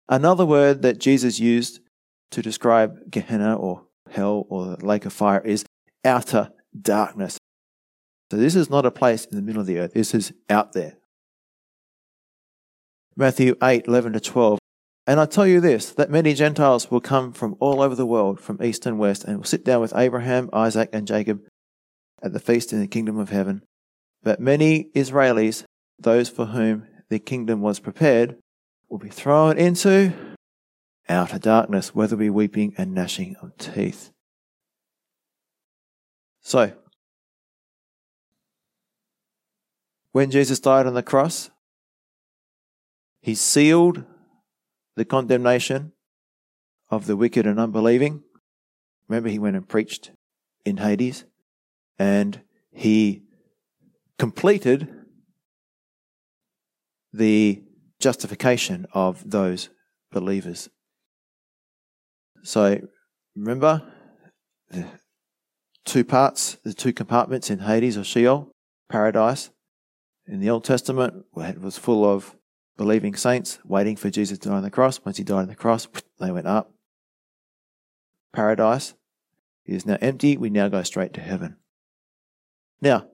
Another 0.08 0.46
word 0.46 0.82
that 0.82 0.98
Jesus 0.98 1.38
used 1.38 1.80
to 2.30 2.42
describe 2.42 3.10
Gehenna 3.10 3.56
or 3.56 3.84
hell 4.10 4.46
or 4.48 4.76
the 4.76 4.86
lake 4.86 5.04
of 5.04 5.12
fire 5.12 5.40
is 5.40 5.64
outer 6.04 6.50
darkness. 6.80 7.38
So 8.30 8.36
this 8.36 8.54
is 8.54 8.70
not 8.70 8.86
a 8.86 8.90
place 8.90 9.24
in 9.24 9.36
the 9.36 9.42
middle 9.42 9.60
of 9.60 9.66
the 9.66 9.78
earth. 9.78 9.94
This 9.94 10.14
is 10.14 10.32
out 10.50 10.72
there. 10.72 10.96
Matthew 13.16 13.54
8, 13.62 13.86
11 13.86 14.12
to 14.14 14.20
12. 14.20 14.58
And 15.06 15.20
I 15.20 15.26
tell 15.26 15.46
you 15.46 15.60
this, 15.60 15.92
that 15.92 16.10
many 16.10 16.34
Gentiles 16.34 16.90
will 16.90 17.00
come 17.00 17.32
from 17.32 17.56
all 17.60 17.80
over 17.80 17.94
the 17.94 18.04
world, 18.04 18.40
from 18.40 18.62
east 18.62 18.84
and 18.86 18.98
west, 18.98 19.24
and 19.24 19.38
will 19.38 19.44
sit 19.44 19.64
down 19.64 19.80
with 19.80 19.94
Abraham, 19.96 20.50
Isaac, 20.52 20.90
and 20.92 21.06
Jacob 21.06 21.42
at 22.22 22.32
the 22.32 22.40
feast 22.40 22.72
in 22.72 22.80
the 22.80 22.88
kingdom 22.88 23.18
of 23.18 23.30
heaven. 23.30 23.62
But 24.22 24.40
many 24.40 24.88
Israelis, 24.94 25.62
those 25.98 26.28
for 26.28 26.46
whom 26.46 26.88
the 27.08 27.20
kingdom 27.20 27.60
was 27.60 27.78
prepared, 27.78 28.36
will 28.88 28.98
be 28.98 29.08
thrown 29.08 29.56
into 29.56 30.12
outer 31.08 31.38
darkness, 31.38 31.94
will 31.94 32.14
be 32.16 32.30
weeping 32.30 32.74
and 32.76 32.94
gnashing 32.94 33.36
of 33.42 33.56
teeth. 33.58 34.10
So, 36.40 36.72
when 40.12 40.30
Jesus 40.30 40.60
died 40.60 40.86
on 40.86 40.94
the 40.94 41.02
cross, 41.02 41.50
he 43.20 43.34
sealed 43.34 44.04
the 44.94 45.04
condemnation 45.04 45.92
of 46.88 47.06
the 47.06 47.16
wicked 47.16 47.46
and 47.46 47.58
unbelieving. 47.58 48.22
Remember, 49.08 49.28
he 49.28 49.38
went 49.38 49.56
and 49.56 49.68
preached 49.68 50.12
in 50.64 50.78
Hades, 50.78 51.24
and 51.98 52.40
he 52.72 53.22
completed 54.18 54.88
the 57.12 57.62
justification 58.00 58.86
of 58.92 59.28
those 59.30 59.70
believers. 60.12 60.68
So 62.46 62.80
remember 63.34 63.82
the 64.70 64.86
two 65.84 66.04
parts, 66.04 66.58
the 66.62 66.72
two 66.72 66.92
compartments 66.92 67.50
in 67.50 67.58
Hades 67.58 67.98
or 67.98 68.04
Sheol, 68.04 68.52
paradise. 68.88 69.50
In 70.28 70.38
the 70.38 70.50
Old 70.50 70.62
Testament, 70.62 71.24
it 71.38 71.60
was 71.60 71.76
full 71.76 72.04
of 72.04 72.36
believing 72.76 73.16
saints 73.16 73.58
waiting 73.64 73.96
for 73.96 74.10
Jesus 74.10 74.38
to 74.38 74.48
die 74.48 74.54
on 74.54 74.62
the 74.62 74.70
cross. 74.70 75.00
Once 75.04 75.16
he 75.16 75.24
died 75.24 75.40
on 75.40 75.48
the 75.48 75.56
cross, 75.56 75.88
they 76.20 76.30
went 76.30 76.46
up. 76.46 76.72
Paradise 78.32 78.94
is 79.64 79.84
now 79.84 79.98
empty. 80.00 80.36
We 80.36 80.48
now 80.48 80.68
go 80.68 80.84
straight 80.84 81.14
to 81.14 81.20
heaven. 81.20 81.56
Now, 82.80 83.08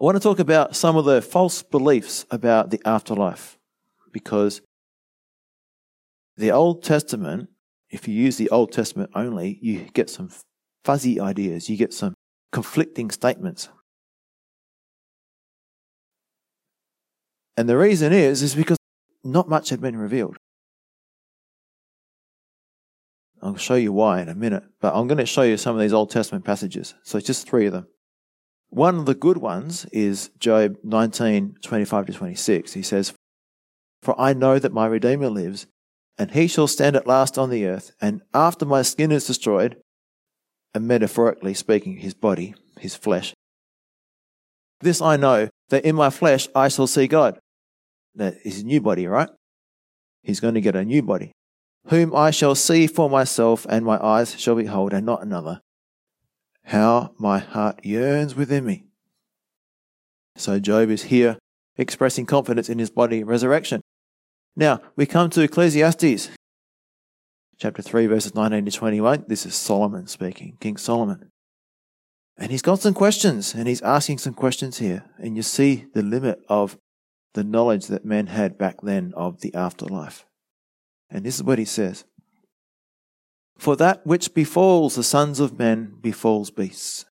I 0.00 0.04
want 0.04 0.16
to 0.16 0.22
talk 0.22 0.38
about 0.38 0.74
some 0.74 0.96
of 0.96 1.04
the 1.04 1.20
false 1.20 1.62
beliefs 1.62 2.24
about 2.30 2.70
the 2.70 2.80
afterlife 2.86 3.58
because 4.10 4.62
the 6.38 6.50
Old 6.50 6.82
Testament, 6.82 7.50
if 7.90 8.06
you 8.06 8.14
use 8.14 8.36
the 8.36 8.48
Old 8.50 8.72
Testament 8.72 9.10
only, 9.14 9.58
you 9.60 9.88
get 9.92 10.08
some 10.08 10.30
fuzzy 10.84 11.20
ideas, 11.20 11.68
you 11.68 11.76
get 11.76 11.92
some 11.92 12.14
conflicting 12.52 13.10
statements. 13.10 13.68
And 17.56 17.68
the 17.68 17.76
reason 17.76 18.12
is 18.12 18.42
is 18.42 18.54
because 18.54 18.78
not 19.22 19.48
much 19.48 19.68
had 19.68 19.80
been 19.80 19.96
revealed. 19.96 20.36
I'll 23.42 23.56
show 23.56 23.74
you 23.74 23.92
why 23.92 24.20
in 24.20 24.28
a 24.28 24.34
minute, 24.34 24.64
but 24.80 24.94
I'm 24.94 25.06
going 25.06 25.18
to 25.18 25.26
show 25.26 25.42
you 25.42 25.56
some 25.56 25.74
of 25.74 25.80
these 25.80 25.92
Old 25.92 26.10
Testament 26.10 26.44
passages. 26.44 26.94
So 27.02 27.20
just 27.20 27.48
three 27.48 27.66
of 27.66 27.72
them. 27.72 27.86
One 28.68 28.98
of 28.98 29.06
the 29.06 29.14
good 29.14 29.38
ones 29.38 29.86
is 29.86 30.30
Job 30.38 30.76
19, 30.84 31.56
25 31.62 32.06
to 32.06 32.12
26. 32.12 32.72
He 32.72 32.82
says, 32.82 33.14
For 34.02 34.18
I 34.20 34.32
know 34.32 34.58
that 34.58 34.72
my 34.72 34.86
Redeemer 34.86 35.30
lives, 35.30 35.66
and 36.20 36.32
he 36.32 36.46
shall 36.46 36.66
stand 36.66 36.96
at 36.96 37.06
last 37.06 37.38
on 37.38 37.48
the 37.48 37.64
earth, 37.64 37.92
and 37.98 38.20
after 38.34 38.66
my 38.66 38.82
skin 38.82 39.10
is 39.10 39.26
destroyed, 39.26 39.78
and 40.74 40.86
metaphorically 40.86 41.54
speaking, 41.54 41.96
his 41.96 42.12
body, 42.12 42.54
his 42.78 42.94
flesh. 42.94 43.32
This 44.82 45.00
I 45.00 45.16
know, 45.16 45.48
that 45.70 45.86
in 45.86 45.96
my 45.96 46.10
flesh 46.10 46.46
I 46.54 46.68
shall 46.68 46.86
see 46.86 47.06
God. 47.06 47.38
That 48.14 48.34
is 48.44 48.60
a 48.60 48.66
new 48.66 48.82
body, 48.82 49.06
right? 49.06 49.30
He's 50.22 50.40
going 50.40 50.52
to 50.52 50.60
get 50.60 50.76
a 50.76 50.84
new 50.84 51.02
body, 51.02 51.32
whom 51.86 52.14
I 52.14 52.32
shall 52.32 52.54
see 52.54 52.86
for 52.86 53.08
myself, 53.08 53.64
and 53.70 53.82
my 53.82 53.96
eyes 53.96 54.38
shall 54.38 54.56
behold, 54.56 54.92
and 54.92 55.06
not 55.06 55.22
another. 55.22 55.62
How 56.64 57.14
my 57.18 57.38
heart 57.38 57.82
yearns 57.82 58.34
within 58.34 58.66
me. 58.66 58.84
So 60.36 60.58
Job 60.58 60.90
is 60.90 61.04
here 61.04 61.38
expressing 61.78 62.26
confidence 62.26 62.68
in 62.68 62.78
his 62.78 62.90
body 62.90 63.24
resurrection. 63.24 63.80
Now, 64.56 64.80
we 64.96 65.06
come 65.06 65.30
to 65.30 65.42
Ecclesiastes, 65.42 66.30
chapter 67.58 67.82
3, 67.82 68.06
verses 68.06 68.34
19 68.34 68.64
to 68.64 68.70
21. 68.70 69.24
This 69.28 69.46
is 69.46 69.54
Solomon 69.54 70.06
speaking, 70.06 70.56
King 70.60 70.76
Solomon. 70.76 71.30
And 72.36 72.50
he's 72.50 72.62
got 72.62 72.80
some 72.80 72.94
questions, 72.94 73.54
and 73.54 73.68
he's 73.68 73.82
asking 73.82 74.18
some 74.18 74.34
questions 74.34 74.78
here. 74.78 75.04
And 75.18 75.36
you 75.36 75.42
see 75.42 75.86
the 75.94 76.02
limit 76.02 76.40
of 76.48 76.78
the 77.34 77.44
knowledge 77.44 77.86
that 77.86 78.04
men 78.04 78.26
had 78.26 78.58
back 78.58 78.80
then 78.82 79.12
of 79.14 79.40
the 79.40 79.54
afterlife. 79.54 80.24
And 81.10 81.24
this 81.24 81.36
is 81.36 81.44
what 81.44 81.58
he 81.58 81.64
says 81.64 82.04
For 83.58 83.76
that 83.76 84.04
which 84.06 84.34
befalls 84.34 84.96
the 84.96 85.04
sons 85.04 85.38
of 85.38 85.58
men 85.58 85.96
befalls 86.00 86.50
beasts. 86.50 87.04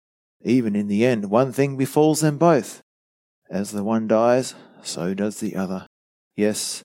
Even 0.43 0.77
in 0.77 0.87
the 0.87 1.05
end, 1.05 1.29
one 1.29 1.53
thing 1.53 1.77
befalls 1.77 2.21
them 2.21 2.39
both. 2.39 2.83
As 3.51 3.73
the 3.73 3.85
one 3.85 4.07
dies, 4.07 4.55
so 4.83 5.13
does 5.13 5.41
the 5.41 5.57
other. 5.57 5.87
Yes, 6.37 6.83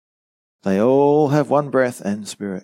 they 0.64 0.80
all 0.80 1.30
have 1.30 1.50
one 1.50 1.70
breath 1.70 2.02
and 2.02 2.28
spirit, 2.28 2.64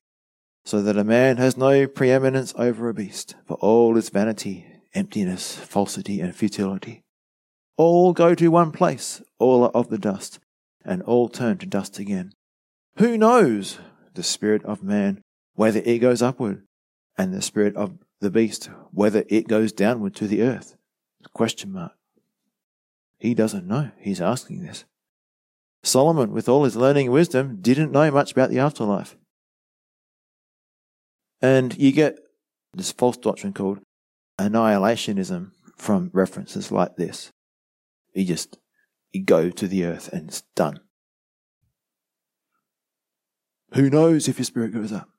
so 0.65 0.81
that 0.81 0.97
a 0.97 1.03
man 1.03 1.37
has 1.37 1.57
no 1.57 1.87
preeminence 1.87 2.53
over 2.57 2.89
a 2.89 2.93
beast, 2.93 3.35
for 3.45 3.55
all 3.55 3.97
is 3.97 4.09
vanity, 4.09 4.65
emptiness, 4.93 5.55
falsity, 5.55 6.21
and 6.21 6.35
futility. 6.35 7.03
All 7.77 8.13
go 8.13 8.35
to 8.35 8.47
one 8.49 8.71
place, 8.71 9.21
all 9.39 9.63
are 9.63 9.71
of 9.71 9.89
the 9.89 9.97
dust, 9.97 10.39
and 10.83 11.01
all 11.03 11.29
turn 11.29 11.57
to 11.59 11.65
dust 11.65 11.99
again. 11.99 12.33
Who 12.97 13.17
knows 13.17 13.79
the 14.13 14.23
spirit 14.23 14.63
of 14.65 14.83
man, 14.83 15.21
whether 15.55 15.81
it 15.85 15.99
goes 15.99 16.21
upward, 16.21 16.63
and 17.17 17.33
the 17.33 17.41
spirit 17.41 17.75
of 17.75 17.97
the 18.19 18.31
beast, 18.31 18.69
whether 18.91 19.23
it 19.27 19.47
goes 19.47 19.71
downward 19.71 20.15
to 20.15 20.27
the 20.27 20.41
earth? 20.41 20.75
Question 21.33 21.71
mark. 21.71 21.93
He 23.19 23.33
doesn't 23.33 23.67
know. 23.67 23.91
He's 23.99 24.21
asking 24.21 24.63
this. 24.63 24.85
Solomon, 25.83 26.31
with 26.31 26.49
all 26.49 26.63
his 26.63 26.75
learning 26.75 27.07
and 27.07 27.13
wisdom, 27.13 27.57
didn't 27.61 27.91
know 27.91 28.11
much 28.11 28.31
about 28.31 28.49
the 28.49 28.59
afterlife. 28.59 29.15
And 31.41 31.77
you 31.77 31.91
get 31.91 32.17
this 32.73 32.91
false 32.91 33.17
doctrine 33.17 33.53
called 33.53 33.79
annihilationism 34.39 35.51
from 35.77 36.09
references 36.13 36.71
like 36.71 36.95
this. 36.95 37.31
You 38.13 38.25
just 38.25 38.57
you 39.11 39.23
go 39.23 39.49
to 39.49 39.67
the 39.67 39.85
earth 39.85 40.11
and 40.11 40.29
it's 40.29 40.43
done. 40.55 40.79
Who 43.73 43.89
knows 43.89 44.27
if 44.27 44.37
your 44.37 44.45
spirit 44.45 44.73
goes 44.73 44.91
up? 44.91 45.09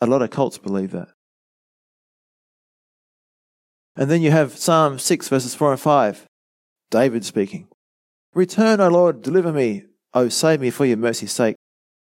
A 0.00 0.06
lot 0.06 0.22
of 0.22 0.30
cults 0.30 0.58
believe 0.58 0.92
that. 0.92 1.08
And 3.96 4.10
then 4.10 4.22
you 4.22 4.30
have 4.30 4.56
Psalm 4.56 4.98
6, 4.98 5.28
verses 5.28 5.54
4 5.54 5.72
and 5.72 5.80
5. 5.80 6.26
David 6.90 7.24
speaking. 7.24 7.68
Return, 8.34 8.80
O 8.80 8.88
Lord, 8.88 9.22
deliver 9.22 9.52
me. 9.52 9.84
O 10.14 10.28
save 10.28 10.60
me 10.60 10.70
for 10.70 10.84
your 10.84 10.96
mercy's 10.96 11.32
sake. 11.32 11.56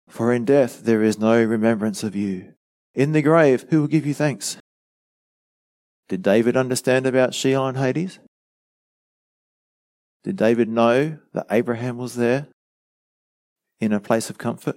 For 0.08 0.34
in 0.34 0.46
death 0.46 0.84
there 0.84 1.02
is 1.02 1.18
no 1.18 1.44
remembrance 1.44 2.04
of 2.04 2.16
you. 2.16 2.54
In 2.94 3.12
the 3.12 3.22
grave, 3.22 3.66
who 3.70 3.82
will 3.82 3.88
give 3.88 4.06
you 4.06 4.14
thanks? 4.14 4.58
Did 6.10 6.22
David 6.22 6.56
understand 6.56 7.08
about 7.08 7.34
Sheol 7.34 7.68
and 7.68 7.78
Hades? 7.78 8.20
Did 10.24 10.36
David 10.36 10.70
know 10.70 11.18
that 11.34 11.48
Abraham 11.50 11.98
was 11.98 12.16
there 12.16 12.48
in 13.80 13.92
a 13.92 14.00
place 14.00 14.30
of 14.30 14.38
comfort, 14.38 14.76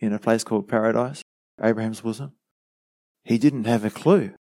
in 0.00 0.12
a 0.12 0.18
place 0.18 0.42
called 0.42 0.68
paradise, 0.68 1.22
Abraham's 1.62 2.00
bosom? 2.00 2.32
He 3.24 3.38
didn't 3.38 3.64
have 3.64 3.84
a 3.84 3.90
clue. 3.90 4.32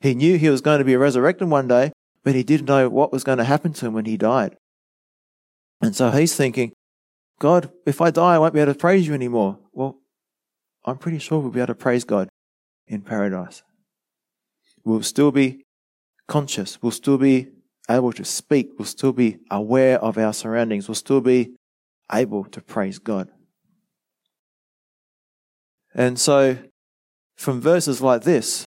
He 0.00 0.14
knew 0.14 0.38
he 0.38 0.48
was 0.48 0.60
going 0.60 0.78
to 0.78 0.84
be 0.84 0.96
resurrected 0.96 1.48
one 1.48 1.66
day, 1.68 1.92
but 2.22 2.34
he 2.34 2.44
didn't 2.44 2.66
know 2.66 2.88
what 2.88 3.12
was 3.12 3.24
going 3.24 3.38
to 3.38 3.44
happen 3.44 3.72
to 3.74 3.86
him 3.86 3.94
when 3.94 4.04
he 4.04 4.16
died. 4.16 4.56
And 5.80 5.94
so 5.94 6.10
he's 6.10 6.34
thinking, 6.34 6.72
God, 7.38 7.70
if 7.86 8.00
I 8.00 8.10
die, 8.10 8.34
I 8.34 8.38
won't 8.38 8.54
be 8.54 8.60
able 8.60 8.72
to 8.72 8.78
praise 8.78 9.06
you 9.06 9.14
anymore. 9.14 9.58
Well, 9.72 9.98
I'm 10.84 10.98
pretty 10.98 11.18
sure 11.18 11.38
we'll 11.38 11.50
be 11.50 11.60
able 11.60 11.68
to 11.68 11.74
praise 11.74 12.04
God 12.04 12.28
in 12.86 13.02
paradise. 13.02 13.62
We'll 14.84 15.02
still 15.02 15.30
be 15.30 15.64
conscious. 16.26 16.80
We'll 16.82 16.92
still 16.92 17.18
be 17.18 17.48
able 17.88 18.12
to 18.12 18.24
speak. 18.24 18.70
We'll 18.78 18.86
still 18.86 19.12
be 19.12 19.38
aware 19.50 20.02
of 20.02 20.18
our 20.18 20.32
surroundings. 20.32 20.88
We'll 20.88 20.94
still 20.94 21.20
be 21.20 21.54
able 22.12 22.44
to 22.44 22.60
praise 22.60 22.98
God. 22.98 23.28
And 25.94 26.18
so, 26.18 26.58
from 27.36 27.60
verses 27.60 28.00
like 28.00 28.22
this, 28.22 28.64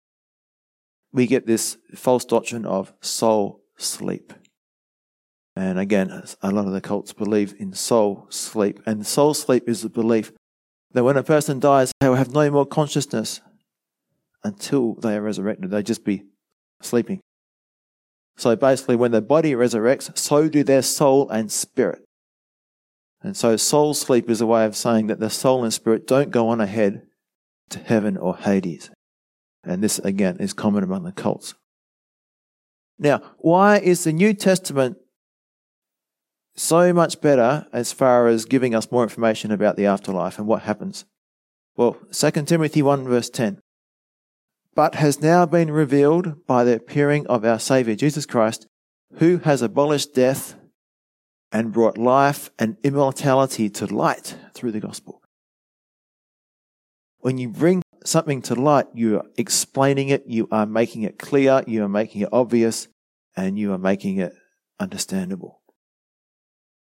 we 1.12 1.26
get 1.26 1.46
this 1.46 1.76
false 1.94 2.24
doctrine 2.24 2.64
of 2.64 2.92
soul 3.00 3.62
sleep. 3.76 4.32
And 5.60 5.78
again, 5.78 6.10
a 6.40 6.50
lot 6.50 6.66
of 6.66 6.72
the 6.72 6.80
cults 6.80 7.12
believe 7.12 7.54
in 7.58 7.74
soul 7.74 8.26
sleep. 8.30 8.80
And 8.86 9.06
soul 9.06 9.34
sleep 9.34 9.68
is 9.68 9.82
the 9.82 9.90
belief 9.90 10.32
that 10.92 11.04
when 11.04 11.18
a 11.18 11.22
person 11.22 11.60
dies, 11.60 11.92
they 12.00 12.08
will 12.08 12.16
have 12.16 12.32
no 12.32 12.50
more 12.50 12.64
consciousness 12.64 13.42
until 14.42 14.94
they 14.94 15.16
are 15.16 15.20
resurrected. 15.20 15.70
They'll 15.70 15.82
just 15.82 16.02
be 16.02 16.24
sleeping. 16.80 17.20
So 18.38 18.56
basically, 18.56 18.96
when 18.96 19.10
the 19.10 19.20
body 19.20 19.52
resurrects, 19.52 20.16
so 20.16 20.48
do 20.48 20.64
their 20.64 20.80
soul 20.80 21.28
and 21.28 21.52
spirit. 21.52 22.02
And 23.20 23.36
so 23.36 23.58
soul 23.58 23.92
sleep 23.92 24.30
is 24.30 24.40
a 24.40 24.46
way 24.46 24.64
of 24.64 24.74
saying 24.74 25.08
that 25.08 25.20
the 25.20 25.28
soul 25.28 25.62
and 25.62 25.74
spirit 25.74 26.06
don't 26.06 26.30
go 26.30 26.48
on 26.48 26.62
ahead 26.62 27.02
to 27.68 27.80
heaven 27.80 28.16
or 28.16 28.34
Hades. 28.34 28.90
And 29.62 29.84
this, 29.84 29.98
again, 29.98 30.38
is 30.40 30.54
common 30.54 30.84
among 30.84 31.02
the 31.02 31.12
cults. 31.12 31.52
Now, 32.98 33.20
why 33.36 33.78
is 33.78 34.04
the 34.04 34.12
New 34.14 34.32
Testament 34.32 34.96
so 36.60 36.92
much 36.92 37.20
better 37.20 37.66
as 37.72 37.92
far 37.92 38.28
as 38.28 38.44
giving 38.44 38.74
us 38.74 38.90
more 38.92 39.02
information 39.02 39.50
about 39.50 39.76
the 39.76 39.86
afterlife 39.86 40.38
and 40.38 40.46
what 40.46 40.62
happens? 40.62 41.04
Well, 41.76 41.96
2 42.12 42.30
Timothy 42.30 42.82
1 42.82 43.04
verse 43.04 43.30
10 43.30 43.60
but 44.74 44.94
has 44.96 45.20
now 45.20 45.46
been 45.46 45.70
revealed 45.70 46.46
by 46.46 46.64
the 46.64 46.76
appearing 46.76 47.26
of 47.26 47.44
our 47.44 47.58
Saviour 47.58 47.96
Jesus 47.96 48.26
Christ, 48.26 48.66
who 49.14 49.38
has 49.38 49.62
abolished 49.62 50.14
death 50.14 50.54
and 51.52 51.72
brought 51.72 51.98
life 51.98 52.50
and 52.58 52.76
immortality 52.82 53.68
to 53.68 53.86
light 53.86 54.36
through 54.54 54.72
the 54.72 54.80
gospel. 54.80 55.20
When 57.18 57.36
you 57.38 57.48
bring 57.48 57.82
something 58.04 58.40
to 58.42 58.54
light, 58.54 58.86
you 58.94 59.18
are 59.18 59.26
explaining 59.36 60.08
it, 60.08 60.24
you 60.26 60.48
are 60.50 60.66
making 60.66 61.02
it 61.02 61.18
clear, 61.18 61.62
you 61.66 61.84
are 61.84 61.88
making 61.88 62.22
it 62.22 62.28
obvious, 62.32 62.88
and 63.36 63.58
you 63.58 63.72
are 63.72 63.78
making 63.78 64.18
it 64.18 64.32
understandable. 64.78 65.59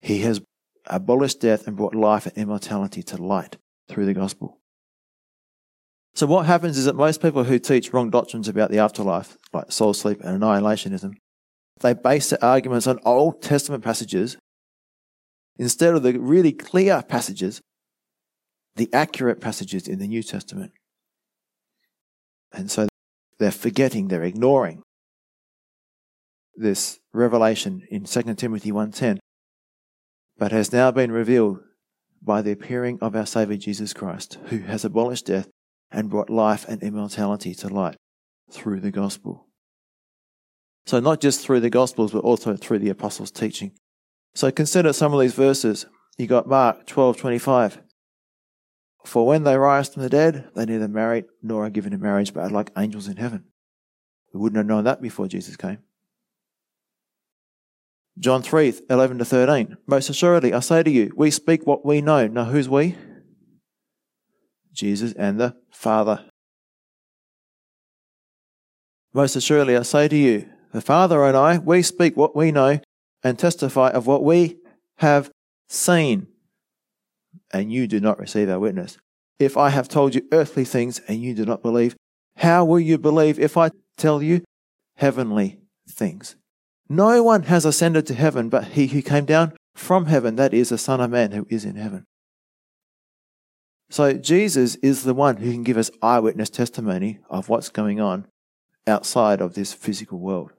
He 0.05 0.19
has 0.19 0.39
abolished 0.85 1.41
death 1.41 1.65
and 1.65 1.75
brought 1.75 1.95
life 1.95 2.27
and 2.27 2.37
immortality 2.37 3.01
to 3.01 3.17
light 3.17 3.57
through 3.89 4.05
the 4.05 4.13
gospel. 4.13 4.59
So 6.13 6.27
what 6.27 6.45
happens 6.45 6.77
is 6.77 6.85
that 6.85 6.95
most 6.95 7.23
people 7.23 7.45
who 7.45 7.57
teach 7.57 7.91
wrong 7.91 8.11
doctrines 8.11 8.47
about 8.47 8.69
the 8.69 8.77
afterlife, 8.77 9.35
like 9.51 9.71
soul 9.71 9.95
sleep 9.95 10.21
and 10.21 10.39
annihilationism, 10.39 11.15
they 11.79 11.95
base 11.95 12.29
their 12.29 12.43
arguments 12.45 12.85
on 12.85 12.99
Old 13.03 13.41
Testament 13.41 13.83
passages 13.83 14.37
instead 15.57 15.95
of 15.95 16.03
the 16.03 16.19
really 16.19 16.51
clear 16.51 17.01
passages, 17.01 17.59
the 18.75 18.93
accurate 18.93 19.41
passages 19.41 19.87
in 19.87 19.97
the 19.97 20.07
New 20.07 20.21
Testament. 20.21 20.71
And 22.53 22.69
so 22.69 22.87
they're 23.39 23.49
forgetting, 23.49 24.09
they're 24.09 24.21
ignoring 24.21 24.83
this 26.55 26.99
revelation 27.11 27.87
in 27.89 28.05
2 28.05 28.35
Timothy 28.35 28.71
1:10 28.71 29.17
but 30.37 30.51
has 30.51 30.73
now 30.73 30.91
been 30.91 31.11
revealed 31.11 31.59
by 32.21 32.41
the 32.41 32.51
appearing 32.51 32.97
of 33.01 33.15
our 33.15 33.25
Savior 33.25 33.57
Jesus 33.57 33.93
Christ, 33.93 34.37
who 34.45 34.59
has 34.59 34.83
abolished 34.83 35.27
death 35.27 35.47
and 35.91 36.09
brought 36.09 36.29
life 36.29 36.65
and 36.67 36.81
immortality 36.81 37.53
to 37.55 37.67
light 37.69 37.95
through 38.51 38.79
the 38.79 38.91
gospel. 38.91 39.47
So, 40.85 40.99
not 40.99 41.21
just 41.21 41.41
through 41.41 41.61
the 41.61 41.69
gospels, 41.69 42.11
but 42.11 42.23
also 42.23 42.55
through 42.55 42.79
the 42.79 42.89
apostles' 42.89 43.31
teaching. 43.31 43.71
So, 44.35 44.51
consider 44.51 44.93
some 44.93 45.13
of 45.13 45.19
these 45.19 45.33
verses. 45.33 45.85
You 46.17 46.27
got 46.27 46.47
Mark 46.47 46.85
12 46.85 47.17
25. 47.17 47.81
For 49.03 49.25
when 49.25 49.43
they 49.43 49.57
rise 49.57 49.89
from 49.89 50.03
the 50.03 50.09
dead, 50.09 50.49
they 50.55 50.65
neither 50.65 50.87
marry 50.87 51.25
nor 51.41 51.65
are 51.65 51.69
given 51.69 51.93
in 51.93 52.01
marriage, 52.01 52.33
but 52.33 52.41
are 52.41 52.49
like 52.49 52.71
angels 52.77 53.07
in 53.07 53.17
heaven. 53.17 53.45
We 54.33 54.39
wouldn't 54.39 54.57
have 54.57 54.65
known 54.65 54.83
that 54.85 55.01
before 55.01 55.27
Jesus 55.27 55.55
came. 55.55 55.79
John 58.17 58.41
3 58.41 58.73
11 58.89 59.17
to 59.19 59.25
13. 59.25 59.77
Most 59.87 60.09
assuredly, 60.09 60.53
I 60.53 60.59
say 60.61 60.83
to 60.83 60.89
you, 60.89 61.11
we 61.15 61.31
speak 61.31 61.67
what 61.67 61.85
we 61.85 62.01
know. 62.01 62.27
Now, 62.27 62.45
who's 62.45 62.69
we? 62.69 62.95
Jesus 64.71 65.13
and 65.13 65.39
the 65.39 65.55
Father. 65.71 66.25
Most 69.13 69.35
assuredly, 69.35 69.77
I 69.77 69.83
say 69.83 70.07
to 70.07 70.15
you, 70.15 70.49
the 70.73 70.81
Father 70.81 71.23
and 71.23 71.37
I, 71.37 71.57
we 71.57 71.81
speak 71.81 72.17
what 72.17 72.35
we 72.35 72.51
know 72.51 72.79
and 73.23 73.39
testify 73.39 73.89
of 73.89 74.07
what 74.07 74.23
we 74.23 74.57
have 74.97 75.31
seen, 75.69 76.27
and 77.51 77.71
you 77.71 77.87
do 77.87 77.99
not 77.99 78.19
receive 78.19 78.49
our 78.49 78.59
witness. 78.59 78.97
If 79.39 79.57
I 79.57 79.69
have 79.69 79.87
told 79.87 80.15
you 80.15 80.27
earthly 80.31 80.65
things 80.65 80.99
and 81.07 81.21
you 81.21 81.33
do 81.33 81.45
not 81.45 81.61
believe, 81.61 81.95
how 82.37 82.65
will 82.65 82.79
you 82.79 82.97
believe 82.97 83.39
if 83.39 83.57
I 83.57 83.71
tell 83.97 84.21
you 84.21 84.43
heavenly 84.97 85.59
things? 85.89 86.35
No 86.87 87.23
one 87.23 87.43
has 87.43 87.65
ascended 87.65 88.05
to 88.07 88.13
heaven 88.13 88.49
but 88.49 88.69
he 88.69 88.87
who 88.87 89.01
came 89.01 89.25
down 89.25 89.53
from 89.75 90.05
heaven, 90.05 90.35
that 90.35 90.53
is, 90.53 90.69
the 90.69 90.77
Son 90.77 91.01
of 91.01 91.11
Man 91.11 91.31
who 91.31 91.45
is 91.49 91.65
in 91.65 91.75
heaven. 91.75 92.05
So 93.89 94.13
Jesus 94.13 94.75
is 94.75 95.03
the 95.03 95.13
one 95.13 95.37
who 95.37 95.51
can 95.51 95.63
give 95.63 95.77
us 95.77 95.91
eyewitness 96.01 96.49
testimony 96.49 97.19
of 97.29 97.49
what's 97.49 97.69
going 97.69 97.99
on 97.99 98.27
outside 98.87 99.41
of 99.41 99.53
this 99.53 99.73
physical 99.73 100.19
world. 100.19 100.51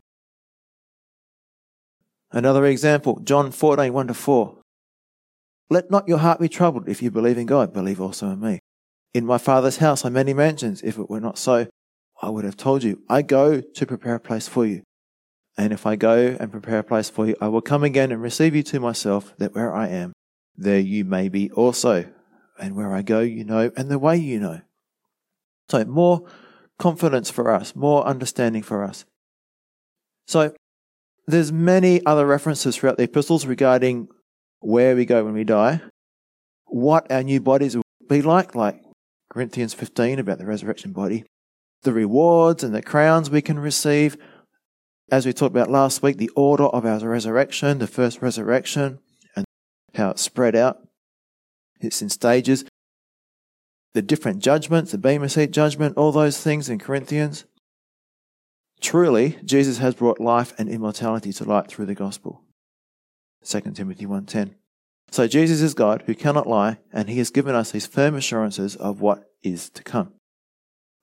Another 2.33 2.67
example, 2.67 3.21
John 3.21 3.51
14, 3.51 3.93
1 3.93 4.07
to 4.09 4.15
4. 4.15 4.59
Let 5.71 5.91
not 5.91 6.09
your 6.09 6.19
heart 6.19 6.41
be 6.41 6.49
troubled. 6.49 6.89
If 6.89 7.03
you 7.03 7.11
believe 7.11 7.39
in 7.39 7.47
God, 7.47 7.73
believe 7.73 8.01
also 8.01 8.31
in 8.31 8.41
me. 8.41 8.61
In 9.15 9.27
my 9.27 9.39
Father's 9.39 9.79
house 9.79 10.05
are 10.05 10.11
many 10.11 10.35
mansions. 10.35 10.83
If 10.83 10.99
it 10.99 11.09
were 11.09 11.21
not 11.21 11.39
so, 11.39 11.67
I 12.21 12.31
would 12.31 12.45
have 12.45 12.57
told 12.57 12.83
you. 12.83 13.03
I 13.09 13.23
go 13.23 13.61
to 13.61 13.87
prepare 13.87 14.17
a 14.17 14.21
place 14.21 14.47
for 14.47 14.67
you. 14.67 14.83
And 15.57 15.73
if 15.73 15.87
I 15.87 15.97
go 15.97 16.37
and 16.39 16.53
prepare 16.53 16.81
a 16.81 16.85
place 16.85 17.09
for 17.09 17.27
you, 17.27 17.37
I 17.41 17.49
will 17.49 17.63
come 17.63 17.83
again 17.83 18.13
and 18.13 18.21
receive 18.21 18.55
you 18.55 18.63
to 18.65 18.81
myself, 18.81 19.35
that 19.39 19.55
where 19.55 19.75
I 19.75 19.89
am, 19.89 20.13
there 20.57 20.81
you 20.81 21.05
may 21.05 21.29
be 21.29 21.51
also. 21.51 22.07
And 22.59 22.75
where 22.75 22.95
I 22.95 23.03
go, 23.03 23.21
you 23.21 23.45
know, 23.45 23.71
and 23.77 23.91
the 23.91 23.99
way 23.99 24.17
you 24.17 24.41
know. 24.41 24.61
So 25.69 25.85
more 25.85 26.27
confidence 26.79 27.31
for 27.31 27.51
us, 27.51 27.75
more 27.75 28.07
understanding 28.07 28.63
for 28.63 28.85
us. 28.85 29.05
So 30.27 30.55
there's 31.27 31.53
many 31.53 32.05
other 32.07 32.27
references 32.27 32.77
throughout 32.77 32.97
the 32.97 33.05
epistles 33.05 33.47
regarding 33.47 34.09
where 34.61 34.97
we 34.97 35.05
go 35.05 35.25
when 35.25 35.35
we 35.35 35.45
die, 35.45 35.81
what 36.67 37.11
our 37.11 37.23
new 37.23 37.41
bodies 37.41 37.77
will 37.77 37.85
be 38.09 38.23
like, 38.23 38.55
like 38.55 38.81
Corinthians 39.31 39.75
15 39.75 40.19
about 40.19 40.39
the 40.39 40.47
resurrection 40.47 40.93
body, 40.93 41.25
the 41.83 41.93
rewards 41.93 42.65
and 42.65 42.75
the 42.75 42.83
crowns 42.83 43.31
we 43.31 43.43
can 43.43 43.59
receive. 43.59 44.17
As 45.11 45.25
we 45.25 45.33
talked 45.33 45.55
about 45.55 45.71
last 45.71 46.03
week, 46.03 46.17
the 46.17 46.31
order 46.31 46.65
of 46.65 46.85
our 46.85 46.99
resurrection, 46.99 47.79
the 47.79 47.87
first 47.87 48.21
resurrection, 48.21 48.99
and 49.37 49.45
how 49.95 50.11
it's 50.11 50.23
spread 50.23 50.57
out. 50.57 50.79
It's 51.81 52.03
in 52.03 52.09
stages 52.09 52.65
the 53.97 54.03
different 54.03 54.43
judgments, 54.43 54.93
the 54.93 54.99
Bema 54.99 55.27
Seat 55.27 55.53
judgment, 55.53 55.97
all 55.97 56.13
those 56.13 56.39
things 56.39 56.69
in 56.69 56.79
Corinthians. 56.79 57.47
Truly, 58.79 59.39
Jesus 59.43 59.79
has 59.79 59.95
brought 59.95 60.21
life 60.21 60.53
and 60.59 60.69
immortality 60.69 61.33
to 61.33 61.45
light 61.45 61.69
through 61.69 61.87
the 61.87 61.95
gospel. 61.95 62.43
2 63.43 63.63
Timothy 63.73 64.05
1.10 64.05 64.51
So 65.11 65.27
Jesus 65.27 65.63
is 65.63 65.73
God 65.73 66.03
who 66.05 66.15
cannot 66.15 66.47
lie, 66.47 66.77
and 66.93 67.09
he 67.09 67.17
has 67.17 67.31
given 67.31 67.55
us 67.55 67.71
these 67.71 67.87
firm 67.87 68.17
assurances 68.17 68.77
of 68.77 69.01
what 69.01 69.31
is 69.43 69.71
to 69.71 69.83
come. 69.83 70.13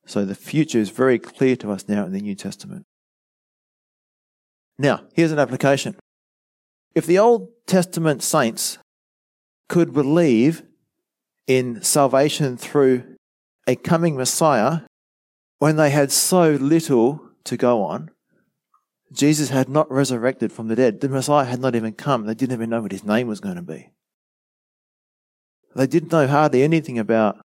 So 0.06 0.24
the 0.24 0.36
future 0.36 0.78
is 0.78 0.91
very 0.91 1.18
clear 1.18 1.56
to 1.56 1.72
us 1.72 1.88
now 1.88 2.06
in 2.06 2.12
the 2.12 2.22
New 2.22 2.36
Testament. 2.36 2.86
Now, 4.78 5.02
here's 5.14 5.32
an 5.32 5.40
application. 5.40 5.96
If 6.96 7.06
the 7.06 7.20
Old 7.20 7.50
Testament 7.68 8.24
saints 8.24 8.78
could 9.70 9.94
believe 9.94 10.64
in 11.48 11.82
salvation 11.82 12.58
through 12.58 13.04
a 13.68 13.76
coming 13.76 14.16
Messiah 14.16 14.82
when 15.60 15.76
they 15.78 15.90
had 15.90 16.12
so 16.12 16.52
little 16.52 17.22
to 17.46 17.58
go 17.58 17.84
on. 17.84 18.12
Jesus 19.12 19.50
had 19.50 19.70
not 19.70 19.92
resurrected 19.92 20.52
from 20.52 20.68
the 20.68 20.76
dead. 20.76 21.02
The 21.02 21.10
Messiah 21.10 21.46
had 21.46 21.60
not 21.60 21.76
even 21.76 21.94
come. 21.94 22.26
They 22.26 22.34
didn't 22.34 22.54
even 22.54 22.70
know 22.70 22.82
what 22.82 22.92
his 22.92 23.04
name 23.04 23.28
was 23.28 23.40
going 23.40 23.56
to 23.56 23.62
be. 23.62 23.92
They 25.76 25.88
didn't 25.88 26.12
know 26.12 26.28
hardly 26.28 26.64
anything 26.64 27.00
about 27.00 27.40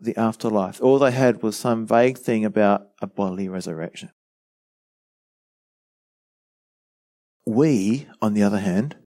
the 0.00 0.16
afterlife. 0.16 0.80
All 0.82 0.98
they 0.98 1.10
had 1.10 1.42
was 1.42 1.56
some 1.56 1.86
vague 1.86 2.18
thing 2.18 2.44
about 2.44 2.88
a 3.00 3.06
bodily 3.06 3.48
resurrection. 3.48 4.10
We, 7.46 8.08
on 8.20 8.34
the 8.34 8.42
other 8.42 8.58
hand, 8.58 8.96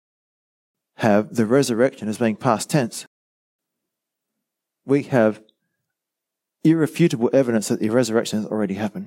have 0.97 1.35
the 1.35 1.47
resurrection 1.47 2.09
as 2.09 2.19
being 2.19 2.37
past 2.37 2.71
tense 2.71 3.07
we 4.91 5.05
have 5.05 5.41
irrefutable 6.65 7.31
evidence 7.33 7.69
that 7.69 7.81
the 7.81 7.91
resurrection 7.91 8.41
has 8.41 8.51
already 8.51 8.75
happened. 8.75 9.07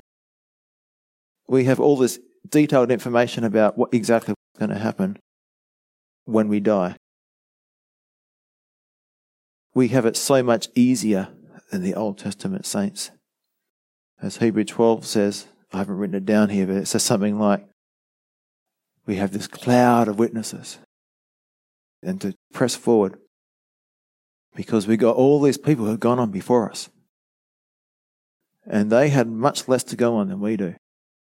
We 1.48 1.66
have 1.66 1.80
all 1.80 1.98
this 1.98 2.20
detailed 2.50 2.90
information 2.90 3.44
about 3.44 3.78
what 3.78 3.94
exactly 3.94 4.32
is 4.32 4.60
going 4.60 4.72
to 4.72 4.80
happen 4.80 5.18
when 6.26 6.48
we 6.48 6.62
die. 6.62 6.96
We 9.76 9.90
have 9.90 10.06
it 10.06 10.16
so 10.16 10.42
much 10.42 10.70
easier 10.74 11.30
than 11.72 11.82
the 11.82 11.96
Old 11.96 12.18
Testament 12.18 12.66
saints. 12.66 13.12
As 14.22 14.38
Hebrew 14.38 14.64
12 14.64 15.06
says, 15.06 15.48
I 15.74 15.80
haven't 15.80 15.98
written 15.98 16.16
it 16.16 16.26
down 16.26 16.50
here, 16.50 16.68
but 16.68 16.78
it 16.78 16.88
says 16.88 17.04
something 17.04 17.38
like, 17.40 17.68
we 19.06 19.16
have 19.16 19.32
this 19.32 19.48
cloud 19.48 20.08
of 20.08 20.20
witnesses. 20.20 20.80
And 22.02 22.20
to 22.22 22.34
press 22.54 22.76
forward, 22.76 23.18
because 24.56 24.88
we 24.88 24.98
got 24.98 25.16
all 25.16 25.42
these 25.42 25.58
people 25.58 25.86
who 25.86 25.92
have 25.92 26.00
gone 26.00 26.20
on 26.20 26.32
before 26.32 26.70
us. 26.70 26.90
And 28.66 28.92
they 28.92 29.10
had 29.10 29.28
much 29.28 29.68
less 29.68 29.84
to 29.86 29.96
go 29.96 30.16
on 30.16 30.30
than 30.30 30.40
we 30.40 30.58
do, 30.58 30.76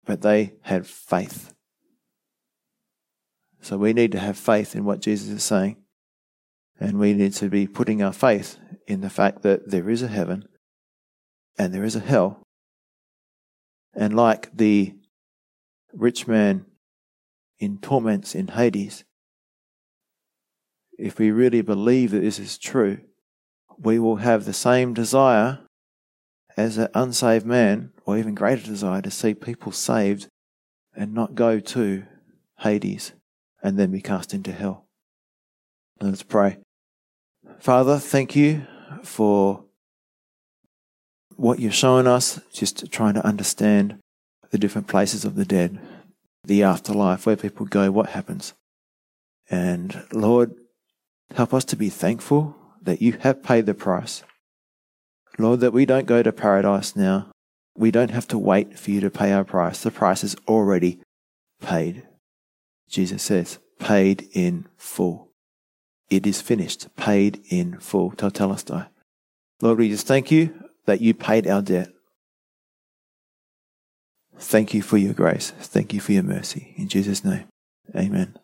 but 0.04 0.22
they 0.22 0.54
had 0.62 0.86
faith. 0.86 1.52
So 3.60 3.76
we 3.76 3.92
need 3.92 4.12
to 4.12 4.18
have 4.18 4.38
faith 4.38 4.76
in 4.76 4.84
what 4.84 5.00
Jesus 5.00 5.28
is 5.28 5.42
saying. 5.42 5.76
And 6.78 6.98
we 6.98 7.14
need 7.14 7.32
to 7.34 7.48
be 7.48 7.66
putting 7.66 8.02
our 8.02 8.12
faith 8.12 8.58
in 8.86 9.00
the 9.00 9.10
fact 9.10 9.42
that 9.42 9.70
there 9.70 9.88
is 9.88 10.02
a 10.02 10.08
heaven 10.08 10.46
and 11.58 11.72
there 11.72 11.84
is 11.84 11.96
a 11.96 12.00
hell. 12.00 12.42
And 13.94 14.14
like 14.14 14.54
the 14.54 14.94
rich 15.92 16.28
man 16.28 16.66
in 17.58 17.78
torments 17.78 18.34
in 18.34 18.48
Hades, 18.48 19.04
if 20.98 21.18
we 21.18 21.30
really 21.30 21.60
believe 21.60 22.10
that 22.10 22.20
this 22.20 22.38
is 22.38 22.58
true, 22.58 22.98
we 23.78 23.98
will 23.98 24.16
have 24.16 24.44
the 24.44 24.52
same 24.52 24.94
desire 24.94 25.60
as 26.56 26.78
an 26.78 26.88
unsaved 26.94 27.44
man, 27.44 27.92
or 28.06 28.16
even 28.16 28.34
greater 28.34 28.64
desire, 28.64 29.02
to 29.02 29.10
see 29.10 29.34
people 29.34 29.72
saved 29.72 30.28
and 30.94 31.12
not 31.12 31.34
go 31.34 31.60
to 31.60 32.04
Hades 32.60 33.12
and 33.62 33.78
then 33.78 33.90
be 33.90 34.00
cast 34.00 34.32
into 34.32 34.52
hell. 34.52 34.86
Let's 36.00 36.22
pray. 36.22 36.58
Father, 37.58 37.98
thank 37.98 38.34
you 38.34 38.66
for 39.02 39.64
what 41.36 41.58
you've 41.58 41.74
shown 41.74 42.06
us, 42.06 42.40
just 42.52 42.90
trying 42.90 43.14
to 43.14 43.26
understand 43.26 43.98
the 44.50 44.58
different 44.58 44.88
places 44.88 45.24
of 45.26 45.34
the 45.34 45.44
dead, 45.44 45.78
the 46.46 46.62
afterlife, 46.62 47.26
where 47.26 47.36
people 47.36 47.66
go, 47.66 47.90
what 47.90 48.10
happens. 48.10 48.54
And 49.50 50.04
Lord, 50.12 50.54
help 51.34 51.52
us 51.52 51.64
to 51.66 51.76
be 51.76 51.90
thankful 51.90 52.56
that 52.82 53.02
you 53.02 53.12
have 53.20 53.42
paid 53.42 53.66
the 53.66 53.74
price. 53.74 54.22
Lord, 55.38 55.60
that 55.60 55.72
we 55.72 55.84
don't 55.84 56.06
go 56.06 56.22
to 56.22 56.32
paradise 56.32 56.96
now. 56.96 57.30
We 57.76 57.90
don't 57.90 58.10
have 58.10 58.26
to 58.28 58.38
wait 58.38 58.78
for 58.78 58.90
you 58.90 59.00
to 59.00 59.10
pay 59.10 59.32
our 59.32 59.44
price. 59.44 59.82
The 59.82 59.90
price 59.90 60.24
is 60.24 60.36
already 60.48 61.00
paid. 61.60 62.06
Jesus 62.88 63.22
says, 63.22 63.58
paid 63.78 64.28
in 64.32 64.66
full. 64.76 65.32
It 66.08 66.26
is 66.26 66.40
finished, 66.40 66.94
paid 66.96 67.42
in 67.50 67.78
full. 67.80 68.12
Tetelestai. 68.12 68.88
Lord, 69.60 69.78
we 69.78 69.88
just 69.88 70.06
thank 70.06 70.30
you 70.30 70.54
that 70.86 71.00
you 71.00 71.12
paid 71.12 71.46
our 71.46 71.62
debt. 71.62 71.88
Thank 74.38 74.74
you 74.74 74.82
for 74.82 74.98
your 74.98 75.14
grace. 75.14 75.52
Thank 75.58 75.92
you 75.92 76.00
for 76.00 76.12
your 76.12 76.22
mercy. 76.22 76.74
In 76.76 76.88
Jesus' 76.88 77.24
name, 77.24 77.46
amen. 77.94 78.38